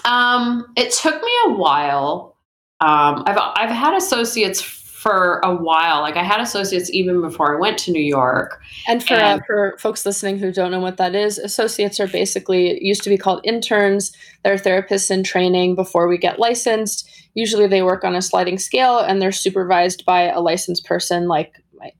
Um 0.03 0.65
it 0.75 0.91
took 0.91 1.21
me 1.21 1.31
a 1.45 1.53
while. 1.53 2.35
Um 2.81 3.23
i've 3.27 3.37
i've 3.37 3.69
had 3.69 3.93
associates 3.93 4.76
for 5.07 5.39
a 5.43 5.55
while. 5.55 6.01
Like 6.01 6.17
I 6.17 6.23
had 6.23 6.41
associates 6.41 6.89
even 6.91 7.21
before 7.21 7.55
I 7.55 7.59
went 7.59 7.77
to 7.79 7.91
New 7.91 8.03
York. 8.03 8.61
And 8.87 9.01
for 9.01 9.13
and, 9.13 9.41
uh, 9.41 9.43
for 9.45 9.77
folks 9.79 10.05
listening 10.05 10.37
who 10.37 10.51
don't 10.51 10.71
know 10.71 10.81
what 10.81 10.97
that 10.97 11.15
is, 11.15 11.37
associates 11.37 11.99
are 11.99 12.07
basically 12.07 12.83
used 12.83 13.03
to 13.03 13.09
be 13.09 13.17
called 13.17 13.39
interns. 13.43 14.11
They're 14.43 14.57
therapists 14.57 15.09
in 15.09 15.23
training 15.23 15.75
before 15.75 16.07
we 16.07 16.17
get 16.17 16.39
licensed. 16.39 17.09
Usually 17.35 17.67
they 17.67 17.83
work 17.83 18.03
on 18.03 18.15
a 18.15 18.21
sliding 18.21 18.57
scale 18.57 18.99
and 18.99 19.21
they're 19.21 19.31
supervised 19.31 20.03
by 20.05 20.23
a 20.23 20.41
licensed 20.41 20.85
person 20.85 21.27
like 21.27 21.53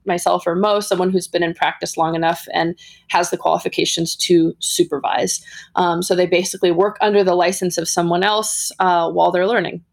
myself 0.04 0.46
or 0.46 0.56
Mo, 0.56 0.80
someone 0.80 1.10
who's 1.10 1.28
been 1.28 1.42
in 1.42 1.54
practice 1.54 1.96
long 1.96 2.14
enough 2.14 2.46
and 2.52 2.78
has 3.08 3.30
the 3.30 3.36
qualifications 3.36 4.16
to 4.16 4.54
supervise. 4.58 5.40
Um, 5.76 6.02
so 6.02 6.14
they 6.14 6.26
basically 6.26 6.72
work 6.72 6.98
under 7.00 7.22
the 7.22 7.36
license 7.36 7.78
of 7.78 7.88
someone 7.88 8.24
else 8.24 8.72
uh, 8.80 9.10
while 9.10 9.30
they're 9.30 9.46
learning. 9.46 9.84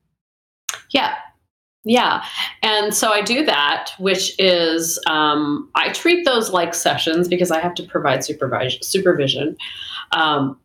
Yeah, 0.90 1.16
yeah. 1.86 2.26
And 2.64 2.94
so 2.94 3.12
I 3.12 3.22
do 3.22 3.46
that, 3.46 3.92
which 4.00 4.34
is 4.40 5.00
um, 5.08 5.70
I 5.76 5.92
treat 5.94 6.26
those 6.26 6.50
like 6.50 6.74
sessions 6.74 7.28
because 7.28 7.52
I 7.52 7.60
have 7.60 7.76
to 7.76 7.84
provide 7.84 8.24
supervision. 8.24 8.82
supervision. 8.82 9.56
Um, 10.12 10.60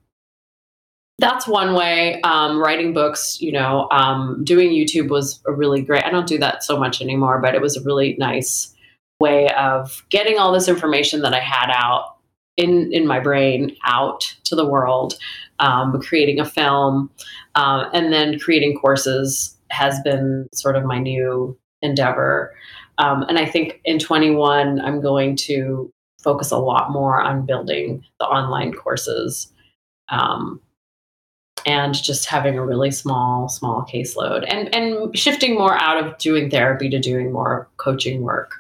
that's 1.19 1.47
one 1.47 1.75
way. 1.75 2.21
Um, 2.23 2.59
writing 2.59 2.95
books, 2.95 3.39
you 3.41 3.53
know, 3.53 3.87
um, 3.91 4.43
doing 4.43 4.71
YouTube 4.71 5.11
was 5.11 5.41
a 5.47 5.53
really 5.53 5.83
great. 5.83 6.05
I 6.05 6.11
don't 6.11 6.27
do 6.27 6.39
that 6.39 6.65
so 6.65 6.79
much 6.79 7.03
anymore, 7.03 7.39
but 7.39 7.55
it 7.55 7.61
was 7.61 7.77
a 7.77 7.83
really 7.83 8.17
nice 8.19 8.75
way 9.21 9.51
of 9.51 10.03
getting 10.09 10.39
all 10.39 10.53
this 10.53 10.69
information 10.69 11.21
that 11.21 11.35
I 11.35 11.41
had 11.41 11.71
out 11.71 12.17
in 12.57 12.91
in 12.93 13.07
my 13.07 13.21
brain 13.21 13.77
out 13.85 14.35
to 14.45 14.57
the 14.57 14.67
world, 14.67 15.19
um, 15.59 16.01
creating 16.01 16.41
a 16.41 16.47
film, 16.47 17.11
uh, 17.55 17.91
and 17.93 18.11
then 18.11 18.39
creating 18.39 18.79
courses 18.79 19.59
has 19.71 20.01
been 20.01 20.49
sort 20.53 20.77
of 20.77 20.85
my 20.85 20.99
new 20.99 21.59
endeavor. 21.83 22.55
Um, 22.99 23.23
and 23.23 23.39
I 23.39 23.47
think 23.47 23.81
in 23.85 23.99
21, 23.99 24.81
I'm 24.81 25.01
going 25.01 25.37
to 25.37 25.93
focus 26.23 26.51
a 26.51 26.59
lot 26.59 26.91
more 26.91 27.21
on 27.21 27.47
building 27.47 28.05
the 28.19 28.27
online 28.27 28.73
courses 28.73 29.51
um, 30.11 30.61
and 31.67 31.95
just 31.95 32.27
having 32.27 32.59
a 32.59 32.65
really 32.65 32.91
small, 32.91 33.49
small 33.49 33.87
caseload 33.91 34.45
and, 34.47 34.75
and 34.75 35.17
shifting 35.17 35.55
more 35.55 35.75
out 35.81 36.05
of 36.05 36.19
doing 36.19 36.51
therapy 36.51 36.89
to 36.91 36.99
doing 36.99 37.33
more 37.33 37.69
coaching 37.77 38.23
work. 38.23 38.53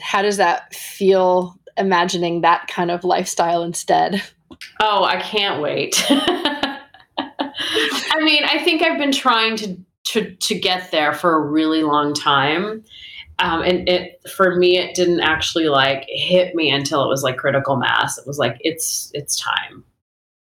How 0.00 0.22
does 0.22 0.38
that 0.38 0.74
feel 0.74 1.58
imagining 1.76 2.40
that 2.40 2.66
kind 2.68 2.90
of 2.90 3.04
lifestyle 3.04 3.62
instead? 3.62 4.22
Oh, 4.80 5.04
I 5.04 5.20
can't 5.20 5.62
wait. 5.62 6.02
I 8.10 8.20
mean, 8.20 8.44
I 8.44 8.58
think 8.58 8.82
I've 8.82 8.98
been 8.98 9.12
trying 9.12 9.56
to 9.56 9.76
to 10.04 10.34
to 10.34 10.58
get 10.58 10.90
there 10.90 11.12
for 11.12 11.34
a 11.34 11.40
really 11.40 11.82
long 11.82 12.14
time. 12.14 12.84
Um, 13.38 13.62
and 13.62 13.88
it 13.88 14.20
for 14.30 14.56
me 14.56 14.76
it 14.76 14.94
didn't 14.94 15.20
actually 15.20 15.68
like 15.70 16.04
hit 16.08 16.54
me 16.54 16.70
until 16.70 17.02
it 17.02 17.08
was 17.08 17.22
like 17.22 17.38
critical 17.38 17.76
mass 17.76 18.18
it 18.18 18.26
was 18.26 18.38
like 18.38 18.58
it's 18.60 19.10
it's 19.14 19.34
time 19.34 19.82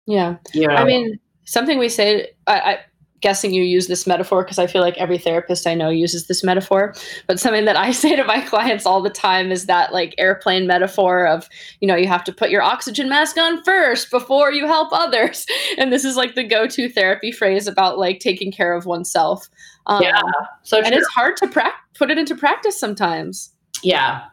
yeah 0.07 0.37
you 0.55 0.67
know? 0.67 0.73
i 0.73 0.83
mean 0.83 1.19
something 1.45 1.77
we 1.77 1.89
say 1.89 2.31
I, 2.47 2.59
I 2.59 2.79
guessing 3.21 3.53
you 3.53 3.63
use 3.63 3.87
this 3.87 4.05
metaphor 4.05 4.43
because 4.43 4.59
I 4.59 4.67
feel 4.67 4.81
like 4.81 4.97
every 4.97 5.17
therapist 5.17 5.65
I 5.65 5.73
know 5.73 5.89
uses 5.89 6.27
this 6.27 6.43
metaphor. 6.43 6.93
But 7.25 7.39
something 7.39 7.65
that 7.65 7.75
I 7.75 7.91
say 8.03 8.15
to 8.15 8.23
my 8.23 8.41
clients 8.41 8.85
all 8.85 9.01
the 9.01 9.09
time 9.09 9.51
is 9.51 9.65
that 9.65 9.93
like 9.93 10.13
airplane 10.17 10.67
metaphor 10.67 11.25
of, 11.25 11.49
you 11.79 11.87
know, 11.87 11.95
you 11.95 12.07
have 12.07 12.23
to 12.25 12.33
put 12.33 12.49
your 12.49 12.61
oxygen 12.61 13.09
mask 13.09 13.37
on 13.37 13.63
first 13.63 14.11
before 14.11 14.51
you 14.51 14.67
help 14.67 14.89
others. 14.91 15.45
And 15.77 15.91
this 15.91 16.05
is 16.05 16.15
like 16.15 16.33
the 16.33 16.43
go 16.43 16.65
to 16.65 16.89
therapy 16.89 17.31
phrase 17.31 17.67
about 17.67 17.99
like 17.99 18.19
taking 18.19 18.51
care 18.51 18.73
of 18.73 18.85
oneself. 18.85 19.49
Um, 19.85 20.01
yeah. 20.01 20.21
So 20.63 20.79
and 20.81 20.93
it's 20.93 21.07
hard 21.07 21.37
to 21.37 21.47
pra- 21.47 21.73
put 21.93 22.09
it 22.09 22.17
into 22.17 22.35
practice 22.35 22.79
sometimes. 22.79 23.53
Yeah. 23.83 24.23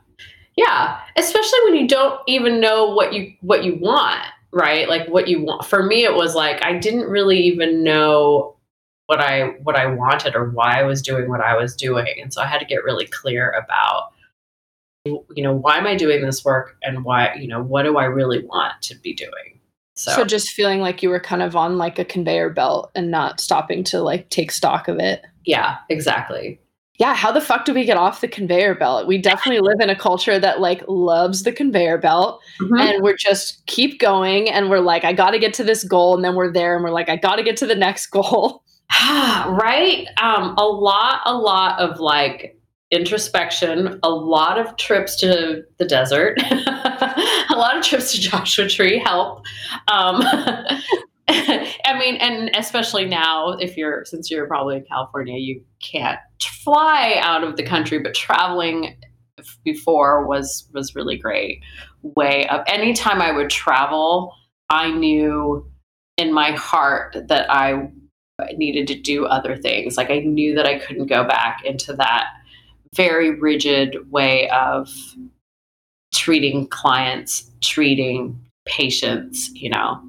Yeah. 0.57 1.01
Especially 1.17 1.59
when 1.65 1.75
you 1.75 1.89
don't 1.89 2.21
even 2.27 2.61
know 2.61 2.89
what 2.89 3.13
you 3.13 3.33
what 3.41 3.65
you 3.65 3.77
want 3.77 4.23
right 4.53 4.89
like 4.89 5.07
what 5.09 5.27
you 5.27 5.43
want 5.43 5.65
for 5.65 5.83
me 5.83 6.05
it 6.05 6.15
was 6.15 6.37
like 6.37 6.65
i 6.65 6.79
didn't 6.79 7.11
really 7.11 7.39
even 7.39 7.83
know 7.83 8.54
what 9.07 9.21
I 9.21 9.49
what 9.63 9.77
I 9.77 9.87
wanted 9.87 10.35
or 10.35 10.51
why 10.51 10.81
I 10.81 10.83
was 10.83 11.03
doing 11.03 11.29
what 11.29 11.41
I 11.41 11.57
was 11.57 11.75
doing. 11.77 12.15
And 12.21 12.33
so 12.33 12.43
I 12.43 12.47
had 12.47 12.59
to 12.59 12.67
get 12.67 12.85
really 12.85 13.07
clear 13.07 13.51
about 13.51 14.11
you 15.05 15.43
know, 15.43 15.53
why 15.53 15.77
am 15.77 15.87
I 15.87 15.97
doing 15.97 16.25
this 16.25 16.45
work 16.45 16.77
and 16.83 17.05
why, 17.05 17.35
you 17.35 17.47
know, 17.47 17.63
what 17.63 17.83
do 17.83 17.99
I 17.99 18.05
really 18.05 18.43
want 18.45 18.81
to 18.83 18.95
be 18.97 19.13
doing? 19.13 19.61
So, 19.97 20.13
so 20.13 20.25
just 20.25 20.51
feeling 20.51 20.81
like 20.81 21.03
you 21.03 21.11
were 21.11 21.21
kind 21.21 21.43
of 21.43 21.55
on 21.55 21.79
like 21.79 21.99
a 21.99 22.05
conveyor 22.05 22.51
belt 22.51 22.91
and 22.95 23.11
not 23.11 23.39
stopping 23.39 23.85
to 23.85 24.01
like 24.01 24.31
take 24.31 24.51
stock 24.51 24.89
of 24.89 24.99
it. 24.99 25.23
Yeah, 25.45 25.77
exactly. 25.91 26.59
yeah, 26.99 27.15
how 27.15 27.31
the 27.31 27.41
fuck 27.41 27.65
do 27.65 27.75
we 27.75 27.85
get 27.85 27.97
off 27.97 28.23
the 28.23 28.29
conveyor 28.29 28.77
belt? 28.77 29.07
We 29.07 29.19
definitely 29.19 29.61
live 29.61 29.81
in 29.81 29.91
a 29.91 29.97
culture 29.97 30.39
that 30.39 30.61
like 30.61 30.83
loves 30.89 31.43
the 31.43 31.53
conveyor 31.53 31.99
belt 31.99 32.41
mm-hmm. 32.59 32.79
and 32.79 33.03
we're 33.03 33.17
just 33.17 33.65
keep 33.67 34.01
going 34.01 34.49
and 34.51 34.71
we're 34.71 34.81
like, 34.81 35.05
I 35.05 35.13
got 35.13 35.33
to 35.33 35.39
get 35.39 35.53
to 35.55 35.65
this 35.65 35.85
goal. 35.85 36.15
And 36.15 36.25
then 36.25 36.35
we're 36.35 36.53
there 36.53 36.75
and 36.75 36.83
we're 36.83 36.91
like, 36.91 37.11
I 37.11 37.17
got 37.17 37.37
to 37.37 37.43
get 37.43 37.57
to 37.59 37.67
the 37.67 37.75
next 37.75 38.07
goal. 38.11 38.64
right. 39.09 40.07
Um, 40.21 40.55
a 40.57 40.65
lot, 40.65 41.21
a 41.25 41.37
lot 41.37 41.81
of 41.81 42.01
like 42.01 42.59
introspection, 42.91 43.99
a 44.03 44.11
lot 44.11 44.59
of 44.59 44.77
trips 44.77 45.19
to 45.21 45.63
the 45.79 45.85
desert, 45.85 46.39
a 46.51 47.57
lot 47.57 47.77
of 47.77 47.85
trips 47.85 48.13
to 48.13 48.21
Joshua 48.21 48.69
Tree 48.69 48.99
help. 48.99 49.39
Um, 49.89 50.23
I 51.29 51.99
mean, 51.99 52.17
and 52.17 52.51
especially 52.55 53.07
now, 53.07 53.53
if 53.53 53.77
you're 53.77 54.05
since 54.05 54.31
you're 54.31 54.47
probably 54.47 54.77
in 54.77 54.85
California, 54.85 55.39
you 55.39 55.63
can't 55.83 56.19
fly 56.63 57.17
out 57.21 57.43
of 57.43 57.57
the 57.57 57.63
country, 57.63 57.99
but 57.99 58.15
traveling 58.15 58.97
before 59.65 60.27
was 60.27 60.69
was 60.73 60.95
really 60.95 61.17
great 61.17 61.61
way 62.03 62.47
of 62.49 62.61
anytime 62.67 63.21
I 63.21 63.33
would 63.33 63.51
travel, 63.51 64.33
I 64.71 64.91
knew 64.91 65.67
in 66.17 66.33
my 66.33 66.53
heart 66.53 67.17
that 67.29 67.51
I 67.51 67.89
needed 68.57 68.87
to 68.89 68.95
do 68.95 69.27
other 69.27 69.57
things. 69.57 69.97
Like 69.97 70.11
I 70.11 70.21
knew 70.21 70.55
that 70.55 70.67
I 70.67 70.79
couldn't 70.79 71.07
go 71.07 71.25
back 71.25 71.65
into 71.65 71.93
that 71.95 72.29
very 72.95 73.39
rigid 73.39 74.11
way 74.11 74.49
of 74.51 74.89
treating 76.13 76.67
clients, 76.69 77.51
treating 77.61 78.39
patients, 78.67 79.51
you 79.55 79.71
know. 79.71 80.01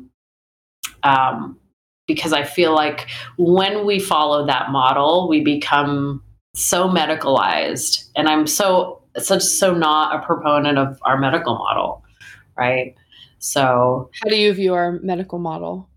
Um, 1.04 1.60
because 2.08 2.34
I 2.34 2.44
feel 2.44 2.74
like 2.74 3.08
when 3.38 3.86
we 3.86 4.00
follow 4.00 4.46
that 4.46 4.70
model, 4.70 5.28
we 5.28 5.42
become 5.42 6.24
so 6.56 6.88
medicalized. 6.88 8.10
And 8.16 8.28
I'm 8.28 8.48
so 8.48 9.02
such 9.18 9.44
so 9.44 9.74
not 9.74 10.16
a 10.16 10.26
proponent 10.26 10.78
of 10.78 11.00
our 11.04 11.18
medical 11.18 11.56
model, 11.56 12.04
right? 12.58 12.96
So 13.40 14.10
how 14.22 14.30
do 14.30 14.36
you 14.36 14.54
view 14.54 14.74
our 14.74 15.00
medical 15.02 15.40
model? 15.40 15.90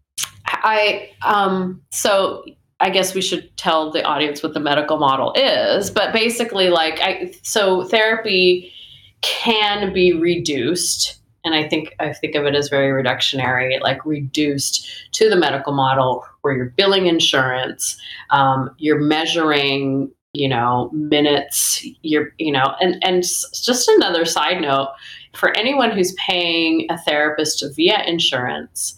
I 0.62 1.10
um 1.22 1.82
so 1.90 2.44
I 2.80 2.90
guess 2.90 3.14
we 3.14 3.22
should 3.22 3.56
tell 3.56 3.90
the 3.90 4.04
audience 4.04 4.42
what 4.42 4.54
the 4.54 4.60
medical 4.60 4.98
model 4.98 5.32
is, 5.34 5.90
but 5.90 6.12
basically 6.12 6.68
like 6.68 7.00
I 7.00 7.34
so 7.42 7.84
therapy 7.84 8.72
can 9.20 9.92
be 9.92 10.12
reduced 10.12 11.18
and 11.44 11.54
I 11.54 11.68
think 11.68 11.94
I 11.98 12.12
think 12.12 12.34
of 12.34 12.44
it 12.44 12.54
as 12.54 12.68
very 12.68 13.02
reductionary, 13.02 13.80
like 13.80 14.04
reduced 14.04 14.86
to 15.12 15.30
the 15.30 15.36
medical 15.36 15.72
model 15.72 16.24
where 16.42 16.54
you're 16.54 16.74
billing 16.76 17.06
insurance, 17.06 17.98
um, 18.30 18.70
you're 18.78 19.00
measuring, 19.00 20.10
you 20.32 20.48
know, 20.48 20.90
minutes, 20.92 21.84
you're, 22.02 22.34
you 22.38 22.52
know, 22.52 22.74
and 22.80 23.02
and 23.02 23.22
just 23.22 23.88
another 23.88 24.24
side 24.24 24.60
note 24.60 24.90
for 25.34 25.56
anyone 25.56 25.90
who's 25.90 26.12
paying 26.14 26.86
a 26.90 26.98
therapist 26.98 27.64
via 27.76 28.02
insurance, 28.04 28.97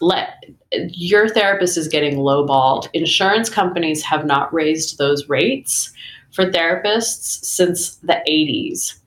let 0.00 0.44
your 0.70 1.28
therapist 1.28 1.78
is 1.78 1.88
getting 1.88 2.16
lowballed. 2.16 2.88
Insurance 2.92 3.48
companies 3.48 4.02
have 4.02 4.26
not 4.26 4.52
raised 4.52 4.98
those 4.98 5.28
rates 5.28 5.92
for 6.32 6.50
therapists 6.50 7.44
since 7.44 7.96
the 7.96 8.22
80s. 8.28 8.98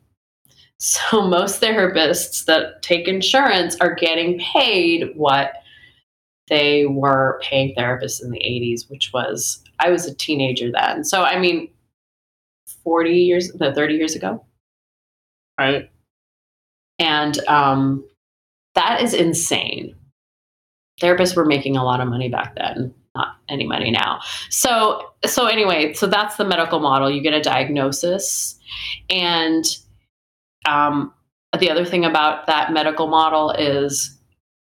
So 0.79 1.21
most 1.27 1.61
therapists 1.61 2.45
that 2.45 2.81
take 2.81 3.07
insurance 3.07 3.75
are 3.79 3.93
getting 3.93 4.39
paid 4.39 5.11
what 5.15 5.53
they 6.47 6.87
were 6.87 7.39
paying 7.43 7.75
therapists 7.75 8.23
in 8.23 8.31
the 8.31 8.39
80s, 8.39 8.89
which 8.89 9.13
was 9.13 9.63
I 9.79 9.91
was 9.91 10.07
a 10.07 10.15
teenager 10.15 10.71
then. 10.71 11.03
So 11.03 11.23
I 11.23 11.37
mean 11.37 11.69
40 12.83 13.11
years, 13.11 13.53
no, 13.55 13.73
30 13.73 13.93
years 13.93 14.15
ago. 14.15 14.43
Right. 15.59 15.91
And 16.97 17.37
um, 17.47 18.05
that 18.75 19.01
is 19.01 19.13
insane. 19.13 19.95
Therapists 20.99 21.35
were 21.35 21.45
making 21.45 21.77
a 21.77 21.83
lot 21.83 22.01
of 22.01 22.07
money 22.07 22.29
back 22.29 22.55
then, 22.55 22.93
not 23.15 23.37
any 23.47 23.65
money 23.65 23.91
now. 23.91 24.19
So 24.49 25.11
so 25.25 25.47
anyway, 25.47 25.93
so 25.93 26.07
that's 26.07 26.35
the 26.35 26.45
medical 26.45 26.79
model. 26.79 27.09
You 27.09 27.21
get 27.21 27.33
a 27.33 27.41
diagnosis 27.41 28.59
and 29.09 29.65
um, 30.67 31.13
the 31.57 31.71
other 31.71 31.85
thing 31.85 32.05
about 32.05 32.45
that 32.47 32.71
medical 32.71 33.07
model 33.07 33.51
is 33.51 34.17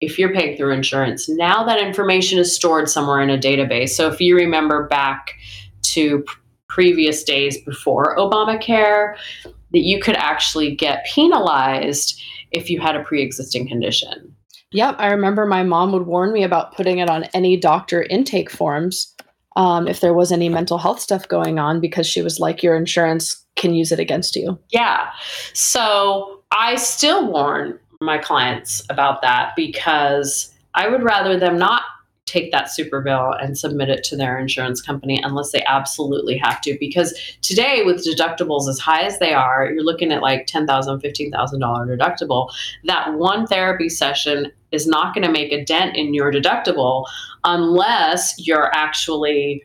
if 0.01 0.19
you're 0.19 0.33
paying 0.33 0.57
through 0.57 0.73
insurance, 0.73 1.29
now 1.29 1.65
that 1.65 1.81
information 1.81 2.39
is 2.39 2.55
stored 2.55 2.89
somewhere 2.89 3.21
in 3.21 3.31
a 3.31 3.39
database. 3.39 3.91
So 3.91 4.09
if 4.09 4.21
you 4.21 4.37
remember 4.37 4.87
back 4.87 5.35
to 5.83 6.25
previous 6.69 7.25
days 7.25 7.61
before 7.63 8.17
Obamacare, 8.17 9.17
that 9.45 9.81
you 9.81 10.01
could 10.01 10.17
actually 10.17 10.75
get 10.75 11.05
penalized 11.07 12.21
if 12.53 12.71
you 12.71 12.81
had 12.81 12.97
a 12.97 13.03
pre 13.03 13.23
existing 13.23 13.69
condition. 13.69 14.35
Yep, 14.73 14.97
I 14.99 15.09
remember 15.13 15.47
my 15.47 15.63
mom 15.63 15.93
would 15.93 16.07
warn 16.07 16.33
me 16.33 16.43
about 16.43 16.75
putting 16.77 16.99
it 16.99 17.09
on 17.09 17.25
any 17.35 17.57
doctor 17.57 18.03
intake 18.03 18.51
forms 18.51 19.15
um, 19.57 19.89
if 19.89 20.01
there 20.01 20.15
was 20.15 20.31
any 20.31 20.49
mental 20.49 20.79
health 20.79 21.01
stuff 21.01 21.27
going 21.27 21.59
on 21.59 21.81
because 21.81 22.07
she 22.07 22.23
was 22.23 22.39
like, 22.39 22.63
your 22.63 22.77
insurance 22.77 23.45
can 23.57 23.75
use 23.75 23.93
it 23.93 23.99
against 23.99 24.37
you. 24.37 24.59
Yeah. 24.71 25.09
So 25.53 26.43
I 26.53 26.77
still 26.77 27.27
warn 27.27 27.79
my 28.01 28.19
clients 28.19 28.83
about 28.89 29.23
that 29.23 29.55
because 29.57 30.55
I 30.75 30.89
would 30.89 31.03
rather 31.03 31.39
them 31.39 31.59
not 31.59 31.83
take 32.29 32.53
that 32.53 32.71
super 32.71 33.01
bill 33.01 33.33
and 33.41 33.59
submit 33.59 33.89
it 33.89 34.05
to 34.05 34.17
their 34.17 34.39
insurance 34.39 34.81
company 34.81 35.21
unless 35.23 35.51
they 35.51 35.65
absolutely 35.65 36.37
have 36.37 36.61
to 36.61 36.77
because 36.79 37.19
today 37.43 37.83
with 37.85 38.05
deductibles 38.07 38.69
as 38.69 38.79
high 38.79 39.03
as 39.03 39.19
they 39.19 39.33
are 39.33 39.71
you're 39.73 39.85
looking 39.85 40.13
at 40.13 40.23
like 40.23 40.47
$10000 40.47 40.67
$15000 40.67 41.33
deductible 41.33 42.51
that 42.85 43.15
one 43.15 43.47
therapy 43.47 43.89
session 43.89 44.53
is 44.71 44.87
not 44.87 45.15
going 45.15 45.27
to 45.27 45.33
make 45.33 45.53
a 45.53 45.65
dent 45.65 45.97
in 45.97 46.13
your 46.15 46.33
deductible 46.33 47.07
unless 47.45 48.35
you're 48.39 48.71
actually 48.75 49.65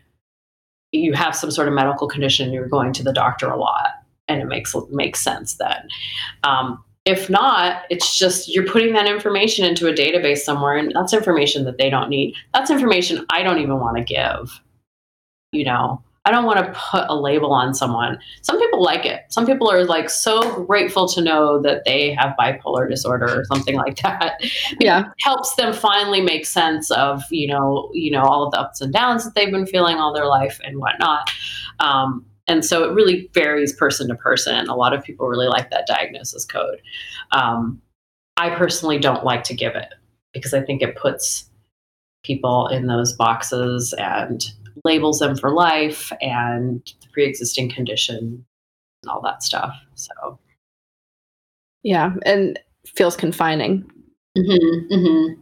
you 0.93 1.13
have 1.13 1.35
some 1.35 1.51
sort 1.51 1.67
of 1.67 1.73
medical 1.73 2.07
condition, 2.07 2.53
you're 2.53 2.67
going 2.67 2.93
to 2.93 3.03
the 3.03 3.11
doctor 3.11 3.49
a 3.49 3.57
lot, 3.57 3.89
and 4.27 4.41
it 4.41 4.45
makes 4.45 4.75
makes 4.91 5.19
sense 5.19 5.55
then. 5.55 5.87
Um, 6.43 6.83
if 7.05 7.29
not, 7.29 7.83
it's 7.89 8.17
just 8.17 8.53
you're 8.53 8.65
putting 8.65 8.93
that 8.93 9.07
information 9.07 9.65
into 9.65 9.87
a 9.87 9.93
database 9.93 10.39
somewhere, 10.39 10.77
and 10.77 10.91
that's 10.95 11.13
information 11.13 11.65
that 11.65 11.77
they 11.77 11.89
don't 11.89 12.09
need. 12.09 12.35
That's 12.53 12.71
information 12.71 13.25
I 13.29 13.43
don't 13.43 13.59
even 13.59 13.79
want 13.79 13.97
to 13.97 14.03
give. 14.03 14.61
You 15.51 15.65
know, 15.65 16.01
I 16.25 16.31
don't 16.31 16.45
want 16.45 16.59
to 16.59 16.71
put 16.71 17.05
a 17.09 17.15
label 17.15 17.51
on 17.51 17.73
someone. 17.73 18.17
Some 18.41 18.57
people 18.57 18.81
like 18.81 19.05
it. 19.05 19.23
Some 19.27 19.45
people 19.45 19.69
are 19.69 19.83
like 19.83 20.09
so 20.09 20.63
grateful 20.63 21.07
to 21.09 21.21
know 21.21 21.61
that 21.61 21.83
they 21.83 22.13
have 22.13 22.35
bipolar 22.39 22.89
disorder 22.89 23.25
or 23.25 23.43
something 23.45 23.75
like 23.85 24.01
that. 24.01 24.41
Yeah. 24.79 25.01
It 25.01 25.13
helps 25.19 25.55
them 25.55 25.73
finally 25.73 26.21
make 26.21 26.45
sense 26.45 26.89
of, 26.91 27.21
you 27.29 27.47
know, 27.47 27.89
you 27.93 28.09
know, 28.09 28.23
all 28.23 28.45
of 28.45 28.51
the 28.51 28.59
ups 28.59 28.79
and 28.79 28.93
downs 28.93 29.25
that 29.25 29.35
they've 29.35 29.51
been 29.51 29.67
feeling 29.67 29.97
all 29.97 30.13
their 30.13 30.27
life 30.27 30.61
and 30.63 30.79
whatnot. 30.79 31.29
Um, 31.81 32.25
and 32.47 32.65
so 32.65 32.83
it 32.83 32.93
really 32.93 33.29
varies 33.33 33.73
person 33.73 34.07
to 34.09 34.15
person. 34.15 34.55
And 34.55 34.67
a 34.67 34.75
lot 34.75 34.93
of 34.93 35.03
people 35.03 35.27
really 35.27 35.47
like 35.47 35.69
that 35.71 35.87
diagnosis 35.87 36.45
code. 36.45 36.81
Um, 37.31 37.81
I 38.37 38.49
personally 38.49 38.99
don't 38.99 39.23
like 39.23 39.43
to 39.45 39.53
give 39.53 39.75
it 39.75 39.93
because 40.33 40.53
I 40.53 40.61
think 40.61 40.81
it 40.81 40.95
puts 40.95 41.49
people 42.23 42.67
in 42.67 42.87
those 42.87 43.13
boxes 43.13 43.93
and 43.97 44.43
labels 44.83 45.19
them 45.19 45.35
for 45.37 45.51
life 45.51 46.11
and 46.21 46.81
the 47.01 47.07
pre-existing 47.11 47.69
condition 47.69 48.45
and 49.03 49.09
all 49.09 49.21
that 49.21 49.43
stuff. 49.43 49.75
So, 49.95 50.39
yeah, 51.83 52.13
and 52.25 52.59
feels 52.87 53.15
confining. 53.15 53.83
Mm-hmm, 54.37 54.93
mm-hmm. 54.93 55.41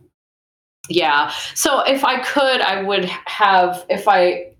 Yeah. 0.89 1.31
So 1.55 1.81
if 1.81 2.03
I 2.03 2.19
could, 2.21 2.61
I 2.61 2.83
would 2.83 3.05
have. 3.05 3.85
If 3.89 4.07
I 4.07 4.50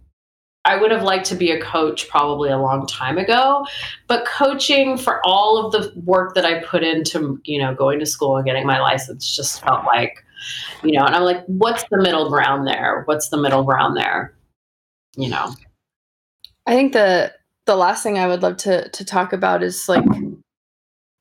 I 0.66 0.78
would 0.78 0.92
have 0.92 1.04
liked 1.04 1.26
to 1.28 1.36
be 1.36 1.52
a 1.52 1.62
coach 1.62 2.08
probably 2.08 2.50
a 2.50 2.58
long 2.58 2.86
time 2.86 3.18
ago, 3.18 3.66
but 4.08 4.26
coaching 4.26 4.98
for 4.98 5.20
all 5.26 5.66
of 5.66 5.72
the 5.72 5.92
work 6.06 6.36
that 6.36 6.46
I 6.46 6.64
put 6.64 6.84
into, 6.84 7.42
you 7.46 7.60
know, 7.60 7.74
going 7.74 8.00
to 8.00 8.06
school 8.06 8.38
and 8.38 8.46
getting 8.46 8.68
my 8.68 8.80
license 8.80 9.36
just 9.36 9.64
felt 9.64 9.86
like, 9.86 10.24
you 10.84 10.92
know, 10.92 11.04
and 11.04 11.16
I'm 11.16 11.24
like, 11.24 11.44
what's 11.48 11.84
the 11.90 11.98
middle 11.98 12.30
ground 12.30 12.68
there? 12.68 13.02
What's 13.06 13.30
the 13.30 13.38
middle 13.38 13.64
ground 13.64 13.98
there? 13.98 14.36
you 15.16 15.30
know 15.30 15.54
i 16.68 16.74
think 16.74 16.94
the 16.94 17.34
the 17.66 17.76
last 17.76 18.04
thing 18.04 18.18
i 18.18 18.28
would 18.28 18.42
love 18.42 18.58
to 18.58 18.90
to 18.90 19.04
talk 19.04 19.34
about 19.34 19.64
is 19.64 19.88
like 19.90 20.04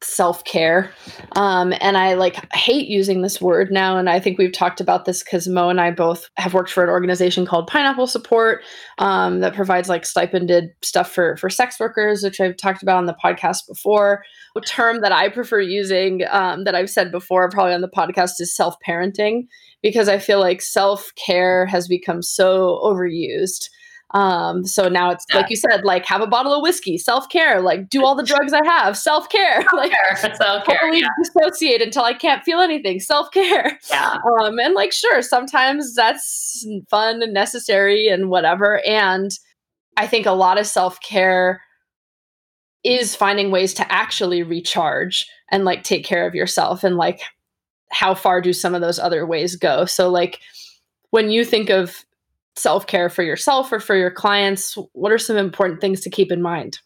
self-care. 0.03 0.91
Um 1.37 1.75
and 1.81 1.97
i 1.99 2.15
like 2.15 2.37
hate 2.55 2.89
using 2.89 3.23
this 3.23 3.41
word 3.41 3.71
now 3.71 3.99
and 3.99 4.09
i 4.09 4.19
think 4.19 4.39
we've 4.39 4.53
talked 4.53 4.81
about 4.81 5.05
this 5.05 5.23
because 5.23 5.47
mo 5.47 5.69
and 5.69 5.81
i 5.81 5.91
both 5.91 6.29
have 6.37 6.55
worked 6.55 6.71
for 6.71 6.83
an 6.83 6.89
organization 6.91 7.47
called 7.47 7.67
pineapple 7.67 8.07
support 8.07 8.63
um, 8.99 9.41
that 9.41 9.55
provides 9.55 9.89
like 9.89 10.07
stipended 10.07 10.71
stuff 10.83 11.11
for 11.11 11.37
for 11.37 11.51
sex 11.51 11.79
workers 11.79 12.23
which 12.23 12.41
i've 12.41 12.57
talked 12.57 12.83
about 12.83 12.99
on 12.99 13.07
the 13.07 13.17
podcast 13.23 13.67
before. 13.69 14.25
A 14.57 14.61
term 14.61 15.01
that 15.01 15.13
i 15.13 15.29
prefer 15.29 15.61
using 15.61 16.23
um, 16.31 16.65
that 16.65 16.75
i've 16.75 16.91
said 16.91 17.13
before 17.13 17.49
probably 17.51 17.75
on 17.75 17.81
the 17.81 17.89
podcast 17.89 18.41
is 18.41 18.55
self-parenting 18.55 19.47
because 19.83 20.09
i 20.09 20.19
feel 20.19 20.41
like 20.41 20.63
self-care 20.63 21.67
has 21.67 21.87
become 21.89 22.23
so 22.23 22.81
overused 22.83 23.69
Um, 24.13 24.65
so 24.67 24.89
now 24.89 25.11
it's 25.11 25.25
like 25.33 25.51
you 25.51 25.57
said, 25.57 25.85
like 25.85 26.05
have 26.07 26.21
a 26.21 26.27
bottle 26.27 26.53
of 26.53 26.63
whiskey, 26.63 26.99
self 26.99 27.29
care, 27.29 27.61
like 27.61 27.89
do 27.89 28.05
all 28.05 28.17
the 28.17 28.25
drugs 28.25 28.53
I 28.53 28.61
have, 28.67 28.99
self 28.99 29.29
care, 29.29 29.65
like 29.73 29.93
self 30.17 30.65
care, 30.65 30.79
totally 30.81 31.01
yeah. 31.01 31.09
dissociate 31.23 31.81
until 31.81 32.03
I 32.03 32.15
can't 32.15 32.43
feel 32.43 32.59
anything, 32.61 32.99
self 32.99 33.31
care. 33.31 33.79
yeah, 33.89 34.19
Um, 34.41 34.59
and 34.59 34.75
like 34.75 34.93
sure, 34.93 35.23
sometimes 35.23 35.95
that's 35.95 36.67
fun 36.89 37.23
and 37.23 37.33
necessary 37.33 38.09
and 38.09 38.31
whatever. 38.31 38.85
And 38.85 39.31
I 39.97 40.09
think 40.09 40.27
a 40.27 40.33
lot 40.33 40.59
of 40.59 40.67
self 40.67 41.01
care 41.01 41.63
is 42.83 43.15
finding 43.15 43.51
ways 43.51 43.75
to 43.75 43.93
actually 43.93 44.43
recharge 44.43 45.27
and 45.53 45.65
like 45.65 45.85
take 45.85 46.05
care 46.05 46.27
of 46.27 46.35
yourself 46.35 46.83
and 46.83 46.97
like 46.97 47.21
how 47.93 48.15
far 48.15 48.41
do 48.41 48.53
some 48.53 48.75
of 48.75 48.81
those 48.81 48.99
other 48.99 49.27
ways 49.27 49.57
go 49.57 49.85
so 49.85 50.09
like 50.09 50.39
when 51.11 51.29
you 51.29 51.45
think 51.45 51.69
of 51.69 52.05
self-care 52.57 53.09
for 53.09 53.23
yourself 53.23 53.73
or 53.73 53.81
for 53.81 53.97
your 53.97 54.11
clients? 54.11 54.77
What 54.93 55.13
are 55.13 55.19
some 55.19 55.37
important 55.37 55.81
things 55.81 56.01
to 56.03 56.11
keep 56.11 56.31
in 56.33 56.43
mind? 56.43 56.79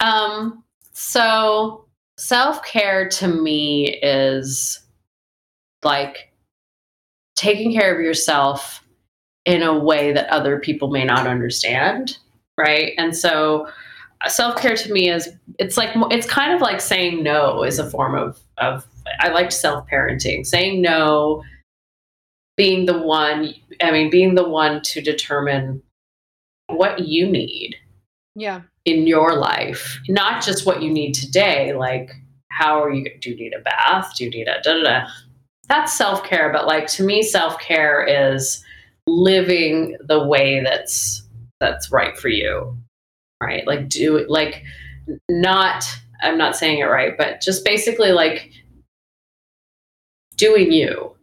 Um, 0.00 0.64
so 0.92 1.86
self 2.18 2.62
care 2.64 3.08
to 3.08 3.28
me 3.28 3.98
is 4.02 4.80
like 5.82 6.32
taking 7.36 7.72
care 7.72 7.94
of 7.94 8.00
yourself 8.00 8.84
in 9.46 9.62
a 9.62 9.78
way 9.78 10.12
that 10.12 10.28
other 10.28 10.60
people 10.60 10.90
may 10.90 11.04
not 11.04 11.26
understand, 11.26 12.18
right? 12.58 12.92
And 12.98 13.16
so 13.16 13.68
self 14.28 14.60
care 14.60 14.76
to 14.76 14.92
me 14.92 15.08
is 15.08 15.28
it's 15.58 15.76
like 15.76 15.90
it's 16.10 16.26
kind 16.26 16.52
of 16.52 16.60
like 16.60 16.80
saying 16.80 17.22
no 17.22 17.62
is 17.62 17.78
a 17.78 17.88
form 17.88 18.14
of 18.14 18.38
of 18.58 18.86
I 19.20 19.28
like 19.28 19.50
self 19.50 19.88
parenting, 19.88 20.46
saying 20.46 20.82
no, 20.82 21.42
being 22.60 22.84
the 22.84 22.98
one. 22.98 23.54
I 23.80 23.90
mean, 23.90 24.10
being 24.10 24.34
the 24.34 24.46
one 24.46 24.82
to 24.82 25.00
determine 25.00 25.82
what 26.66 27.08
you 27.08 27.26
need 27.26 27.74
yeah 28.36 28.60
in 28.84 29.06
your 29.06 29.34
life, 29.36 29.98
not 30.10 30.44
just 30.44 30.66
what 30.66 30.82
you 30.82 30.92
need 30.92 31.14
today. 31.14 31.72
Like, 31.72 32.10
how 32.50 32.82
are 32.82 32.92
you? 32.92 33.06
Do 33.18 33.30
you 33.30 33.36
need 33.36 33.54
a 33.54 33.60
bath? 33.60 34.12
Do 34.14 34.24
you 34.24 34.30
need 34.30 34.46
a 34.46 34.60
da 34.62 34.74
da 34.74 34.82
da? 34.82 35.08
That's 35.68 35.94
self 35.94 36.22
care. 36.22 36.52
But 36.52 36.66
like 36.66 36.86
to 36.88 37.02
me, 37.02 37.22
self 37.22 37.58
care 37.60 38.04
is 38.04 38.62
living 39.06 39.96
the 40.06 40.22
way 40.22 40.62
that's 40.62 41.26
that's 41.60 41.90
right 41.90 42.14
for 42.18 42.28
you, 42.28 42.76
right? 43.42 43.66
Like 43.66 43.88
do 43.88 44.16
it 44.16 44.28
like 44.28 44.64
not. 45.30 45.86
I'm 46.22 46.36
not 46.36 46.56
saying 46.56 46.80
it 46.80 46.84
right, 46.84 47.16
but 47.16 47.40
just 47.40 47.64
basically 47.64 48.12
like 48.12 48.50
doing 50.36 50.70
you 50.70 51.16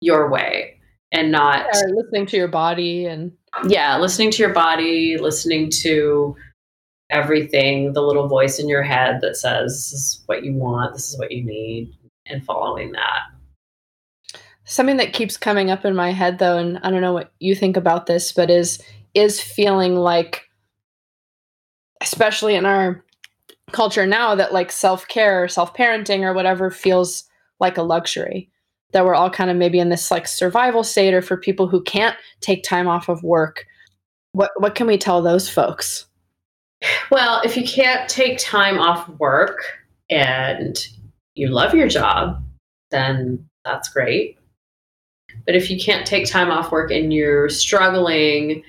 your 0.00 0.30
way 0.30 0.78
and 1.12 1.30
not 1.30 1.66
or 1.66 1.90
listening 1.94 2.26
to 2.26 2.36
your 2.36 2.48
body 2.48 3.06
and 3.06 3.32
yeah 3.68 3.96
listening 3.98 4.30
to 4.30 4.42
your 4.42 4.52
body 4.52 5.16
listening 5.18 5.70
to 5.70 6.36
everything 7.10 7.92
the 7.92 8.02
little 8.02 8.26
voice 8.26 8.58
in 8.58 8.68
your 8.68 8.82
head 8.82 9.20
that 9.20 9.36
says 9.36 9.72
this 9.72 9.92
is 9.92 10.22
what 10.26 10.44
you 10.44 10.52
want 10.52 10.92
this 10.92 11.08
is 11.08 11.18
what 11.18 11.30
you 11.30 11.44
need 11.44 11.92
and 12.26 12.44
following 12.44 12.90
that. 12.90 13.20
Something 14.64 14.96
that 14.96 15.12
keeps 15.12 15.36
coming 15.36 15.70
up 15.70 15.84
in 15.84 15.94
my 15.94 16.10
head 16.10 16.38
though 16.38 16.58
and 16.58 16.78
i 16.82 16.90
don't 16.90 17.00
know 17.00 17.12
what 17.12 17.32
you 17.38 17.54
think 17.54 17.76
about 17.76 18.06
this 18.06 18.32
but 18.32 18.50
is 18.50 18.82
is 19.14 19.40
feeling 19.40 19.94
like 19.94 20.42
especially 22.02 22.56
in 22.56 22.66
our 22.66 23.04
culture 23.72 24.06
now 24.06 24.34
that 24.34 24.52
like 24.52 24.72
self-care 24.72 25.44
or 25.44 25.48
self-parenting 25.48 26.22
or 26.22 26.34
whatever 26.34 26.70
feels 26.70 27.24
like 27.60 27.78
a 27.78 27.82
luxury 27.82 28.50
that 28.92 29.04
we're 29.04 29.14
all 29.14 29.30
kind 29.30 29.50
of 29.50 29.56
maybe 29.56 29.78
in 29.78 29.88
this 29.88 30.10
like 30.10 30.26
survival 30.26 30.84
state 30.84 31.14
or 31.14 31.22
for 31.22 31.36
people 31.36 31.66
who 31.66 31.82
can't 31.82 32.16
take 32.40 32.62
time 32.62 32.88
off 32.88 33.08
of 33.08 33.22
work. 33.22 33.66
What 34.32 34.50
what 34.58 34.74
can 34.74 34.86
we 34.86 34.98
tell 34.98 35.22
those 35.22 35.48
folks? 35.48 36.06
Well 37.10 37.40
if 37.44 37.56
you 37.56 37.64
can't 37.64 38.08
take 38.08 38.38
time 38.38 38.78
off 38.78 39.08
work 39.18 39.60
and 40.10 40.78
you 41.34 41.48
love 41.48 41.74
your 41.74 41.88
job 41.88 42.42
then 42.90 43.48
that's 43.64 43.88
great. 43.88 44.38
But 45.44 45.56
if 45.56 45.70
you 45.70 45.78
can't 45.78 46.06
take 46.06 46.26
time 46.26 46.50
off 46.50 46.70
work 46.70 46.90
and 46.90 47.12
you're 47.12 47.48
struggling 47.48 48.62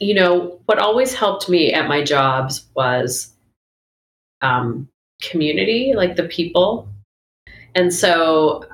you 0.00 0.14
know 0.14 0.60
what 0.66 0.78
always 0.78 1.12
helped 1.12 1.48
me 1.48 1.72
at 1.72 1.88
my 1.88 2.02
jobs 2.02 2.66
was 2.74 3.34
um, 4.42 4.88
community 5.20 5.92
like 5.96 6.16
the 6.16 6.24
people. 6.24 6.88
And 7.74 7.92
so 7.92 8.64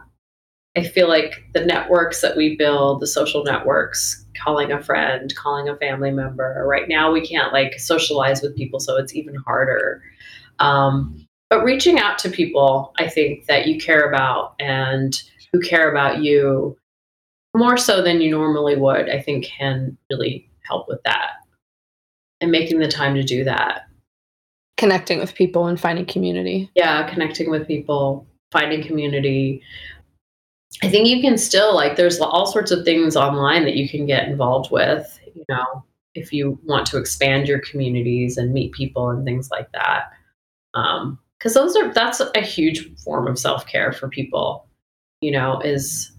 I 0.77 0.83
feel 0.83 1.09
like 1.09 1.45
the 1.55 1.64
networks 1.64 2.20
that 2.22 2.37
we 2.37 2.57
build, 2.57 3.01
the 3.01 3.07
social 3.07 3.45
networks, 3.45 4.25
calling 4.43 4.72
a 4.72 4.83
friend, 4.83 5.33
calling 5.37 5.68
a 5.68 5.77
family 5.77 6.11
member. 6.11 6.64
Right 6.66 6.89
now, 6.89 7.12
we 7.12 7.27
can't 7.27 7.53
like 7.53 7.79
socialize 7.79 8.43
with 8.43 8.57
people, 8.57 8.81
so 8.81 8.97
it's 8.97 9.14
even 9.14 9.37
harder. 9.37 10.03
Um, 10.59 11.27
but 11.51 11.62
reaching 11.62 12.01
out 12.01 12.18
to 12.18 12.31
people, 12.31 12.93
I 12.99 13.09
think 13.09 13.47
that 13.47 13.68
you 13.68 13.79
care 13.79 14.09
about 14.09 14.55
and 14.59 15.14
who 15.53 15.61
care 15.61 15.91
about 15.91 16.22
you 16.22 16.77
more 17.57 17.77
so 17.77 18.03
than 18.03 18.20
you 18.20 18.33
normally 18.33 18.75
would, 18.75 19.09
I 19.09 19.20
think 19.20 19.45
can 19.45 19.97
really 20.11 20.51
help 20.66 20.89
with 20.89 21.01
that. 21.05 21.35
And 22.41 22.51
making 22.51 22.81
the 22.81 22.89
time 22.89 23.14
to 23.14 23.22
do 23.22 23.45
that. 23.45 23.83
connecting 24.77 25.20
with 25.20 25.35
people 25.35 25.66
and 25.66 25.79
finding 25.81 26.05
community 26.05 26.68
Yeah, 26.75 27.09
connecting 27.09 27.49
with 27.49 27.68
people, 27.68 28.27
finding 28.51 28.83
community. 28.83 29.62
I 30.83 30.89
think 30.89 31.09
you 31.09 31.20
can 31.20 31.39
still 31.39 31.75
like 31.75 31.97
there's 31.97 32.20
all 32.20 32.47
sorts 32.47 32.70
of 32.70 32.85
things 32.85 33.16
online 33.16 33.64
that 33.64 33.77
you 33.77 33.89
can 33.89 34.07
get 34.07 34.29
involved 34.29 34.70
with, 34.70 35.18
you 35.35 35.45
know, 35.49 35.85
if 36.14 36.33
you 36.33 36.59
want 36.64 36.87
to 36.87 36.99
expand 36.99 37.49
your 37.49 37.61
communities 37.61 38.37
and 38.37 38.53
meet 38.53 38.72
people 38.72 39.11
and 39.11 39.25
things 39.25 39.51
like 39.51 39.70
that. 39.72 40.11
Um 40.75 41.18
because 41.39 41.55
those 41.55 41.77
are 41.77 41.93
that's 41.93 42.20
a 42.20 42.41
huge 42.41 42.97
form 43.03 43.27
of 43.27 43.39
self-care 43.39 43.93
for 43.93 44.09
people, 44.09 44.66
you 45.20 45.31
know, 45.31 45.61
is 45.61 46.11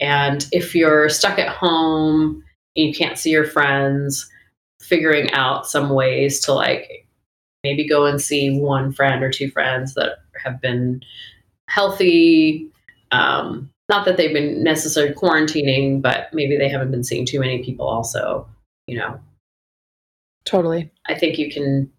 and 0.00 0.46
if 0.52 0.74
you're 0.74 1.08
stuck 1.08 1.38
at 1.38 1.48
home 1.48 2.42
you 2.74 2.92
can't 2.92 3.18
see 3.18 3.30
your 3.30 3.46
friends, 3.46 4.30
figuring 4.80 5.30
out 5.32 5.66
some 5.66 5.90
ways 5.90 6.40
to 6.40 6.52
like 6.52 7.08
maybe 7.64 7.88
go 7.88 8.06
and 8.06 8.20
see 8.20 8.60
one 8.60 8.92
friend 8.92 9.24
or 9.24 9.30
two 9.30 9.50
friends 9.50 9.94
that 9.94 10.18
have 10.44 10.60
been 10.60 11.02
healthy 11.68 12.70
um, 13.12 13.68
not 13.88 14.04
that 14.04 14.16
they've 14.16 14.32
been 14.32 14.62
necessarily 14.62 15.14
quarantining 15.14 16.00
but 16.02 16.28
maybe 16.32 16.56
they 16.56 16.68
haven't 16.68 16.90
been 16.90 17.04
seeing 17.04 17.26
too 17.26 17.40
many 17.40 17.62
people 17.62 17.86
also 17.86 18.46
you 18.86 18.96
know. 18.98 19.18
Totally. 20.44 20.90
I 21.06 21.14
think 21.14 21.38
you 21.38 21.50
can 21.50 21.90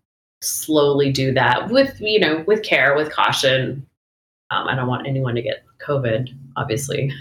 slowly 0.41 1.11
do 1.11 1.33
that 1.33 1.69
with 1.69 1.99
you 1.99 2.19
know 2.19 2.43
with 2.47 2.63
care 2.63 2.95
with 2.95 3.11
caution. 3.11 3.85
Um, 4.49 4.67
i 4.69 4.75
don't 4.75 4.87
want 4.87 5.05
anyone 5.05 5.35
to 5.35 5.41
get 5.41 5.63
covid 5.85 6.29
obviously. 6.55 7.11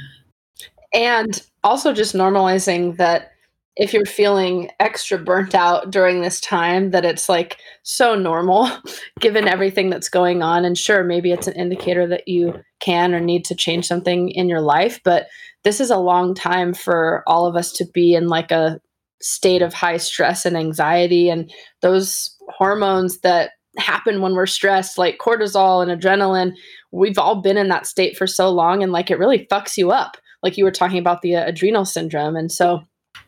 And 0.94 1.42
also 1.64 1.92
just 1.92 2.14
normalizing 2.14 2.96
that 2.96 3.32
if 3.77 3.93
you're 3.93 4.07
feeling 4.07 4.70
extra 4.81 5.18
burnt 5.18 5.55
out 5.55 5.91
during 5.91 6.22
this 6.22 6.41
time 6.41 6.91
that 6.93 7.05
it's 7.05 7.29
like 7.29 7.59
so 7.83 8.14
normal 8.14 8.70
given 9.20 9.47
everything 9.47 9.91
that's 9.91 10.09
going 10.09 10.43
on. 10.43 10.64
And 10.64 10.79
sure 10.79 11.05
maybe 11.05 11.31
it's 11.31 11.47
an 11.47 11.55
indicator 11.55 12.07
that 12.07 12.27
you 12.27 12.55
can 12.81 13.14
or 13.14 13.20
need 13.20 13.45
to 13.47 13.55
change 13.55 13.87
something 13.87 14.29
in 14.31 14.49
your 14.49 14.61
life 14.61 15.01
but 15.05 15.29
this 15.66 15.81
is 15.81 15.91
a 15.91 15.97
long 15.97 16.33
time 16.33 16.72
for 16.72 17.24
all 17.27 17.45
of 17.45 17.57
us 17.57 17.72
to 17.72 17.85
be 17.93 18.14
in 18.14 18.29
like 18.29 18.53
a 18.53 18.81
state 19.20 19.62
of 19.62 19.74
high 19.74 19.97
stress 19.97 20.47
and 20.47 20.57
anxiety. 20.57 21.29
And 21.29 21.51
those 21.83 22.37
hormones 22.49 23.18
that 23.22 23.51
happen 23.77 24.20
when 24.20 24.35
we're 24.35 24.47
stressed 24.47 24.97
like 24.97 25.18
cortisol 25.18 25.87
and 25.87 26.01
adrenaline 26.01 26.53
we've 26.93 27.18
all 27.18 27.43
been 27.43 27.59
in 27.59 27.68
that 27.68 27.87
state 27.87 28.16
for 28.16 28.27
so 28.27 28.49
long 28.49 28.83
and 28.83 28.91
like 28.91 29.11
it 29.11 29.18
really 29.18 29.47
fucks 29.53 29.77
you 29.77 29.91
up 29.91 30.16
like 30.43 30.57
you 30.57 30.64
were 30.64 30.70
talking 30.70 30.99
about 30.99 31.20
the 31.20 31.35
uh, 31.35 31.45
adrenal 31.47 31.85
syndrome. 31.85 32.37
And 32.37 32.51
so 32.51 32.85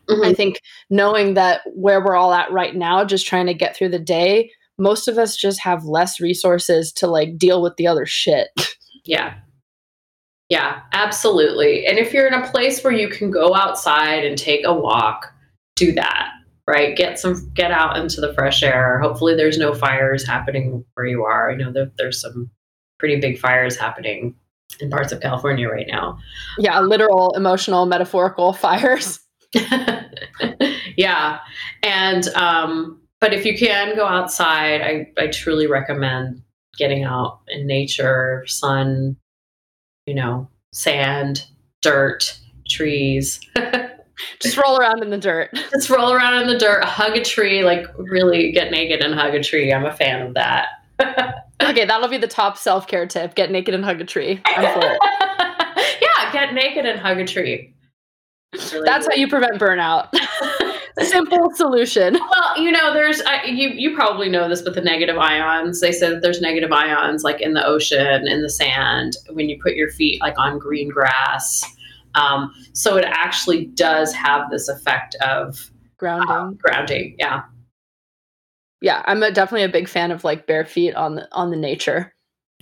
Mhm. 0.09 0.25
I 0.25 0.33
think 0.33 0.59
knowing 0.89 1.33
that 1.35 1.61
where 1.75 2.03
we're 2.03 2.15
all 2.15 2.33
at 2.33 2.51
right 2.51 2.75
now, 2.75 3.03
just 3.05 3.27
trying 3.27 3.45
to 3.47 3.53
get 3.53 3.75
through 3.75 3.89
the 3.89 3.99
day, 3.99 4.51
most 4.77 5.07
of 5.07 5.17
us 5.17 5.35
just 5.35 5.59
have 5.61 5.83
less 5.85 6.19
resources 6.19 6.91
to 6.93 7.07
like 7.07 7.37
deal 7.37 7.61
with 7.61 7.75
the 7.77 7.87
other 7.87 8.05
shit. 8.05 8.49
Yeah. 9.05 9.35
Yeah, 10.49 10.79
absolutely. 10.93 11.85
And 11.85 11.99
if 11.99 12.11
you're 12.13 12.27
in 12.27 12.33
a 12.33 12.47
place 12.49 12.83
where 12.83 12.93
you 12.93 13.07
can 13.07 13.29
go 13.29 13.53
outside 13.55 14.25
and 14.25 14.37
take 14.37 14.65
a 14.65 14.73
walk, 14.73 15.31
do 15.75 15.91
that, 15.93 16.29
right? 16.67 16.95
Get 16.97 17.19
some 17.19 17.51
get 17.53 17.71
out 17.71 17.97
into 17.97 18.19
the 18.19 18.33
fresh 18.33 18.63
air. 18.63 18.99
Hopefully 18.99 19.35
there's 19.35 19.57
no 19.59 19.73
fires 19.75 20.25
happening 20.25 20.83
where 20.95 21.05
you 21.05 21.23
are. 21.23 21.51
I 21.51 21.55
know 21.55 21.71
that 21.73 21.91
there's 21.97 22.19
some 22.19 22.49
pretty 22.97 23.19
big 23.19 23.37
fires 23.37 23.77
happening 23.77 24.35
in 24.79 24.89
parts 24.89 25.11
of 25.11 25.21
California 25.21 25.67
right 25.69 25.87
now. 25.87 26.17
yeah, 26.57 26.79
literal, 26.79 27.31
emotional, 27.35 27.85
metaphorical 27.85 28.53
fires. 28.53 29.19
yeah. 30.97 31.39
And 31.83 32.27
um 32.29 33.01
but 33.19 33.33
if 33.33 33.45
you 33.45 33.57
can 33.57 33.95
go 33.95 34.05
outside, 34.05 34.81
I 34.81 35.11
I 35.21 35.27
truly 35.27 35.67
recommend 35.67 36.41
getting 36.77 37.03
out 37.03 37.41
in 37.47 37.67
nature, 37.67 38.45
sun, 38.47 39.17
you 40.05 40.15
know, 40.15 40.49
sand, 40.71 41.45
dirt, 41.81 42.37
trees. 42.67 43.39
Just 44.41 44.57
roll 44.57 44.77
around 44.77 45.01
in 45.01 45.09
the 45.09 45.17
dirt. 45.17 45.49
Just 45.71 45.89
roll 45.89 46.11
around 46.11 46.41
in 46.41 46.47
the 46.47 46.57
dirt, 46.57 46.83
hug 46.83 47.15
a 47.15 47.23
tree, 47.23 47.63
like 47.63 47.85
really 47.97 48.51
get 48.51 48.71
naked 48.71 49.01
and 49.01 49.13
hug 49.13 49.33
a 49.33 49.43
tree. 49.43 49.71
I'm 49.71 49.85
a 49.85 49.93
fan 49.93 50.25
of 50.25 50.33
that. 50.33 50.67
okay, 51.61 51.85
that'll 51.85 52.09
be 52.09 52.17
the 52.17 52.27
top 52.27 52.57
self 52.57 52.87
care 52.87 53.05
tip: 53.05 53.35
get 53.35 53.51
naked 53.51 53.73
and 53.73 53.83
hug 53.83 54.01
a 54.01 54.05
tree. 54.05 54.41
yeah, 56.01 56.31
get 56.33 56.53
naked 56.53 56.85
and 56.85 56.99
hug 56.99 57.19
a 57.19 57.25
tree. 57.25 57.73
Really 58.53 58.85
That's 58.85 59.07
how 59.07 59.13
you 59.13 59.27
prevent 59.27 59.59
burnout. 59.59 60.09
Simple 60.99 61.51
solution. 61.55 62.13
Well, 62.13 62.61
you 62.61 62.71
know, 62.71 62.93
there's 62.93 63.21
you 63.45 63.69
you 63.69 63.95
probably 63.95 64.27
know 64.27 64.49
this, 64.49 64.61
but 64.61 64.73
the 64.75 64.81
negative 64.81 65.17
ions. 65.17 65.79
They 65.79 65.91
said 65.91 66.13
that 66.13 66.21
there's 66.21 66.41
negative 66.41 66.71
ions 66.71 67.23
like 67.23 67.39
in 67.41 67.53
the 67.53 67.65
ocean, 67.65 68.27
in 68.27 68.41
the 68.41 68.49
sand, 68.49 69.17
when 69.31 69.49
you 69.49 69.61
put 69.61 69.75
your 69.75 69.89
feet 69.91 70.19
like 70.19 70.37
on 70.37 70.59
green 70.59 70.89
grass. 70.89 71.63
Um, 72.15 72.53
so 72.73 72.97
it 72.97 73.05
actually 73.07 73.65
does 73.67 74.13
have 74.13 74.49
this 74.49 74.67
effect 74.67 75.15
of 75.15 75.69
grounding. 75.97 76.29
Uh, 76.29 76.49
grounding, 76.57 77.15
yeah. 77.19 77.43
Yeah, 78.81 79.03
I'm 79.05 79.21
a, 79.21 79.31
definitely 79.31 79.65
a 79.65 79.69
big 79.69 79.87
fan 79.87 80.11
of 80.11 80.23
like 80.23 80.47
bare 80.47 80.65
feet 80.65 80.95
on 80.95 81.15
the 81.15 81.27
on 81.31 81.51
the 81.51 81.57
nature. 81.57 82.13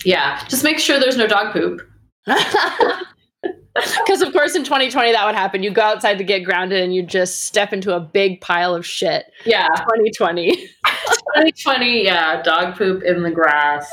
Yeah, 0.04 0.44
just 0.48 0.64
make 0.64 0.80
sure 0.80 1.00
there's 1.00 1.18
no 1.18 1.28
dog 1.28 1.54
poop. 1.54 1.82
Because 4.05 4.21
of 4.21 4.34
course 4.34 4.55
in 4.55 4.63
2020 4.63 5.11
that 5.11 5.25
would 5.25 5.36
happen. 5.36 5.63
You 5.63 5.71
go 5.71 5.82
outside 5.82 6.17
to 6.17 6.23
get 6.23 6.39
grounded 6.43 6.84
and 6.84 6.93
you 6.93 7.03
just 7.03 7.43
step 7.43 7.73
into 7.73 7.95
a 7.95 7.99
big 7.99 8.41
pile 8.41 8.75
of 8.75 8.86
shit. 8.86 9.25
Yeah. 9.45 9.67
2020. 9.67 10.55
2020, 10.55 12.03
yeah. 12.03 12.41
Dog 12.41 12.75
poop 12.75 13.03
in 13.03 13.23
the 13.23 13.32
grass. 13.32 13.89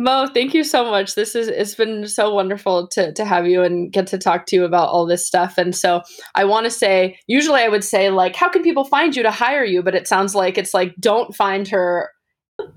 Mo, 0.00 0.28
thank 0.32 0.54
you 0.54 0.62
so 0.62 0.88
much. 0.88 1.16
This 1.16 1.34
is 1.34 1.48
it's 1.48 1.74
been 1.74 2.06
so 2.06 2.32
wonderful 2.32 2.86
to 2.88 3.12
to 3.14 3.24
have 3.24 3.48
you 3.48 3.62
and 3.62 3.92
get 3.92 4.06
to 4.08 4.18
talk 4.18 4.46
to 4.46 4.56
you 4.56 4.64
about 4.64 4.90
all 4.90 5.06
this 5.06 5.26
stuff. 5.26 5.58
And 5.58 5.74
so 5.74 6.02
I 6.36 6.44
want 6.44 6.66
to 6.66 6.70
say, 6.70 7.18
usually 7.26 7.62
I 7.62 7.68
would 7.68 7.82
say 7.82 8.10
like, 8.10 8.36
how 8.36 8.48
can 8.48 8.62
people 8.62 8.84
find 8.84 9.16
you 9.16 9.24
to 9.24 9.32
hire 9.32 9.64
you? 9.64 9.82
But 9.82 9.96
it 9.96 10.06
sounds 10.06 10.36
like 10.36 10.56
it's 10.56 10.72
like, 10.72 10.94
don't 11.00 11.34
find 11.34 11.66
her 11.66 12.10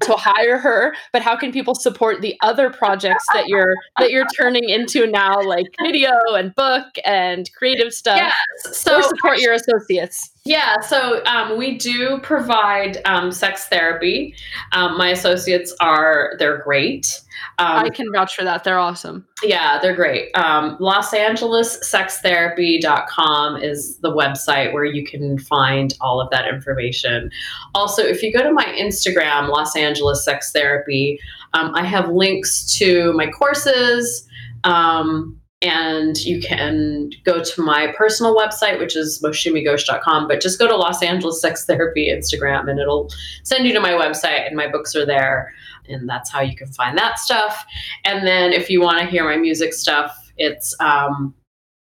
to 0.01 0.13
hire 0.13 0.57
her 0.57 0.95
but 1.11 1.21
how 1.21 1.35
can 1.35 1.51
people 1.51 1.73
support 1.73 2.21
the 2.21 2.35
other 2.41 2.69
projects 2.69 3.25
that 3.33 3.47
you're 3.47 3.75
that 3.97 4.11
you're 4.11 4.27
turning 4.37 4.69
into 4.69 5.07
now 5.07 5.41
like 5.41 5.65
video 5.81 6.11
and 6.33 6.53
book 6.55 6.85
and 7.05 7.51
creative 7.53 7.93
stuff? 7.93 8.17
Yes. 8.17 8.77
so 8.77 8.97
or 8.97 9.03
support 9.03 9.39
your 9.39 9.53
associates. 9.53 10.31
Yeah 10.45 10.79
so 10.81 11.23
um, 11.25 11.57
we 11.57 11.77
do 11.77 12.19
provide 12.19 12.99
um, 13.05 13.31
sex 13.31 13.67
therapy. 13.67 14.35
Um, 14.71 14.97
my 14.97 15.09
associates 15.09 15.73
are 15.79 16.33
they're 16.37 16.59
great 16.59 17.21
um, 17.61 17.85
I 17.85 17.89
can 17.89 18.11
vouch 18.11 18.35
for 18.35 18.43
that. 18.43 18.63
They're 18.63 18.79
awesome. 18.79 19.23
Yeah, 19.43 19.77
they're 19.79 19.95
great. 19.95 20.35
Um, 20.35 20.77
Los 20.79 21.13
Angeles 21.13 21.87
Sex 21.87 22.19
Therapy.com 22.19 23.57
is 23.57 23.97
the 23.97 24.09
website 24.09 24.73
where 24.73 24.83
you 24.83 25.05
can 25.05 25.37
find 25.37 25.93
all 26.01 26.19
of 26.19 26.31
that 26.31 26.47
information. 26.47 27.29
Also, 27.75 28.01
if 28.01 28.23
you 28.23 28.33
go 28.33 28.41
to 28.41 28.51
my 28.51 28.65
Instagram, 28.65 29.49
Los 29.49 29.75
Angeles 29.75 30.25
Sex 30.25 30.51
Therapy, 30.51 31.19
um, 31.53 31.71
I 31.75 31.83
have 31.85 32.09
links 32.09 32.65
to 32.77 33.13
my 33.13 33.27
courses. 33.27 34.27
Um, 34.63 35.37
and 35.63 36.17
you 36.25 36.41
can 36.41 37.11
go 37.23 37.43
to 37.43 37.61
my 37.61 37.93
personal 37.95 38.35
website, 38.35 38.79
which 38.79 38.95
is 38.95 39.21
moushumighose.com, 39.23 40.27
but 40.27 40.41
just 40.41 40.57
go 40.57 40.67
to 40.67 40.75
Los 40.75 41.03
Angeles 41.03 41.39
Sex 41.39 41.65
Therapy 41.65 42.09
Instagram 42.09 42.67
and 42.67 42.79
it'll 42.79 43.11
send 43.43 43.67
you 43.67 43.73
to 43.73 43.79
my 43.79 43.91
website, 43.91 44.47
and 44.47 44.55
my 44.55 44.67
books 44.67 44.95
are 44.95 45.05
there 45.05 45.53
and 45.87 46.07
that's 46.07 46.29
how 46.29 46.41
you 46.41 46.55
can 46.55 46.67
find 46.67 46.97
that 46.97 47.19
stuff. 47.19 47.65
And 48.05 48.25
then 48.25 48.53
if 48.53 48.69
you 48.69 48.81
want 48.81 48.99
to 48.99 49.05
hear 49.05 49.23
my 49.23 49.37
music 49.37 49.73
stuff, 49.73 50.31
it's 50.37 50.75
um, 50.79 51.33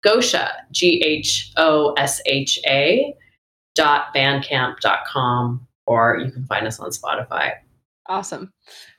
Ghosha, 0.04 0.50
G 0.70 1.02
H 1.04 1.52
O 1.56 1.92
S 1.94 2.20
H 2.26 2.58
A 2.66 3.14
dot 3.74 4.14
bandcamp.com, 4.14 5.66
or 5.86 6.18
you 6.18 6.30
can 6.30 6.44
find 6.46 6.66
us 6.66 6.80
on 6.80 6.90
Spotify. 6.90 7.52
Awesome. 8.08 8.52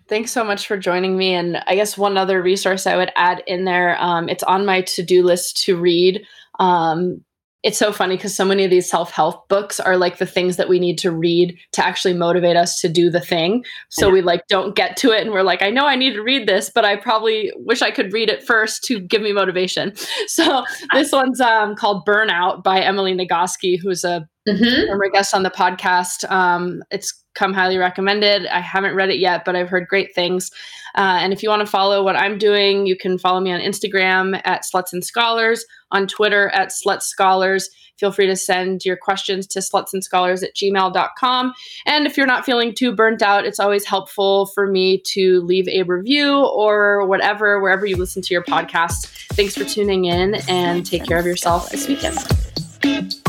Thanks 0.08 0.32
so 0.32 0.44
much 0.44 0.68
for 0.68 0.78
joining 0.78 1.18
me. 1.18 1.34
And 1.34 1.64
I 1.68 1.76
guess 1.76 1.98
one 1.98 2.18
other 2.18 2.42
resource 2.42 2.86
I 2.86 2.98
would 2.98 3.12
add 3.16 3.44
in 3.48 3.66
there, 3.66 4.02
um, 4.02 4.28
it's 4.28 4.44
on 4.44 4.66
my 4.66 4.82
to 4.82 5.04
do 5.04 5.24
list 5.24 5.64
to 5.64 5.78
read. 5.78 6.26
Um, 6.60 7.24
it's 7.64 7.78
so 7.78 7.92
funny 7.92 8.16
because 8.16 8.36
so 8.36 8.44
many 8.44 8.64
of 8.64 8.72
these 8.72 8.90
self-help 8.90 9.48
books 9.48 9.80
are 9.80 9.98
like 9.98 10.18
the 10.18 10.26
things 10.26 10.58
that 10.58 10.68
we 10.68 10.80
need 10.80 10.98
to 10.98 11.12
read 11.12 11.58
to 11.72 11.86
actually 11.86 12.14
motivate 12.14 12.56
us 12.56 12.80
to 12.80 12.90
do 12.90 13.10
the 13.10 13.20
thing 13.20 13.64
so 13.90 14.08
yeah. 14.08 14.14
we 14.14 14.22
like 14.22 14.48
don't 14.48 14.76
get 14.76 14.98
to 14.98 15.12
it 15.12 15.22
and 15.22 15.32
we're 15.32 15.44
like 15.44 15.62
i 15.62 15.70
know 15.70 15.86
i 15.86 15.96
need 15.96 16.14
to 16.14 16.22
read 16.22 16.48
this 16.48 16.70
but 16.74 16.86
i 16.86 16.96
probably 16.96 17.52
wish 17.58 17.82
i 17.82 17.92
could 17.92 18.12
read 18.14 18.30
it 18.30 18.44
first 18.44 18.84
to 18.84 19.00
give 19.00 19.22
me 19.22 19.32
motivation 19.32 19.94
so 20.28 20.64
this 20.94 21.12
one's 21.12 21.40
um, 21.40 21.76
called 21.76 22.06
burnout 22.06 22.64
by 22.64 22.80
emily 22.80 23.14
nagoski 23.14 23.80
who's 23.80 24.04
a 24.04 24.28
mm-hmm. 24.48 24.88
former 24.88 25.10
guest 25.10 25.34
on 25.34 25.44
the 25.44 25.50
podcast 25.50 26.30
um, 26.32 26.84
it's 26.92 27.14
come 27.34 27.54
highly 27.54 27.78
recommended 27.78 28.46
i 28.48 28.60
haven't 28.60 28.96
read 28.96 29.10
it 29.10 29.20
yet 29.20 29.44
but 29.46 29.56
i've 29.56 29.70
heard 29.70 29.88
great 29.88 30.14
things 30.14 30.52
uh, 30.96 31.20
and 31.22 31.32
if 31.32 31.42
you 31.42 31.50
want 31.50 31.62
to 31.62 31.66
follow 31.66 32.04
what 32.04 32.16
i'm 32.16 32.38
doing 32.38 32.86
you 32.86 32.98
can 32.98 33.18
follow 33.18 33.40
me 33.40 33.52
on 33.52 33.62
instagram 33.62 34.40
at 34.44 34.64
sluts 34.64 34.92
and 34.92 35.06
scholars 35.06 35.66
on 35.92 36.08
Twitter 36.08 36.50
at 36.50 36.70
Sluts 36.70 37.04
Scholars. 37.04 37.70
Feel 37.98 38.12
free 38.12 38.26
to 38.26 38.36
send 38.36 38.84
your 38.84 38.98
questions 38.98 39.46
to 39.48 39.60
Sluts 39.60 39.94
and 39.94 40.04
Scholars 40.04 40.42
at 40.42 40.56
gmail.com. 40.56 41.54
And 41.86 42.08
if 42.08 42.18
you're 42.18 42.26
not 42.26 42.46
feeling 42.46 42.74
too 42.74 42.96
burnt 42.96 43.22
out, 43.22 43.46
it's 43.46 43.60
always 43.60 43.86
helpful 43.86 44.48
for 44.48 44.66
me 44.66 45.02
to 45.08 45.42
leave 45.42 45.68
a 45.68 45.84
review 45.84 46.44
or 46.46 47.06
whatever, 47.06 47.62
wherever 47.62 47.86
you 47.86 47.98
listen 47.98 48.22
to 48.24 48.34
your 48.34 48.44
podcast. 48.44 49.08
Thanks 49.34 49.56
for 49.56 49.66
tuning 49.66 50.06
in 50.06 50.36
and 50.48 50.86
take 50.86 51.06
care 51.06 51.20
of 51.20 51.26
yourself 51.26 51.70
this 51.70 51.88
weekend. 51.88 53.21